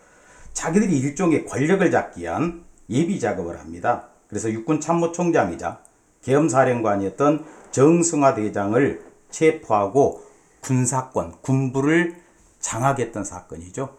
자기들이 0.54 1.00
일종의 1.00 1.48
권력을 1.48 1.90
잡기 1.90 2.22
위한 2.22 2.64
예비 2.92 3.20
작업을 3.20 3.60
합니다. 3.60 4.10
그래서 4.30 4.52
육군 4.52 4.80
참모총장이자 4.82 5.80
계엄사령관이었던 6.22 7.44
정승화 7.72 8.36
대장을 8.36 9.04
체포하고 9.32 10.25
군사권, 10.66 11.36
군부를 11.42 12.16
장악했던 12.60 13.24
사건이죠. 13.24 13.96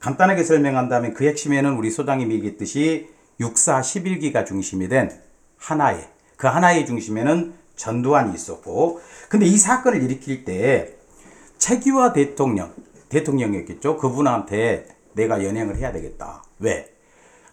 간단하게 0.00 0.42
설명한다면 0.42 1.14
그 1.14 1.26
핵심에는 1.26 1.76
우리 1.76 1.90
소장님이 1.90 2.34
얘기했듯이 2.34 3.08
육사 3.38 3.80
11기가 3.80 4.44
중심이 4.44 4.88
된 4.88 5.10
하나의 5.58 6.08
그 6.36 6.48
하나의 6.48 6.86
중심에는 6.86 7.54
전두환이 7.76 8.34
있었고 8.34 9.00
근데 9.28 9.46
이 9.46 9.56
사건을 9.56 10.02
일으킬 10.02 10.44
때 10.44 10.96
최기화 11.58 12.12
대통령 12.12 12.72
대통령이었겠죠. 13.08 13.96
그분한테 13.96 14.88
내가 15.14 15.44
연행을 15.44 15.76
해야 15.76 15.92
되겠다. 15.92 16.42
왜? 16.58 16.92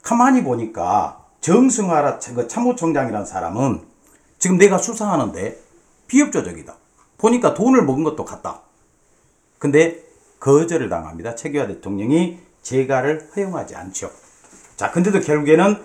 가만히 0.01 0.43
보니까 0.43 1.23
정승화라 1.41 2.19
그 2.35 2.47
참모총장이라는 2.47 3.25
사람은 3.25 3.81
지금 4.39 4.57
내가 4.57 4.79
수사하는데 4.79 5.59
비협조적이다 6.07 6.75
보니까 7.25 7.53
돈을 7.53 7.83
먹은 7.83 8.03
것도 8.03 8.23
같다 8.23 8.61
근데 9.57 10.03
거절을 10.39 10.89
당합니다. 10.89 11.33
최규하 11.33 11.65
대통령이 11.65 12.37
재가를 12.61 13.29
허용하지 13.35 13.75
않죠. 13.75 14.11
자, 14.75 14.91
근데도 14.91 15.21
결국에는 15.21 15.83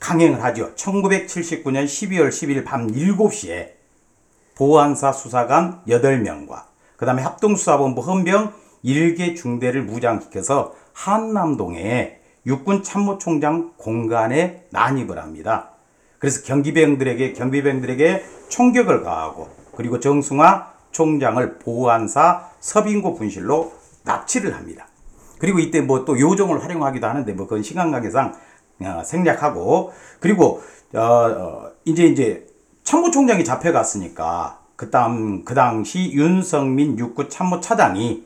강행을 0.00 0.42
하죠. 0.42 0.74
1979년 0.74 1.84
12월 1.84 2.28
10일 2.30 2.64
밤 2.64 2.88
7시에 2.88 3.74
보안사 4.56 5.12
수사관 5.12 5.82
8명과 5.86 6.64
그 6.96 7.06
다음에 7.06 7.22
합동수사본부 7.22 8.00
헌병 8.00 8.52
1개 8.84 9.36
중대를 9.36 9.82
무장시켜서 9.82 10.74
한남동에 10.92 12.18
육군 12.44 12.82
참모총장 12.82 13.74
공간에 13.76 14.66
난입을 14.70 15.18
합니다. 15.18 15.70
그래서 16.18 16.42
경비병들에게 16.42 17.34
경비병들에게 17.34 18.24
총격을 18.48 19.04
가하고 19.04 19.48
그리고 19.76 20.00
정승화 20.00 20.71
총장을 20.92 21.58
보안사 21.58 22.48
서빙고 22.60 23.14
분실로 23.14 23.72
납치를 24.04 24.54
합니다. 24.54 24.86
그리고 25.38 25.58
이때 25.58 25.80
뭐 25.80 26.04
또 26.04 26.18
요정을 26.18 26.62
활용하기도 26.62 27.06
하는데 27.06 27.32
뭐 27.32 27.46
그건 27.46 27.62
시간 27.62 27.90
관계상 27.90 28.34
어, 28.80 29.02
생략하고 29.04 29.92
그리고 30.20 30.62
어, 30.94 31.00
어, 31.00 31.70
이제 31.84 32.04
이제 32.04 32.46
참모총장이 32.84 33.44
잡혀갔으니까 33.44 34.60
그다음 34.76 35.44
그 35.44 35.54
당시 35.54 36.12
윤성민 36.12 36.98
육구 36.98 37.28
참모 37.28 37.60
차장이 37.60 38.24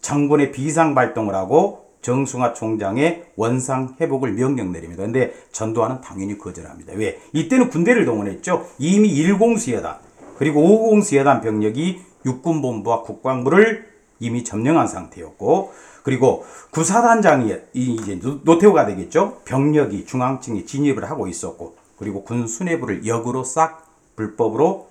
정권의 0.00 0.52
비상 0.52 0.94
발동을 0.94 1.34
하고 1.34 1.88
정승화 2.02 2.54
총장의 2.54 3.32
원상 3.36 3.96
회복을 4.00 4.32
명령 4.32 4.72
내립니다. 4.72 5.02
근데 5.02 5.34
전두환은 5.52 6.00
당연히 6.00 6.38
거절합니다. 6.38 6.94
왜? 6.94 7.20
이때는 7.32 7.70
군대를 7.70 8.04
동원했죠. 8.04 8.66
이미 8.78 9.12
10수여단 9.14 9.98
그리고 10.38 10.90
5공수여단 10.92 11.40
병력이 11.40 12.00
육군본부와 12.24 13.02
국방부를 13.02 13.88
이미 14.20 14.44
점령한 14.44 14.86
상태였고 14.88 15.72
그리고 16.02 16.44
9사단장이 16.70 17.54
이- 17.74 17.96
이제 18.00 18.18
노- 18.18 18.40
노태우가 18.44 18.86
되겠죠. 18.86 19.40
병력이 19.44 20.06
중앙청에 20.06 20.64
진입을 20.64 21.10
하고 21.10 21.26
있었고 21.26 21.74
그리고 21.98 22.24
군 22.24 22.46
수뇌부를 22.46 23.06
역으로 23.06 23.44
싹 23.44 23.86
불법으로 24.16 24.88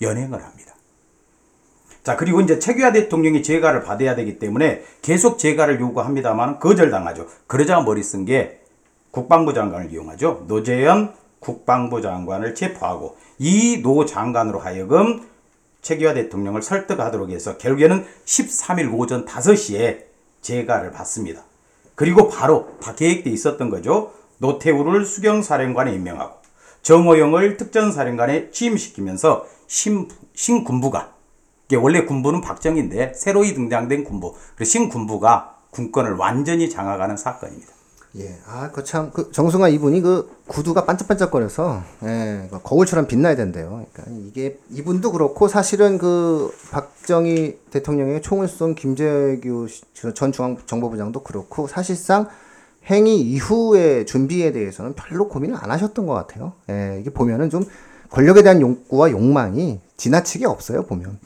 연행을 0.00 0.42
합니다. 0.42 0.72
자, 2.02 2.16
그리고 2.16 2.40
이제 2.40 2.58
최규하 2.58 2.90
대통령이 2.92 3.42
재가를 3.44 3.82
받아야 3.84 4.16
되기 4.16 4.38
때문에 4.40 4.82
계속 5.02 5.38
재가를 5.38 5.80
요구합니다만 5.80 6.58
거절당하죠. 6.58 7.26
그러자 7.46 7.80
머리 7.82 8.00
쓴 8.02 8.24
게 8.24 8.60
국방부 9.12 9.54
장관을 9.54 9.92
이용하죠. 9.92 10.44
노재현 10.48 11.14
국방부 11.38 12.00
장관을 12.02 12.54
체포하고 12.54 13.16
이 13.42 13.82
노 13.82 14.06
장관으로 14.06 14.60
하여금 14.60 15.26
최규하 15.80 16.14
대통령을 16.14 16.62
설득하도록 16.62 17.30
해서 17.30 17.58
결국에는 17.58 18.06
13일 18.24 18.94
오전 18.94 19.26
5시에 19.26 20.04
재가를 20.40 20.92
받습니다. 20.92 21.42
그리고 21.96 22.28
바로 22.28 22.68
다 22.80 22.94
계획돼 22.94 23.30
있었던 23.30 23.68
거죠. 23.68 24.12
노태우를 24.38 25.04
수경사령관에 25.04 25.92
임명하고 25.92 26.36
정호용을 26.82 27.56
특전사령관에 27.56 28.50
취임시키면서 28.50 29.46
신, 29.66 30.08
신군부가 30.34 31.12
원래 31.80 32.04
군부는 32.04 32.42
박정희인데 32.42 33.14
새로이 33.14 33.54
등장된 33.54 34.04
군부 34.04 34.34
그 34.56 34.64
신군부가 34.64 35.56
군권을 35.70 36.14
완전히 36.14 36.70
장악하는 36.70 37.16
사건입니다. 37.16 37.72
예, 38.18 38.38
아, 38.46 38.70
그 38.70 38.84
참, 38.84 39.10
그 39.10 39.32
정승화 39.32 39.72
이분이 39.72 40.02
그 40.02 40.30
구두가 40.52 40.84
반짝반짝거려서, 40.84 41.82
예, 42.04 42.46
그 42.50 42.60
거울처럼 42.62 43.06
빛나야 43.06 43.36
된대요. 43.36 43.86
그러니까 43.92 44.04
이게, 44.28 44.58
이분도 44.70 45.12
그렇고 45.12 45.48
사실은 45.48 45.96
그 45.96 46.54
박정희 46.70 47.58
대통령의 47.70 48.20
총을 48.20 48.48
쏜 48.48 48.74
김재규 48.74 49.66
시- 49.68 49.82
전 50.14 50.30
중앙정보부장도 50.30 51.22
그렇고 51.22 51.66
사실상 51.68 52.28
행위 52.86 53.20
이후의 53.20 54.04
준비에 54.04 54.52
대해서는 54.52 54.94
별로 54.94 55.28
고민을 55.28 55.56
안 55.58 55.70
하셨던 55.70 56.06
것 56.06 56.12
같아요. 56.12 56.52
예, 56.68 56.98
이게 57.00 57.08
보면은 57.10 57.48
좀 57.48 57.64
권력에 58.10 58.42
대한 58.42 58.60
욕구와 58.60 59.10
욕망이 59.10 59.80
지나치게 59.96 60.44
없어요, 60.46 60.82
보면. 60.84 61.18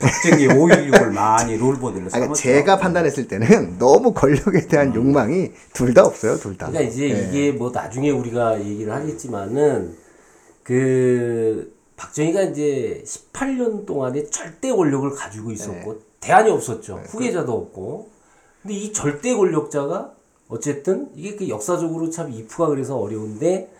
박정희 0.00 0.48
5.16을 0.48 1.12
많이 1.12 1.56
롤모델로 1.56 2.06
아, 2.06 2.08
그러니까 2.08 2.10
삼았죠. 2.10 2.34
제가 2.42 2.78
판단했을 2.78 3.28
때는 3.28 3.76
너무 3.78 4.12
권력에 4.14 4.66
대한 4.66 4.94
욕망이 4.94 5.50
둘 5.72 5.94
다 5.94 6.04
없어요, 6.04 6.36
둘 6.38 6.56
다. 6.56 6.68
그러니까 6.68 6.90
이제 6.90 7.10
예. 7.10 7.28
이게 7.28 7.52
뭐 7.52 7.70
나중에 7.70 8.10
우리가 8.10 8.60
얘기를 8.64 8.92
하겠지만은 8.92 9.94
그 10.62 11.74
박정희가 11.96 12.42
이제 12.42 13.02
18년 13.04 13.84
동안에 13.86 14.24
절대 14.26 14.70
권력을 14.72 15.10
가지고 15.10 15.50
있었고 15.50 16.00
대안이 16.20 16.50
없었죠. 16.50 17.02
후계자도 17.08 17.52
없고. 17.52 18.08
근데 18.62 18.74
이 18.74 18.92
절대 18.92 19.34
권력자가 19.34 20.12
어쨌든 20.48 21.08
이게 21.14 21.36
그 21.36 21.48
역사적으로 21.48 22.10
참 22.10 22.30
이프가 22.32 22.68
그래서 22.68 22.96
어려운데 22.98 23.70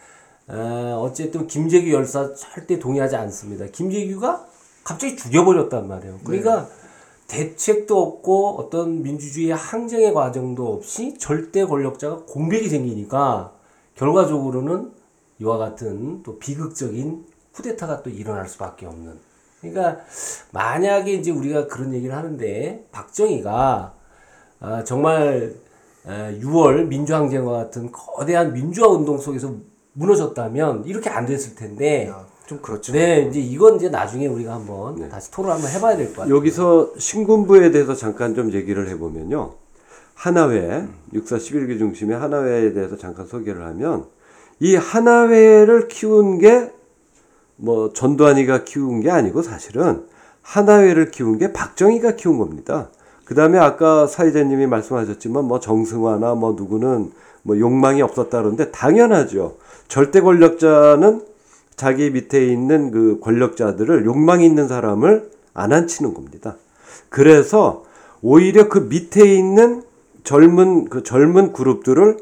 어, 0.48 1.00
어쨌든 1.04 1.46
김재규 1.46 1.90
열사 1.92 2.34
절대 2.34 2.78
동의하지 2.78 3.16
않습니다. 3.16 3.66
김재규가 3.66 4.46
갑자기 4.84 5.16
죽여버렸단 5.16 5.88
말이에요. 5.88 6.18
그러니까 6.24 6.68
대책도 7.28 8.00
없고 8.00 8.56
어떤 8.58 9.02
민주주의 9.02 9.50
항쟁의 9.50 10.12
과정도 10.12 10.72
없이 10.72 11.16
절대 11.18 11.64
권력자가 11.64 12.24
공백이 12.26 12.68
생기니까 12.68 13.52
결과적으로는 13.94 14.90
이와 15.38 15.58
같은 15.58 16.22
또 16.22 16.38
비극적인 16.38 17.24
쿠데타가 17.52 18.02
또 18.02 18.10
일어날 18.10 18.48
수밖에 18.48 18.86
없는. 18.86 19.18
그러니까 19.60 19.98
만약에 20.52 21.12
이제 21.12 21.30
우리가 21.30 21.66
그런 21.66 21.94
얘기를 21.94 22.16
하는데 22.16 22.86
박정희가 22.90 23.94
아, 24.60 24.84
정말 24.84 25.54
아, 26.06 26.32
6월 26.40 26.86
민주항쟁과 26.86 27.52
같은 27.52 27.92
거대한 27.92 28.52
민주화 28.52 28.88
운동 28.88 29.18
속에서 29.18 29.54
무너졌다면 29.92 30.84
이렇게 30.86 31.10
안 31.10 31.26
됐을 31.26 31.54
텐데 31.54 32.08
야, 32.08 32.26
좀 32.51 32.59
그렇죠. 32.61 32.92
네, 32.92 33.28
이제 33.30 33.38
이건 33.38 33.76
이제 33.76 33.88
나중에 33.90 34.26
우리가 34.26 34.55
한번 34.55 35.09
다시 35.09 35.30
토론 35.30 35.53
한번 35.53 35.70
해봐야 35.70 35.96
될 35.96 36.09
것 36.09 36.16
같아요. 36.16 36.34
여기서 36.34 36.90
신군부에 36.98 37.70
대해서 37.70 37.94
잠깐 37.94 38.34
좀 38.34 38.53
얘기를 38.53 38.88
해보면요. 38.88 39.55
하나회, 40.14 40.84
육사 41.12 41.36
11기 41.36 41.78
중심의 41.78 42.18
하나회에 42.18 42.72
대해서 42.72 42.96
잠깐 42.96 43.28
소개를 43.28 43.64
하면 43.66 44.07
이 44.59 44.74
하나회를 44.74 45.86
키운 45.86 46.38
게 46.38 46.70
뭐 47.62 47.92
전두환이가 47.92 48.64
키운 48.64 49.01
게 49.01 49.11
아니고 49.11 49.42
사실은 49.42 50.07
하나회를 50.42 51.11
키운 51.11 51.38
게 51.38 51.53
박정희가 51.53 52.16
키운 52.16 52.38
겁니다. 52.38 52.88
그 53.26 53.34
다음에 53.34 53.59
아까 53.59 54.07
사회자님이 54.07 54.66
말씀하셨지만 54.66 55.44
뭐 55.44 55.61
정승화나 55.61 56.34
뭐 56.34 56.55
누구는 56.55 57.12
뭐 57.42 57.59
욕망이 57.59 58.03
없었다 58.03 58.38
그러는데 58.38 58.72
당연하죠. 58.72 59.57
절대 59.88 60.20
권력자는 60.20 61.29
자기 61.80 62.10
밑에 62.10 62.44
있는 62.44 62.90
그 62.90 63.20
권력자들을 63.20 64.04
욕망 64.04 64.42
있는 64.42 64.68
사람을 64.68 65.30
안 65.54 65.72
앉히는 65.72 66.12
겁니다. 66.12 66.58
그래서 67.08 67.84
오히려 68.20 68.68
그 68.68 68.80
밑에 68.80 69.34
있는 69.34 69.82
젊은 70.22 70.90
그 70.90 71.02
젊은 71.02 71.54
그룹들을 71.54 72.18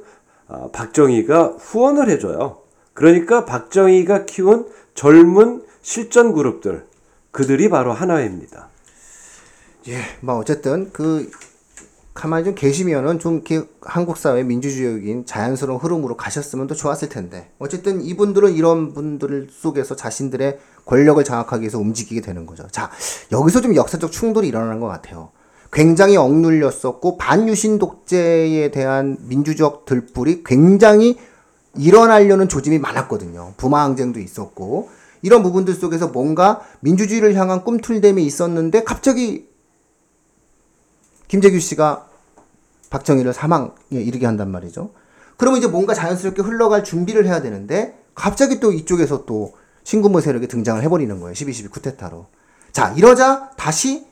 아, 0.46 0.68
박정희가 0.72 1.56
후원을 1.58 2.08
해줘요. 2.08 2.58
그러니까 2.94 3.46
박정희가 3.46 4.26
키운 4.26 4.68
젊은 4.94 5.64
실전 5.82 6.34
그룹들 6.34 6.86
그들이 7.32 7.68
바로 7.68 7.92
하나입니다. 7.92 8.68
예, 9.88 9.96
뭐 10.20 10.36
어쨌든 10.36 10.92
그 10.92 11.28
가만히 12.18 12.44
좀 12.44 12.56
계시면은 12.56 13.20
좀 13.20 13.44
한국 13.80 14.16
사회 14.16 14.42
민주주의적인 14.42 15.24
자연스러운 15.24 15.78
흐름으로 15.78 16.16
가셨으면 16.16 16.66
더 16.66 16.74
좋았을 16.74 17.08
텐데 17.08 17.52
어쨌든 17.60 18.02
이분들은 18.02 18.54
이런 18.54 18.92
분들 18.92 19.46
속에서 19.52 19.94
자신들의 19.94 20.58
권력을 20.84 21.22
장악하기 21.22 21.62
위해서 21.62 21.78
움직이게 21.78 22.20
되는 22.20 22.44
거죠. 22.44 22.66
자, 22.72 22.90
여기서 23.30 23.60
좀 23.60 23.76
역사적 23.76 24.10
충돌이 24.10 24.48
일어나는 24.48 24.80
것 24.80 24.88
같아요. 24.88 25.30
굉장히 25.72 26.16
억눌렸었고 26.16 27.18
반유신 27.18 27.78
독재에 27.78 28.72
대한 28.72 29.16
민주적 29.20 29.84
들불이 29.84 30.42
굉장히 30.44 31.16
일어나려는 31.76 32.48
조짐이 32.48 32.80
많았거든요. 32.80 33.54
부마 33.56 33.84
항쟁도 33.84 34.18
있었고 34.18 34.88
이런 35.22 35.44
부분들 35.44 35.72
속에서 35.72 36.08
뭔가 36.08 36.62
민주주의를 36.80 37.36
향한 37.36 37.62
꿈틀댐이 37.62 38.26
있었는데 38.26 38.82
갑자기 38.82 39.46
김재규 41.28 41.60
씨가 41.60 42.08
박정희를 42.90 43.32
사망에 43.32 43.70
이르게 43.90 44.26
한단 44.26 44.50
말이죠. 44.50 44.90
그러면 45.36 45.58
이제 45.58 45.68
뭔가 45.68 45.94
자연스럽게 45.94 46.42
흘러갈 46.42 46.82
준비를 46.82 47.26
해야 47.26 47.40
되는데 47.40 47.98
갑자기 48.14 48.58
또 48.60 48.72
이쪽에서 48.72 49.24
또 49.24 49.54
신군부 49.84 50.20
세력이 50.20 50.48
등장을 50.48 50.82
해버리는 50.82 51.20
거예요. 51.20 51.32
12.12 51.34 51.70
쿠데타로. 51.70 52.26
자 52.72 52.92
이러자 52.96 53.50
다시 53.56 54.06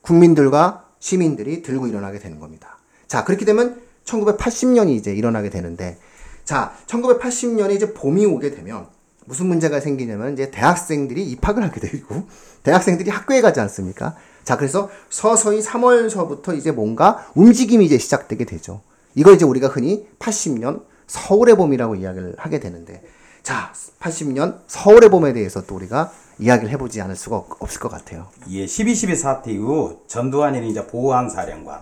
국민들과 0.00 0.86
시민들이 0.98 1.62
들고 1.62 1.86
일어나게 1.86 2.18
되는 2.18 2.40
겁니다. 2.40 2.78
자 3.06 3.24
그렇게 3.24 3.44
되면 3.44 3.80
1980년이 4.04 4.90
이제 4.96 5.14
일어나게 5.14 5.50
되는데 5.50 5.98
자 6.44 6.74
1980년에 6.86 7.74
이제 7.74 7.94
봄이 7.94 8.26
오게 8.26 8.50
되면 8.50 8.86
무슨 9.26 9.46
문제가 9.46 9.80
생기냐면 9.80 10.34
이제 10.34 10.50
대학생들이 10.50 11.24
입학을 11.30 11.62
하게 11.62 11.80
되고 11.80 12.26
대학생들이 12.62 13.10
학교에 13.10 13.40
가지 13.40 13.60
않습니까? 13.60 14.16
자 14.44 14.56
그래서 14.56 14.90
서서히 15.10 15.60
3월서부터 15.60 16.56
이제 16.56 16.70
뭔가 16.70 17.26
움직임이 17.34 17.84
이제 17.84 17.98
시작되게 17.98 18.44
되죠. 18.44 18.82
이걸 19.14 19.34
이제 19.34 19.44
우리가 19.44 19.68
흔히 19.68 20.06
80년 20.18 20.82
서울의 21.06 21.56
봄이라고 21.56 21.94
이야기를 21.96 22.34
하게 22.38 22.60
되는데 22.60 23.02
자 23.42 23.72
80년 24.00 24.58
서울의 24.66 25.10
봄에 25.10 25.32
대해서 25.32 25.62
또 25.66 25.74
우리가 25.76 26.12
이야기를 26.38 26.70
해보지 26.70 27.00
않을 27.00 27.14
수가 27.14 27.36
없- 27.36 27.62
없을 27.62 27.80
것 27.80 27.88
같아요. 27.90 28.26
예, 28.50 28.64
12.12 28.66 29.14
사태 29.16 29.52
이후 29.52 30.00
전두환이 30.08 30.68
이제 30.68 30.84
보안 30.86 31.30
사령관, 31.30 31.80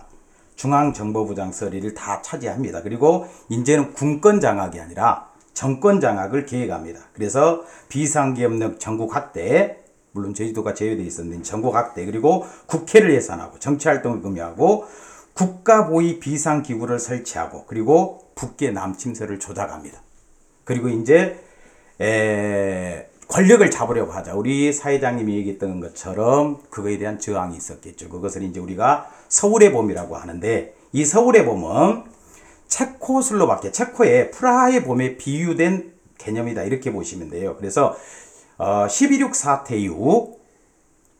중앙정보부장 0.55 1.51
서리를 1.51 1.93
다 1.95 2.21
차지합니다. 2.21 2.83
그리고 2.83 3.25
이제는 3.49 3.93
군권 3.93 4.39
장악이 4.39 4.79
아니라 4.79 5.27
정권 5.53 5.99
장악을 6.01 6.45
계획합니다. 6.45 6.99
그래서 7.13 7.63
비상기업력 7.89 8.79
전국 8.79 9.15
확대, 9.15 9.82
물론 10.13 10.33
제주도가 10.33 10.73
제외되어 10.73 11.05
있었는데 11.05 11.43
전국 11.43 11.75
확대, 11.75 12.05
그리고 12.05 12.45
국회를 12.67 13.13
예산하고 13.13 13.59
정치활동을 13.59 14.21
금지하고 14.21 14.85
국가보위 15.33 16.19
비상기구를 16.19 16.99
설치하고 16.99 17.65
그리고 17.65 18.31
북계 18.35 18.71
남침서를 18.71 19.39
조작합니다. 19.39 20.01
그리고 20.63 20.89
이제 20.89 21.39
에, 21.99 23.09
권력을 23.27 23.69
잡으려고 23.71 24.11
하자. 24.11 24.35
우리 24.35 24.71
사회장님이 24.71 25.35
얘기했던 25.37 25.79
것처럼 25.79 26.61
그거에 26.69 26.97
대한 26.99 27.19
저항이 27.19 27.57
있었겠죠. 27.57 28.09
그것을 28.09 28.43
이제 28.43 28.59
우리가 28.59 29.09
서울의 29.27 29.71
봄이라고 29.71 30.15
하는데 30.15 30.75
이 30.91 31.05
서울의 31.05 31.45
봄은 31.45 32.03
체코슬로바키아, 32.67 33.71
체코의 33.71 34.31
프라하의 34.31 34.83
봄에 34.83 35.17
비유된 35.17 35.93
개념이다. 36.19 36.63
이렇게 36.63 36.91
보시면 36.91 37.29
돼요. 37.29 37.55
그래서 37.57 37.95
어, 38.57 38.87
12.6 38.87 39.33
사태 39.33 39.77
이후 39.77 40.37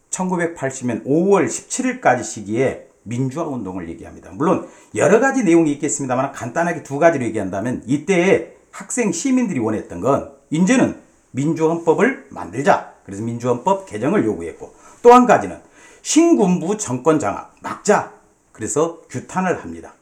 1980년 0.09 1.05
5월 1.05 1.45
17일까지 1.47 2.23
시기에 2.23 2.87
민주화 3.03 3.45
운동을 3.45 3.89
얘기합니다. 3.89 4.31
물론 4.31 4.69
여러 4.95 5.19
가지 5.19 5.43
내용이 5.43 5.71
있겠습니다만 5.73 6.31
간단하게 6.31 6.83
두 6.83 6.99
가지로 6.99 7.25
얘기한다면 7.25 7.83
이때 7.85 8.53
학생 8.71 9.11
시민들이 9.11 9.59
원했던 9.59 9.99
건 9.99 10.31
이제는 10.49 11.01
민주헌법을 11.31 12.27
만들자. 12.29 12.93
그래서 13.05 13.23
민주헌법 13.23 13.87
개정을 13.87 14.23
요구했고 14.25 14.73
또 15.01 15.11
한 15.11 15.25
가지는 15.25 15.59
신군부 16.01 16.77
정권 16.77 17.19
장악 17.19 17.55
막자 17.61 18.13
그래서 18.51 19.01
규탄을 19.09 19.63
합니다. 19.63 19.93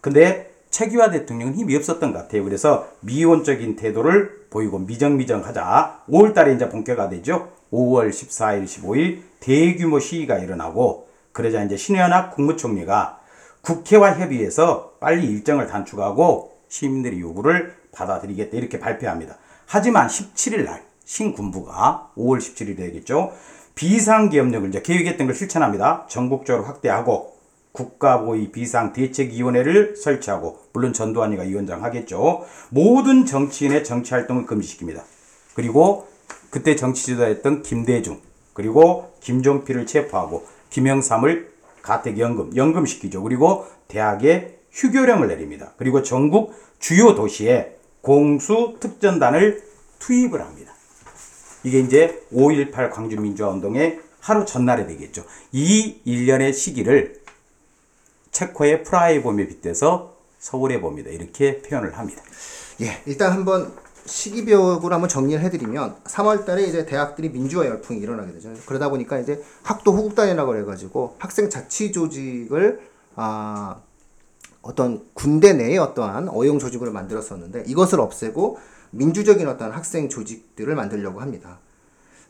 근데 0.00 0.53
최규하 0.74 1.08
대통령은 1.08 1.54
힘이 1.54 1.76
없었던 1.76 2.12
것 2.12 2.18
같아요. 2.18 2.42
그래서 2.42 2.88
미온적인 2.98 3.76
태도를 3.76 4.46
보이고 4.50 4.80
미정미정하자 4.80 6.02
5월 6.08 6.34
달에 6.34 6.54
이제 6.54 6.68
본격화 6.68 7.10
되죠. 7.10 7.52
5월 7.72 8.10
14일, 8.10 8.64
15일 8.64 9.20
대규모 9.38 10.00
시위가 10.00 10.38
일어나고 10.38 11.06
그러자 11.30 11.62
이제 11.62 11.76
신현학 11.76 12.34
국무총리가 12.34 13.20
국회와 13.60 14.18
협의해서 14.18 14.94
빨리 14.98 15.28
일정을 15.28 15.68
단축하고 15.68 16.52
시민들의 16.66 17.20
요구를 17.20 17.76
받아들이겠다 17.92 18.56
이렇게 18.56 18.80
발표합니다. 18.80 19.38
하지만 19.66 20.08
17일 20.08 20.64
날 20.64 20.82
신군부가 21.04 22.10
5월 22.16 22.38
17일이 22.38 22.76
되겠죠. 22.76 23.30
비상계엄령을 23.76 24.70
이제 24.70 24.82
계획했던 24.82 25.28
걸 25.28 25.36
실천합니다. 25.36 26.06
전국적으로 26.08 26.64
확대하고 26.64 27.33
국가보위 27.74 28.52
비상대책위원회를 28.52 29.96
설치하고 29.96 30.60
물론 30.72 30.92
전두환이가 30.92 31.42
위원장 31.42 31.82
하겠죠. 31.82 32.44
모든 32.70 33.26
정치인의 33.26 33.84
정치활동을 33.84 34.46
금지시킵니다. 34.46 35.02
그리고 35.54 36.06
그때 36.50 36.76
정치지도했던 36.76 37.62
김대중 37.62 38.20
그리고 38.52 39.12
김종필을 39.20 39.86
체포하고 39.86 40.46
김영삼을 40.70 41.52
가택연금 41.82 42.56
연금시키죠. 42.56 43.22
그리고 43.22 43.66
대학에 43.88 44.58
휴교령을 44.70 45.28
내립니다. 45.28 45.72
그리고 45.76 46.02
전국 46.02 46.54
주요 46.78 47.14
도시에 47.16 47.76
공수 48.00 48.76
특전단을 48.78 49.62
투입을 49.98 50.40
합니다. 50.40 50.72
이게 51.64 51.80
이제 51.80 52.22
5.18 52.32 52.90
광주민주화운동의 52.90 54.00
하루 54.20 54.44
전날에 54.44 54.86
되겠죠. 54.86 55.24
이 55.50 56.00
일련의 56.04 56.52
시기를 56.52 57.23
체코의 58.34 58.82
프라하의 58.82 59.22
봄에 59.22 59.46
빗대서 59.46 60.12
서울의 60.38 60.80
봄이다. 60.82 61.08
이렇게 61.10 61.62
표현을 61.62 61.96
합니다. 61.96 62.22
예, 62.82 63.00
일단 63.06 63.32
한번 63.32 63.72
시기별로 64.04 64.90
한번 64.90 65.08
정리를 65.08 65.42
해드리면 65.42 65.96
3월달에 66.04 66.68
이제 66.68 66.84
대학들이 66.84 67.30
민주화 67.30 67.64
열풍이 67.64 68.00
일어나게 68.00 68.32
되죠. 68.32 68.52
그러다 68.66 68.90
보니까 68.90 69.18
이제 69.18 69.42
학도 69.62 69.94
후국단이라고 69.94 70.56
해가지고 70.56 71.16
학생 71.18 71.48
자치 71.48 71.92
조직을 71.92 72.80
아 73.16 73.80
어떤 74.60 75.06
군대 75.14 75.52
내에 75.54 75.78
어떠한 75.78 76.28
어용 76.28 76.58
조직을 76.58 76.90
만들었었는데 76.90 77.64
이것을 77.66 78.00
없애고 78.00 78.58
민주적인 78.90 79.48
어떤 79.48 79.72
학생 79.72 80.08
조직들을 80.08 80.74
만들려고 80.74 81.20
합니다. 81.20 81.58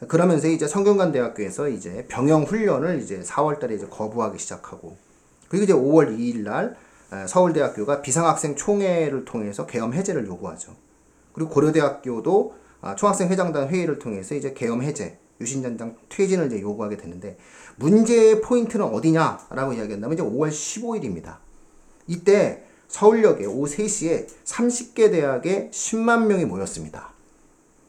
그러면서 0.07 0.48
이제 0.48 0.68
성균관 0.68 1.12
대학교에서 1.12 1.68
이제 1.68 2.07
병영 2.09 2.44
훈련을 2.44 3.00
이제 3.00 3.20
4월달에 3.20 3.72
이제 3.72 3.86
거부하기 3.88 4.38
시작하고 4.38 4.96
그리고 5.55 5.62
이제 5.62 5.72
5월 5.72 6.18
2일 6.18 6.42
날 6.42 6.74
에, 7.12 7.26
서울대학교가 7.28 8.02
비상학생 8.02 8.57
총회를 8.57 9.24
통해서 9.24 9.66
계엄 9.66 9.94
해제를 9.94 10.26
요구하죠. 10.26 10.74
그리고 11.32 11.50
고려대학교도 11.50 12.55
아, 12.80 12.96
총학생 12.96 13.28
회장단 13.28 13.68
회의를 13.68 14.00
통해서 14.00 14.34
이제 14.34 14.52
계엄 14.52 14.82
해제, 14.82 15.16
유신전장 15.40 15.96
퇴진을 16.09 16.48
이제 16.48 16.61
요구하게 16.61 16.96
되는데 16.96 17.38
문제의 17.76 18.40
포인트는 18.40 18.84
어디냐라고 18.84 19.74
이야기한다면 19.74 20.14
이제 20.14 20.22
5월 20.24 20.50
15일입니다. 20.50 21.36
이때 22.09 22.64
서울역에 22.88 23.46
오후 23.46 23.66
3시에 23.66 24.26
30개 24.44 25.12
대학에 25.12 25.70
10만 25.72 26.26
명이 26.26 26.46
모였습니다. 26.46 27.12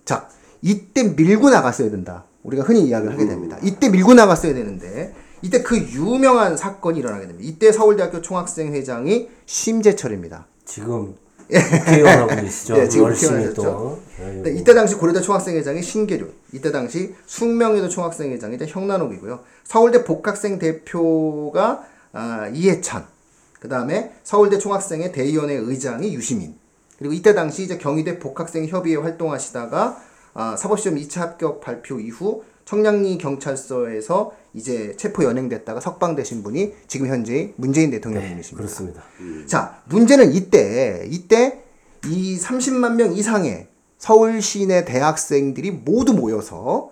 자, 0.05 0.29
이때 0.61 1.03
밀고 1.03 1.49
나갔어야 1.49 1.89
된다. 1.89 2.25
우리가 2.43 2.63
흔히 2.63 2.83
이야기를 2.83 3.13
하게 3.13 3.25
됩니다. 3.25 3.57
이때 3.63 3.89
밀고 3.89 4.13
나갔어야 4.13 4.53
되는데 4.53 5.15
이때 5.45 5.61
그 5.61 5.77
유명한 5.77 6.57
사건이 6.57 6.97
일어나게 6.99 7.27
됩니다. 7.27 7.47
이때 7.47 7.71
서울대학교 7.71 8.21
총학생 8.21 8.73
회장이 8.73 9.29
심재철입니다. 9.45 10.47
지금 10.65 11.15
국회의원하고 11.47 12.41
계시죠. 12.41 12.79
예, 12.79 12.89
지금 12.89 13.05
열심히 13.05 13.53
또. 13.53 14.01
네, 14.17 14.55
이때 14.55 14.73
당시 14.73 14.95
고려대 14.95 15.21
총학생회장이 15.21 15.83
신계륜, 15.83 16.33
이때 16.51 16.71
당시 16.71 17.13
숙명여대 17.27 17.89
총학생회장이 17.89 18.55
이제 18.55 18.65
형난옥이고요. 18.65 19.41
서울대 19.63 20.03
복학생 20.03 20.57
대표가 20.57 21.83
아, 22.11 22.47
이해찬, 22.51 23.05
그 23.59 23.69
다음에 23.69 24.15
서울대 24.23 24.57
총학생회 24.57 25.11
대의원회 25.11 25.53
의장이 25.53 26.15
유시민, 26.15 26.55
그리고 26.97 27.13
이때 27.13 27.35
당시 27.35 27.61
이제 27.61 27.77
경희대 27.77 28.17
복학생 28.17 28.65
협의회 28.65 28.97
활동하시다가 28.97 30.01
아, 30.33 30.55
사법시험 30.57 30.97
2차 30.97 31.19
합격 31.19 31.61
발표 31.61 31.99
이후 31.99 32.43
청량리 32.65 33.19
경찰서에서 33.19 34.33
이제 34.53 34.95
체포 34.97 35.23
연행됐다가 35.23 35.79
석방되신 35.79 36.43
분이 36.43 36.73
지금 36.87 37.07
현재 37.07 37.53
문재인 37.57 37.91
대통령님이십니다. 37.91 38.57
그렇습니다. 38.57 39.03
자, 39.45 39.81
문제는 39.85 40.33
이때, 40.33 41.05
이때 41.09 41.63
이 42.05 42.37
30만 42.37 42.95
명 42.95 43.13
이상의 43.13 43.67
서울 43.99 44.41
시내 44.41 44.83
대학생들이 44.83 45.71
모두 45.71 46.13
모여서 46.13 46.91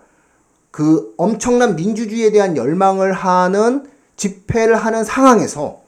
그 0.71 1.13
엄청난 1.17 1.75
민주주의에 1.75 2.31
대한 2.31 2.55
열망을 2.55 3.13
하는 3.13 3.87
집회를 4.15 4.75
하는 4.75 5.03
상황에서 5.03 5.81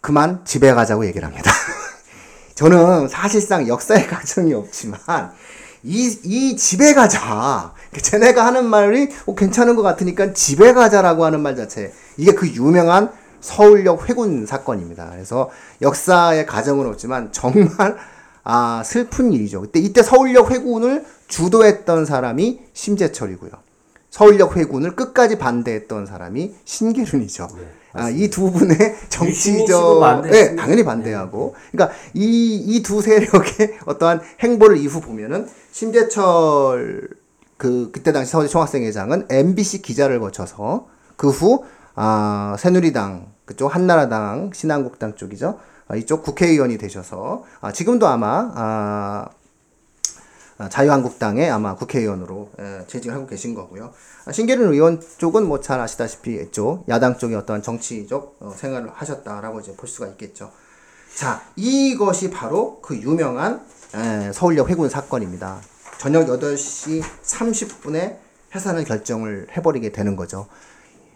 그만 0.00 0.44
집에 0.44 0.72
가자고 0.72 1.06
얘기를 1.06 1.26
합니다. 1.26 1.50
저는 2.54 3.08
사실상 3.08 3.66
역사의 3.66 4.06
가정이 4.06 4.52
없지만 4.54 5.00
이, 5.84 6.18
이 6.24 6.56
집에 6.56 6.94
가자. 6.94 7.72
쟤네가 7.92 8.44
하는 8.44 8.66
말이 8.66 9.10
어, 9.26 9.34
괜찮은 9.34 9.76
것 9.76 9.82
같으니까 9.82 10.32
집에 10.32 10.72
가자라고 10.72 11.24
하는 11.24 11.40
말 11.40 11.54
자체. 11.54 11.92
이게 12.16 12.32
그 12.32 12.48
유명한 12.48 13.12
서울역 13.40 14.08
회군 14.08 14.46
사건입니다. 14.46 15.10
그래서 15.10 15.50
역사의 15.82 16.46
가정은 16.46 16.86
없지만 16.86 17.30
정말 17.32 17.96
아, 18.42 18.82
슬픈 18.84 19.32
일이죠. 19.32 19.60
그때 19.60 19.78
이때 19.78 20.02
서울역 20.02 20.50
회군을 20.50 21.04
주도했던 21.28 22.06
사람이 22.06 22.60
심재철이고요. 22.72 23.50
서울역 24.10 24.56
회군을 24.56 24.96
끝까지 24.96 25.38
반대했던 25.38 26.06
사람이 26.06 26.54
신계륜이죠. 26.64 27.48
아, 27.94 28.10
이 28.10 28.28
두 28.28 28.50
분의 28.50 28.76
씨도 28.76 29.08
정치적. 29.08 30.22
네, 30.30 30.56
당연히 30.56 30.84
반대하고. 30.84 31.54
그러니까 31.72 31.96
이, 32.12 32.56
이 32.66 32.82
두 32.82 33.00
세력의 33.00 33.78
어떠한 33.86 34.20
행보를 34.40 34.76
이후 34.76 35.00
보면은 35.00 35.48
심재철 35.72 37.08
그, 37.56 37.90
그때 37.92 38.12
당시 38.12 38.30
서울대 38.32 38.48
총학생회장은 38.50 39.28
MBC 39.30 39.82
기자를 39.82 40.20
거쳐서 40.20 40.88
그 41.16 41.28
후, 41.30 41.64
아, 41.94 42.56
새누리당, 42.58 43.26
그쪽 43.44 43.74
한나라당, 43.74 44.50
신한국당 44.52 45.14
쪽이죠. 45.14 45.58
아, 45.86 45.96
이쪽 45.96 46.22
국회의원이 46.24 46.78
되셔서, 46.78 47.44
아, 47.60 47.70
지금도 47.70 48.06
아마, 48.08 48.50
아, 48.54 49.26
아, 49.26 49.28
자유한국당의 50.70 51.50
아마 51.50 51.74
국회의원으로 51.74 52.50
에, 52.58 52.86
재직을 52.86 53.14
하고 53.14 53.26
계신 53.26 53.54
거고요. 53.54 53.92
아, 54.24 54.32
신계륜 54.32 54.72
의원 54.72 55.00
쪽은 55.18 55.46
뭐 55.46 55.60
잘 55.60 55.80
아시다시피 55.80 56.34
이쪽 56.36 56.88
야당 56.88 57.18
쪽의 57.18 57.36
어떠한 57.38 57.62
정치적 57.62 58.36
어, 58.40 58.54
생활을 58.56 58.90
하셨다라고 58.94 59.60
이제 59.60 59.74
볼 59.76 59.88
수가 59.88 60.06
있겠죠. 60.08 60.50
자, 61.14 61.42
이것이 61.56 62.30
바로 62.30 62.80
그 62.82 62.96
유명한 62.96 63.64
에, 63.94 64.32
서울역 64.32 64.68
회군 64.70 64.88
사건입니다. 64.88 65.60
저녁 65.98 66.26
8시 66.26 67.02
30분에 67.24 68.18
해산을 68.54 68.84
결정을 68.84 69.48
해버리게 69.56 69.90
되는 69.92 70.16
거죠. 70.16 70.46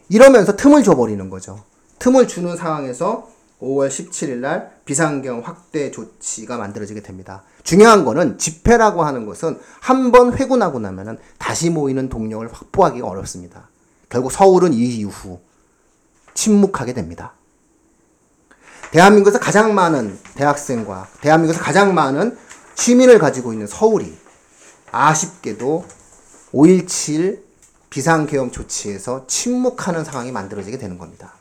이러면서 0.08 0.56
틈을 0.56 0.82
줘버리는 0.82 1.28
거죠. 1.30 1.62
틈을 1.98 2.26
주는 2.26 2.56
상황에서 2.56 3.28
5월 3.60 3.88
17일 3.88 4.36
날 4.36 4.70
비상경 4.84 5.40
확대 5.44 5.90
조치가 5.90 6.56
만들어지게 6.56 7.02
됩니다. 7.02 7.42
중요한 7.68 8.06
거는 8.06 8.38
집회라고 8.38 9.04
하는 9.04 9.26
것은 9.26 9.60
한 9.80 10.10
번 10.10 10.32
회군하고 10.32 10.78
나면은 10.78 11.18
다시 11.36 11.68
모이는 11.68 12.08
동력을 12.08 12.50
확보하기가 12.50 13.06
어렵습니다. 13.06 13.68
결국 14.08 14.32
서울은 14.32 14.72
이 14.72 14.78
이후 14.78 15.38
침묵하게 16.32 16.94
됩니다. 16.94 17.34
대한민국에서 18.90 19.38
가장 19.38 19.74
많은 19.74 20.18
대학생과 20.34 21.08
대한민국에서 21.20 21.62
가장 21.62 21.92
많은 21.92 22.38
시민을 22.74 23.18
가지고 23.18 23.52
있는 23.52 23.66
서울이 23.66 24.16
아쉽게도 24.90 25.84
5.17 26.54 27.42
비상계엄 27.90 28.50
조치에서 28.50 29.26
침묵하는 29.26 30.04
상황이 30.04 30.32
만들어지게 30.32 30.78
되는 30.78 30.96
겁니다. 30.96 31.34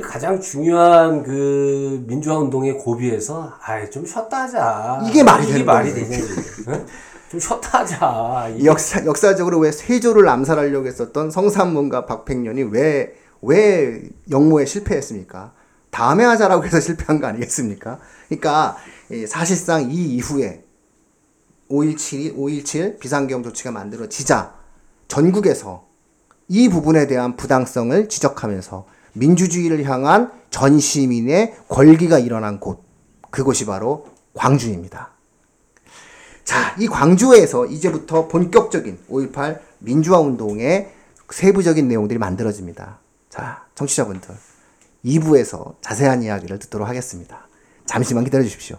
가장 0.00 0.40
중요한 0.40 1.22
그 1.22 2.02
민주화 2.06 2.38
운동의 2.38 2.78
고비에서 2.78 3.52
아이 3.60 3.90
좀 3.90 4.06
쉬었다 4.06 4.42
하자. 4.44 5.02
이게 5.06 5.22
말이 5.22 5.46
되는 5.46 5.66
말이. 5.66 5.92
되냐? 5.92 6.16
좀 7.30 7.38
쉬었다 7.40 7.80
하자. 7.80 8.48
이- 8.56 8.64
역사 8.66 9.04
역사적으로 9.04 9.58
왜 9.58 9.70
세조를 9.70 10.28
암살하려고 10.28 10.86
했었던 10.86 11.30
성삼문과 11.30 12.06
박팽년이 12.06 12.62
왜 12.64 13.14
왜 13.44 14.00
영모에 14.30 14.64
실패했습니까? 14.66 15.52
다음에 15.90 16.22
하자라고 16.22 16.64
해서 16.64 16.78
실패한 16.78 17.20
거 17.20 17.26
아니겠습니까? 17.26 17.98
그러니까 18.28 18.76
예, 19.10 19.26
사실상 19.26 19.90
이 19.90 19.94
이후에 20.14 20.62
5.17이 21.68 22.36
5.17 22.36 23.00
비상계엄 23.00 23.42
조치가 23.42 23.72
만들어지자 23.72 24.54
전국에서 25.08 25.88
이 26.46 26.68
부분에 26.68 27.08
대한 27.08 27.36
부당성을 27.36 28.08
지적하면서 28.08 28.86
민주주의를 29.12 29.84
향한 29.84 30.32
전 30.50 30.78
시민의 30.78 31.54
권기가 31.68 32.18
일어난 32.18 32.60
곳, 32.60 32.84
그곳이 33.30 33.66
바로 33.66 34.06
광주입니다. 34.34 35.10
자, 36.44 36.76
이 36.78 36.86
광주에서 36.86 37.66
이제부터 37.66 38.28
본격적인 38.28 38.98
5.18 39.08 39.60
민주화 39.78 40.18
운동의 40.18 40.92
세부적인 41.30 41.88
내용들이 41.88 42.18
만들어집니다. 42.18 42.98
자, 43.30 43.64
청취자분들, 43.74 44.34
2부에서 45.04 45.76
자세한 45.80 46.22
이야기를 46.22 46.58
듣도록 46.58 46.88
하겠습니다. 46.88 47.48
잠시만 47.86 48.24
기다려 48.24 48.44
주십시오. 48.44 48.78